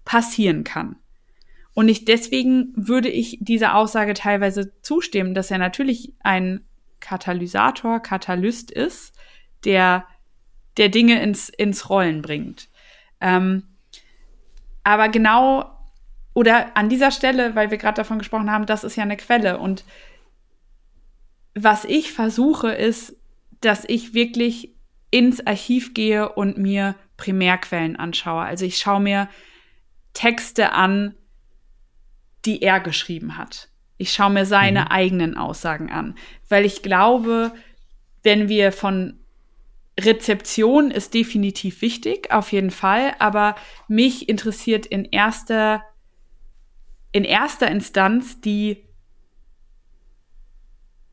passieren 0.04 0.64
kann. 0.64 0.96
Und 1.74 1.88
ich, 1.88 2.04
deswegen 2.04 2.72
würde 2.76 3.08
ich 3.08 3.38
dieser 3.40 3.74
Aussage 3.74 4.14
teilweise 4.14 4.72
zustimmen, 4.82 5.34
dass 5.34 5.50
er 5.50 5.58
natürlich 5.58 6.12
ein 6.20 6.64
Katalysator, 7.00 8.00
Katalyst 8.00 8.70
ist, 8.70 9.14
der, 9.64 10.06
der 10.76 10.88
Dinge 10.88 11.22
ins, 11.22 11.48
ins 11.48 11.88
Rollen 11.88 12.22
bringt. 12.22 12.68
Ähm, 13.20 13.64
aber 14.84 15.08
genau, 15.08 15.70
oder 16.34 16.76
an 16.76 16.88
dieser 16.88 17.10
Stelle, 17.10 17.54
weil 17.54 17.70
wir 17.70 17.78
gerade 17.78 17.96
davon 17.96 18.18
gesprochen 18.18 18.50
haben, 18.50 18.66
das 18.66 18.84
ist 18.84 18.96
ja 18.96 19.02
eine 19.02 19.16
Quelle. 19.16 19.58
Und 19.58 19.84
was 21.54 21.84
ich 21.84 22.12
versuche, 22.12 22.72
ist, 22.72 23.16
dass 23.60 23.84
ich 23.86 24.14
wirklich 24.14 24.74
ins 25.10 25.46
Archiv 25.46 25.94
gehe 25.94 26.32
und 26.32 26.58
mir 26.58 26.94
Primärquellen 27.16 27.96
anschaue. 27.96 28.42
Also 28.42 28.64
ich 28.64 28.78
schaue 28.78 29.00
mir 29.00 29.28
Texte 30.14 30.72
an, 30.72 31.14
die 32.44 32.62
er 32.62 32.80
geschrieben 32.80 33.36
hat. 33.36 33.68
Ich 33.98 34.12
schaue 34.12 34.30
mir 34.30 34.46
seine 34.46 34.82
mhm. 34.82 34.86
eigenen 34.88 35.36
Aussagen 35.36 35.90
an, 35.90 36.16
weil 36.48 36.64
ich 36.64 36.82
glaube, 36.82 37.52
wenn 38.22 38.48
wir 38.48 38.72
von 38.72 39.20
Rezeption 40.00 40.90
ist 40.90 41.14
definitiv 41.14 41.82
wichtig, 41.82 42.32
auf 42.32 42.50
jeden 42.50 42.70
Fall, 42.70 43.14
aber 43.18 43.54
mich 43.88 44.28
interessiert 44.28 44.86
in 44.86 45.04
erster 45.04 45.84
in 47.12 47.24
erster 47.24 47.70
Instanz 47.70 48.40
die 48.40 48.84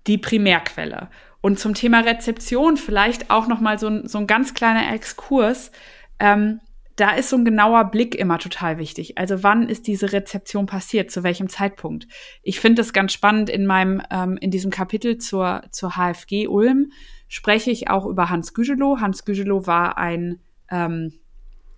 die 0.08 0.18
Primärquelle. 0.18 1.10
Und 1.42 1.60
zum 1.60 1.74
Thema 1.74 2.02
Rezeption 2.02 2.78
vielleicht 2.78 3.30
auch 3.30 3.48
noch 3.48 3.62
mal 3.62 3.80
so 3.80 3.88
ein, 3.88 4.08
so 4.08 4.18
ein 4.18 4.28
ganz 4.28 4.54
kleiner 4.54 4.94
Exkurs. 4.94 5.72
Ähm, 6.20 6.60
da 7.00 7.12
ist 7.12 7.30
so 7.30 7.38
ein 7.38 7.46
genauer 7.46 7.86
Blick 7.86 8.14
immer 8.16 8.40
total 8.40 8.78
wichtig. 8.78 9.18
Also 9.18 9.42
wann 9.42 9.70
ist 9.70 9.88
diese 9.88 10.12
Rezeption 10.12 10.66
passiert, 10.66 11.12
zu 11.12 11.24
welchem 11.24 11.48
Zeitpunkt? 11.48 12.08
Ich 12.44 12.60
finde 12.60 12.82
das 12.82 12.92
ganz 12.92 13.14
spannend 13.14 13.50
in 13.50 13.66
meinem, 13.66 14.02
ähm, 14.12 14.38
in 14.38 14.52
diesem 14.52 14.70
Kapitel 14.70 15.18
zur, 15.18 15.62
zur 15.72 15.92
HFG 15.92 16.48
Ulm 16.48 16.92
spreche 17.30 17.72
ich 17.72 17.90
auch 17.90 18.06
über 18.06 18.30
Hans 18.30 18.54
Gügelow. 18.54 19.00
Hans 19.00 19.24
Gügelow 19.24 19.66
war 19.66 19.98
ein 19.98 20.40
ähm, 20.70 21.14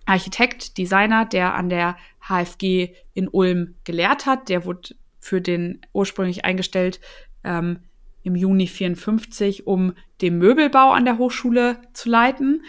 Architekt, 0.06 0.76
Designer, 0.76 1.24
der 1.24 1.54
an 1.54 1.68
der 1.68 1.96
HFG 2.28 2.94
in 3.14 3.28
Ulm 3.28 3.76
gelehrt 3.84 4.26
hat. 4.26 4.48
Der 4.48 4.64
wurde 4.64 4.96
für 5.20 5.40
den 5.40 5.80
ursprünglich 5.92 6.44
eingestellt 6.44 7.00
ähm, 7.44 7.78
im 8.22 8.36
Juni 8.36 8.66
54, 8.66 9.66
um 9.66 9.94
den 10.20 10.38
Möbelbau 10.38 10.92
an 10.92 11.04
der 11.04 11.18
Hochschule 11.18 11.78
zu 11.92 12.08
leiten. 12.08 12.62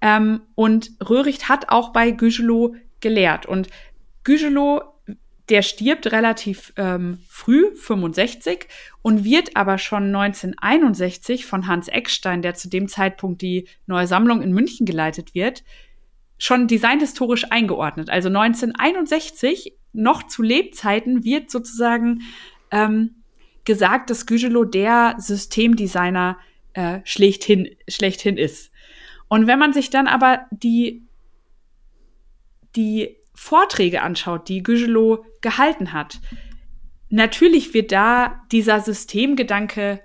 Ähm, 0.00 0.42
und 0.54 0.92
Röhricht 1.08 1.48
hat 1.48 1.68
auch 1.68 1.92
bei 1.92 2.10
Gügelow 2.10 2.74
gelehrt. 3.00 3.46
Und 3.46 3.68
Gügelow, 4.24 4.82
der 5.48 5.62
stirbt 5.62 6.12
relativ 6.12 6.72
ähm, 6.76 7.18
früh, 7.28 7.74
65, 7.74 8.68
und 9.02 9.24
wird 9.24 9.56
aber 9.56 9.78
schon 9.78 10.14
1961 10.14 11.46
von 11.46 11.66
Hans 11.66 11.88
Eckstein, 11.88 12.42
der 12.42 12.54
zu 12.54 12.68
dem 12.68 12.88
Zeitpunkt 12.88 13.42
die 13.42 13.66
neue 13.86 14.06
Sammlung 14.06 14.42
in 14.42 14.52
München 14.52 14.86
geleitet 14.86 15.34
wird, 15.34 15.64
schon 16.38 16.68
designhistorisch 16.68 17.50
eingeordnet. 17.50 18.08
Also 18.10 18.28
1961, 18.28 19.74
noch 19.92 20.22
zu 20.22 20.42
Lebzeiten, 20.42 21.24
wird 21.24 21.50
sozusagen 21.50 22.22
ähm, 22.70 23.19
gesagt, 23.64 24.10
dass 24.10 24.26
Gügelow 24.26 24.64
der 24.64 25.16
Systemdesigner 25.18 26.38
äh, 26.72 27.00
schlechthin, 27.04 27.68
schlechthin 27.88 28.36
ist. 28.36 28.70
Und 29.28 29.46
wenn 29.46 29.58
man 29.58 29.72
sich 29.72 29.90
dann 29.90 30.06
aber 30.06 30.46
die, 30.50 31.02
die 32.76 33.16
Vorträge 33.34 34.02
anschaut, 34.02 34.48
die 34.48 34.62
Gügelow 34.62 35.24
gehalten 35.40 35.92
hat, 35.92 36.20
natürlich 37.08 37.74
wird 37.74 37.92
da 37.92 38.42
dieser 38.50 38.80
Systemgedanke, 38.80 40.00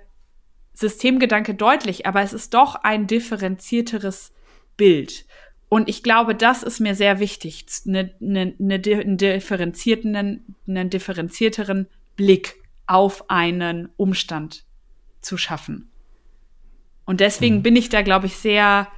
Systemgedanke 0.74 1.54
deutlich, 1.54 2.06
aber 2.06 2.22
es 2.22 2.32
ist 2.32 2.54
doch 2.54 2.76
ein 2.76 3.06
differenzierteres 3.06 4.32
Bild. 4.76 5.26
Und 5.68 5.88
ich 5.88 6.02
glaube, 6.02 6.34
das 6.34 6.62
ist 6.62 6.80
mir 6.80 6.94
sehr 6.94 7.18
wichtig, 7.18 7.66
eine, 7.86 8.14
eine, 8.20 8.54
eine 8.60 8.78
differenzierten, 8.78 10.44
einen 10.66 10.90
differenzierteren 10.90 11.88
Blick 12.14 12.56
auf 12.86 13.30
einen 13.30 13.88
Umstand 13.96 14.64
zu 15.20 15.36
schaffen. 15.36 15.90
Und 17.04 17.20
deswegen 17.20 17.56
mhm. 17.56 17.62
bin 17.62 17.76
ich 17.76 17.88
da, 17.88 18.02
glaube 18.02 18.26
ich, 18.26 18.36
sehr 18.36 18.88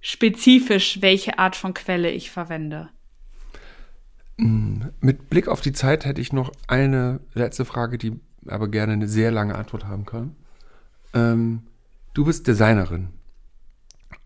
spezifisch, 0.00 1.00
welche 1.00 1.38
Art 1.38 1.56
von 1.56 1.74
Quelle 1.74 2.10
ich 2.10 2.30
verwende. 2.30 2.88
Mm, 4.36 4.82
mit 5.00 5.30
Blick 5.30 5.48
auf 5.48 5.60
die 5.60 5.72
Zeit 5.72 6.04
hätte 6.04 6.20
ich 6.20 6.32
noch 6.32 6.52
eine 6.66 7.20
letzte 7.34 7.64
Frage, 7.64 7.98
die 7.98 8.20
aber 8.46 8.68
gerne 8.68 8.94
eine 8.94 9.08
sehr 9.08 9.30
lange 9.30 9.54
Antwort 9.54 9.86
haben 9.86 10.04
kann. 10.04 10.34
Ähm, 11.14 11.62
du 12.14 12.24
bist 12.24 12.46
Designerin 12.48 13.08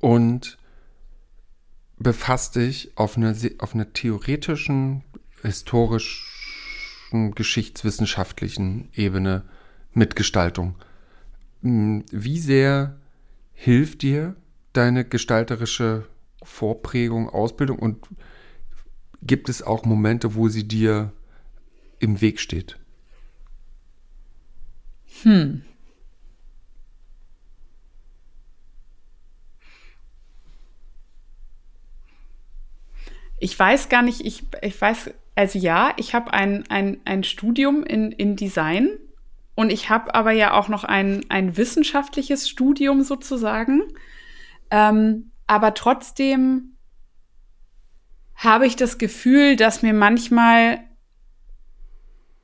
und 0.00 0.56
befasst 1.98 2.56
dich 2.56 2.92
auf 2.96 3.16
einer, 3.16 3.34
auf 3.58 3.74
einer 3.74 3.92
theoretischen, 3.92 5.02
historischen, 7.16 7.34
geschichtswissenschaftlichen 7.34 8.88
Ebene 8.94 9.42
mit 9.92 10.16
Gestaltung. 10.16 10.74
Mm, 11.62 12.00
wie 12.10 12.38
sehr 12.38 12.96
hilft 13.54 14.02
dir 14.02 14.36
deine 14.72 15.04
gestalterische 15.04 16.06
Vorprägung, 16.42 17.28
Ausbildung 17.28 17.78
und 17.78 18.06
gibt 19.22 19.48
es 19.48 19.62
auch 19.62 19.84
Momente, 19.84 20.34
wo 20.34 20.48
sie 20.48 20.68
dir 20.68 21.12
im 21.98 22.20
Weg 22.20 22.40
steht? 22.40 22.78
Hm. 25.22 25.62
Ich 33.38 33.58
weiß 33.58 33.88
gar 33.88 34.02
nicht, 34.02 34.22
ich, 34.22 34.44
ich 34.62 34.80
weiß, 34.80 35.10
also 35.36 35.58
ja, 35.58 35.92
ich 35.98 36.14
habe 36.14 36.32
ein, 36.32 36.64
ein, 36.70 36.98
ein 37.04 37.22
Studium 37.22 37.84
in, 37.84 38.10
in 38.10 38.36
Design 38.36 38.88
und 39.54 39.70
ich 39.70 39.90
habe 39.90 40.14
aber 40.14 40.32
ja 40.32 40.54
auch 40.54 40.68
noch 40.68 40.82
ein, 40.82 41.26
ein 41.28 41.58
wissenschaftliches 41.58 42.48
Studium 42.48 43.02
sozusagen. 43.02 43.82
Ähm, 44.70 45.30
aber 45.46 45.74
trotzdem 45.74 46.78
habe 48.34 48.66
ich 48.66 48.76
das 48.76 48.96
Gefühl, 48.96 49.56
dass 49.56 49.82
mir 49.82 49.92
manchmal, 49.92 50.80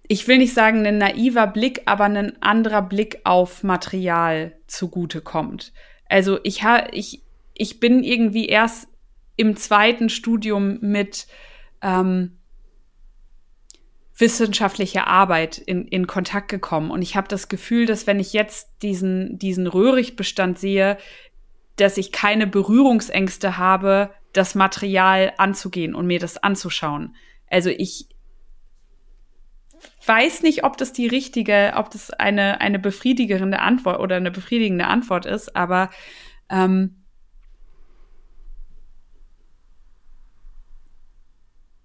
ich 0.06 0.28
will 0.28 0.36
nicht 0.36 0.52
sagen 0.52 0.86
ein 0.86 0.98
naiver 0.98 1.46
Blick, 1.46 1.82
aber 1.86 2.04
ein 2.04 2.42
anderer 2.42 2.82
Blick 2.82 3.22
auf 3.24 3.62
Material 3.62 4.52
zugute 4.66 5.22
kommt. 5.22 5.72
Also 6.10 6.38
ich, 6.44 6.62
ha, 6.62 6.88
ich, 6.92 7.22
ich 7.54 7.80
bin 7.80 8.04
irgendwie 8.04 8.46
erst 8.46 8.88
im 9.36 9.56
zweiten 9.56 10.10
Studium 10.10 10.78
mit 10.80 11.26
ähm, 11.80 12.38
wissenschaftlicher 14.16 15.06
Arbeit 15.06 15.58
in, 15.58 15.86
in 15.88 16.06
Kontakt 16.06 16.48
gekommen. 16.48 16.90
Und 16.90 17.02
ich 17.02 17.16
habe 17.16 17.28
das 17.28 17.48
Gefühl, 17.48 17.86
dass 17.86 18.06
wenn 18.06 18.20
ich 18.20 18.32
jetzt 18.32 18.70
diesen, 18.82 19.38
diesen 19.38 19.66
Röhrichtbestand 19.66 20.58
sehe, 20.58 20.98
dass 21.76 21.96
ich 21.96 22.12
keine 22.12 22.46
Berührungsängste 22.46 23.56
habe, 23.56 24.10
das 24.32 24.54
Material 24.54 25.32
anzugehen 25.38 25.94
und 25.94 26.06
mir 26.06 26.18
das 26.18 26.36
anzuschauen. 26.38 27.14
Also 27.48 27.70
ich 27.70 28.06
weiß 30.06 30.42
nicht, 30.42 30.64
ob 30.64 30.76
das 30.76 30.92
die 30.92 31.06
richtige, 31.06 31.72
ob 31.76 31.90
das 31.90 32.10
eine, 32.10 32.60
eine 32.60 32.78
befriedigende 32.78 33.60
Antwort 33.60 34.00
oder 34.00 34.16
eine 34.16 34.30
befriedigende 34.30 34.86
Antwort 34.86 35.26
ist, 35.26 35.54
aber 35.56 35.90
ähm, 36.50 37.02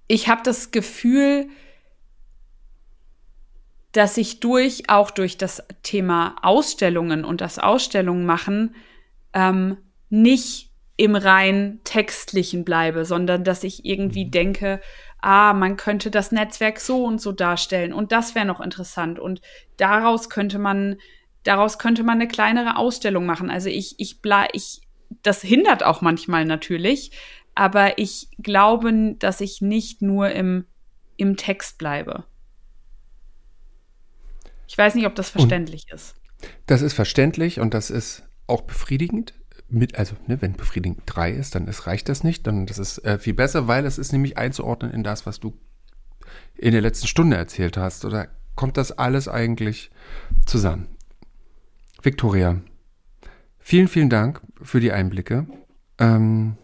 ich 0.07 0.29
habe 0.29 0.41
das 0.43 0.71
Gefühl, 0.71 1.49
dass 3.97 4.15
ich 4.17 4.39
durch, 4.39 4.91
auch 4.91 5.09
durch 5.09 5.37
das 5.37 5.63
Thema 5.81 6.35
Ausstellungen 6.43 7.25
und 7.25 7.41
das 7.41 7.57
Ausstellungen 7.57 8.27
machen, 8.27 8.75
ähm, 9.33 9.77
nicht 10.09 10.69
im 10.97 11.15
rein 11.15 11.79
textlichen 11.83 12.63
bleibe, 12.63 13.05
sondern 13.05 13.43
dass 13.43 13.63
ich 13.63 13.85
irgendwie 13.85 14.25
mhm. 14.25 14.31
denke, 14.31 14.81
ah, 15.19 15.53
man 15.53 15.77
könnte 15.77 16.11
das 16.11 16.31
Netzwerk 16.31 16.79
so 16.79 17.05
und 17.05 17.19
so 17.19 17.31
darstellen 17.31 17.91
und 17.91 18.11
das 18.11 18.35
wäre 18.35 18.45
noch 18.45 18.61
interessant 18.61 19.17
und 19.17 19.41
daraus 19.77 20.29
könnte 20.29 20.59
man 20.59 20.97
daraus 21.43 21.79
könnte 21.79 22.03
man 22.03 22.19
eine 22.19 22.27
kleinere 22.27 22.77
Ausstellung 22.77 23.25
machen. 23.25 23.49
Also 23.49 23.69
ich 23.69 23.95
ich 23.97 24.21
bleib 24.21 24.49
ich 24.53 24.81
das 25.23 25.41
hindert 25.41 25.81
auch 25.81 26.01
manchmal 26.01 26.45
natürlich, 26.45 27.09
aber 27.55 27.97
ich 27.97 28.29
glaube, 28.37 29.15
dass 29.17 29.41
ich 29.41 29.61
nicht 29.61 30.03
nur 30.03 30.29
im 30.29 30.65
im 31.15 31.35
Text 31.35 31.79
bleibe. 31.79 32.25
Ich 34.67 34.77
weiß 34.77 34.95
nicht, 34.95 35.05
ob 35.05 35.15
das 35.15 35.29
verständlich 35.29 35.87
und 35.89 35.95
ist. 35.95 36.15
Das 36.65 36.81
ist 36.81 36.93
verständlich 36.93 37.59
und 37.59 37.73
das 37.73 37.89
ist 37.89 38.23
auch 38.47 38.61
befriedigend. 38.61 39.33
Mit, 39.69 39.97
also, 39.97 40.15
ne, 40.27 40.41
wenn 40.41 40.53
befriedigend 40.53 41.01
drei 41.05 41.31
ist, 41.31 41.55
dann 41.55 41.67
ist, 41.67 41.87
reicht 41.87 42.07
das 42.07 42.23
nicht. 42.23 42.47
Dann 42.47 42.65
das 42.65 42.77
ist 42.77 42.99
äh, 42.99 43.19
viel 43.19 43.33
besser, 43.33 43.67
weil 43.67 43.85
es 43.85 43.97
ist 43.97 44.13
nämlich 44.13 44.37
einzuordnen 44.37 44.91
in 44.91 45.03
das, 45.03 45.25
was 45.25 45.39
du 45.39 45.57
in 46.55 46.71
der 46.71 46.81
letzten 46.81 47.07
Stunde 47.07 47.35
erzählt 47.35 47.75
hast. 47.75 48.05
Oder 48.05 48.29
kommt 48.55 48.77
das 48.77 48.91
alles 48.91 49.27
eigentlich 49.27 49.91
zusammen? 50.45 50.87
Victoria, 52.01 52.61
vielen, 53.59 53.87
vielen 53.87 54.09
Dank 54.09 54.41
für 54.61 54.79
die 54.79 54.91
Einblicke. 54.91 55.47
Ähm, 55.99 56.57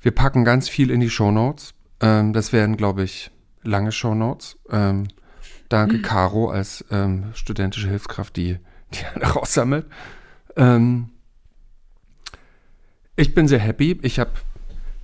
wir 0.00 0.10
packen 0.10 0.44
ganz 0.44 0.68
viel 0.68 0.90
in 0.90 1.00
die 1.00 1.10
Shownotes. 1.10 1.74
Ähm, 2.00 2.32
das 2.32 2.52
werden, 2.52 2.76
glaube 2.76 3.04
ich, 3.04 3.30
lange 3.62 3.92
Shownotes. 3.92 4.58
Ähm, 4.68 5.08
danke, 5.72 5.98
mhm. 5.98 6.02
Caro, 6.02 6.50
als 6.50 6.84
ähm, 6.90 7.30
studentische 7.34 7.88
Hilfskraft, 7.88 8.36
die 8.36 8.58
die 8.92 9.20
raussammelt. 9.24 9.86
Ähm, 10.56 11.10
ich 13.16 13.34
bin 13.34 13.48
sehr 13.48 13.58
happy. 13.58 13.98
Ich 14.02 14.18
habe 14.18 14.32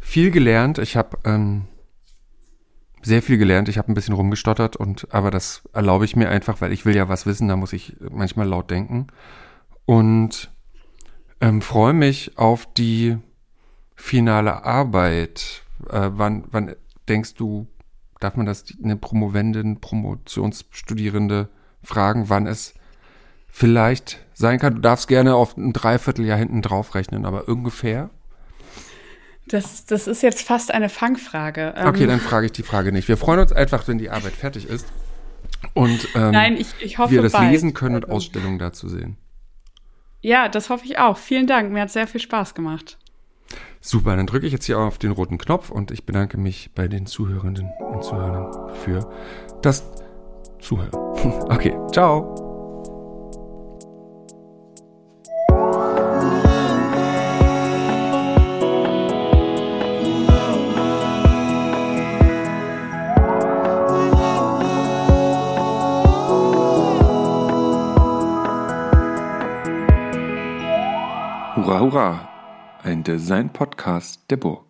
viel 0.00 0.30
gelernt. 0.30 0.78
Ich 0.78 0.96
habe 0.96 1.18
ähm, 1.24 1.64
sehr 3.02 3.22
viel 3.22 3.38
gelernt. 3.38 3.68
Ich 3.68 3.78
habe 3.78 3.90
ein 3.90 3.94
bisschen 3.94 4.14
rumgestottert 4.14 4.76
und 4.76 5.12
aber 5.12 5.30
das 5.30 5.62
erlaube 5.72 6.04
ich 6.04 6.16
mir 6.16 6.28
einfach, 6.28 6.60
weil 6.60 6.72
ich 6.72 6.84
will 6.84 6.96
ja 6.96 7.08
was 7.08 7.26
wissen. 7.26 7.48
Da 7.48 7.56
muss 7.56 7.72
ich 7.72 7.96
manchmal 8.10 8.48
laut 8.48 8.70
denken 8.70 9.08
und 9.84 10.50
ähm, 11.40 11.62
freue 11.62 11.92
mich 11.92 12.36
auf 12.36 12.72
die 12.72 13.18
finale 13.94 14.64
Arbeit. 14.64 15.62
Äh, 15.88 16.10
wann, 16.12 16.44
wann 16.50 16.74
denkst 17.08 17.34
du, 17.34 17.66
darf 18.20 18.36
man 18.36 18.46
das 18.46 18.64
eine 18.82 18.96
Promovendin, 18.96 19.80
Promotionsstudierende 19.80 21.48
fragen, 21.82 22.28
wann 22.28 22.46
es 22.46 22.74
vielleicht 23.48 24.18
sein 24.34 24.58
kann. 24.58 24.74
Du 24.74 24.80
darfst 24.80 25.08
gerne 25.08 25.34
auf 25.34 25.56
ein 25.56 25.72
Dreivierteljahr 25.72 26.38
hinten 26.38 26.62
drauf 26.62 26.94
rechnen, 26.94 27.24
aber 27.24 27.48
ungefähr. 27.48 28.10
Das, 29.46 29.86
das 29.86 30.06
ist 30.06 30.22
jetzt 30.22 30.42
fast 30.42 30.72
eine 30.72 30.88
Fangfrage. 30.88 31.74
Ähm, 31.76 31.86
okay, 31.88 32.06
dann 32.06 32.20
frage 32.20 32.46
ich 32.46 32.52
die 32.52 32.62
Frage 32.62 32.92
nicht. 32.92 33.08
Wir 33.08 33.16
freuen 33.16 33.40
uns 33.40 33.52
einfach, 33.52 33.88
wenn 33.88 33.98
die 33.98 34.10
Arbeit 34.10 34.34
fertig 34.34 34.68
ist 34.68 34.86
und 35.74 36.08
ähm, 36.14 36.30
Nein, 36.30 36.56
ich, 36.56 36.68
ich 36.80 36.98
hoffe, 36.98 37.12
wir 37.12 37.22
das 37.22 37.32
bald. 37.32 37.50
lesen 37.50 37.74
können 37.74 37.96
und 37.96 38.08
Ausstellungen 38.08 38.58
dazu 38.58 38.88
sehen. 38.88 39.16
Ja, 40.20 40.48
das 40.48 40.70
hoffe 40.70 40.84
ich 40.84 40.98
auch. 40.98 41.16
Vielen 41.16 41.46
Dank. 41.46 41.72
Mir 41.72 41.82
hat 41.82 41.90
sehr 41.90 42.06
viel 42.06 42.20
Spaß 42.20 42.54
gemacht. 42.54 42.98
Super, 43.80 44.16
dann 44.16 44.26
drücke 44.26 44.46
ich 44.46 44.52
jetzt 44.52 44.66
hier 44.66 44.78
auf 44.78 44.98
den 44.98 45.12
roten 45.12 45.38
Knopf 45.38 45.70
und 45.70 45.90
ich 45.90 46.04
bedanke 46.04 46.36
mich 46.36 46.70
bei 46.74 46.88
den 46.88 47.06
Zuhörenden 47.06 47.70
und 47.92 48.02
Zuhörern 48.02 48.74
für 48.84 49.08
das 49.62 49.84
Zuhören. 50.60 50.90
Okay, 51.50 51.76
ciao. 51.92 52.44
Hurra, 71.56 71.80
hurra! 71.80 72.37
Ein 72.88 73.04
Design-Podcast 73.04 74.22
der 74.30 74.38
Burg. 74.38 74.67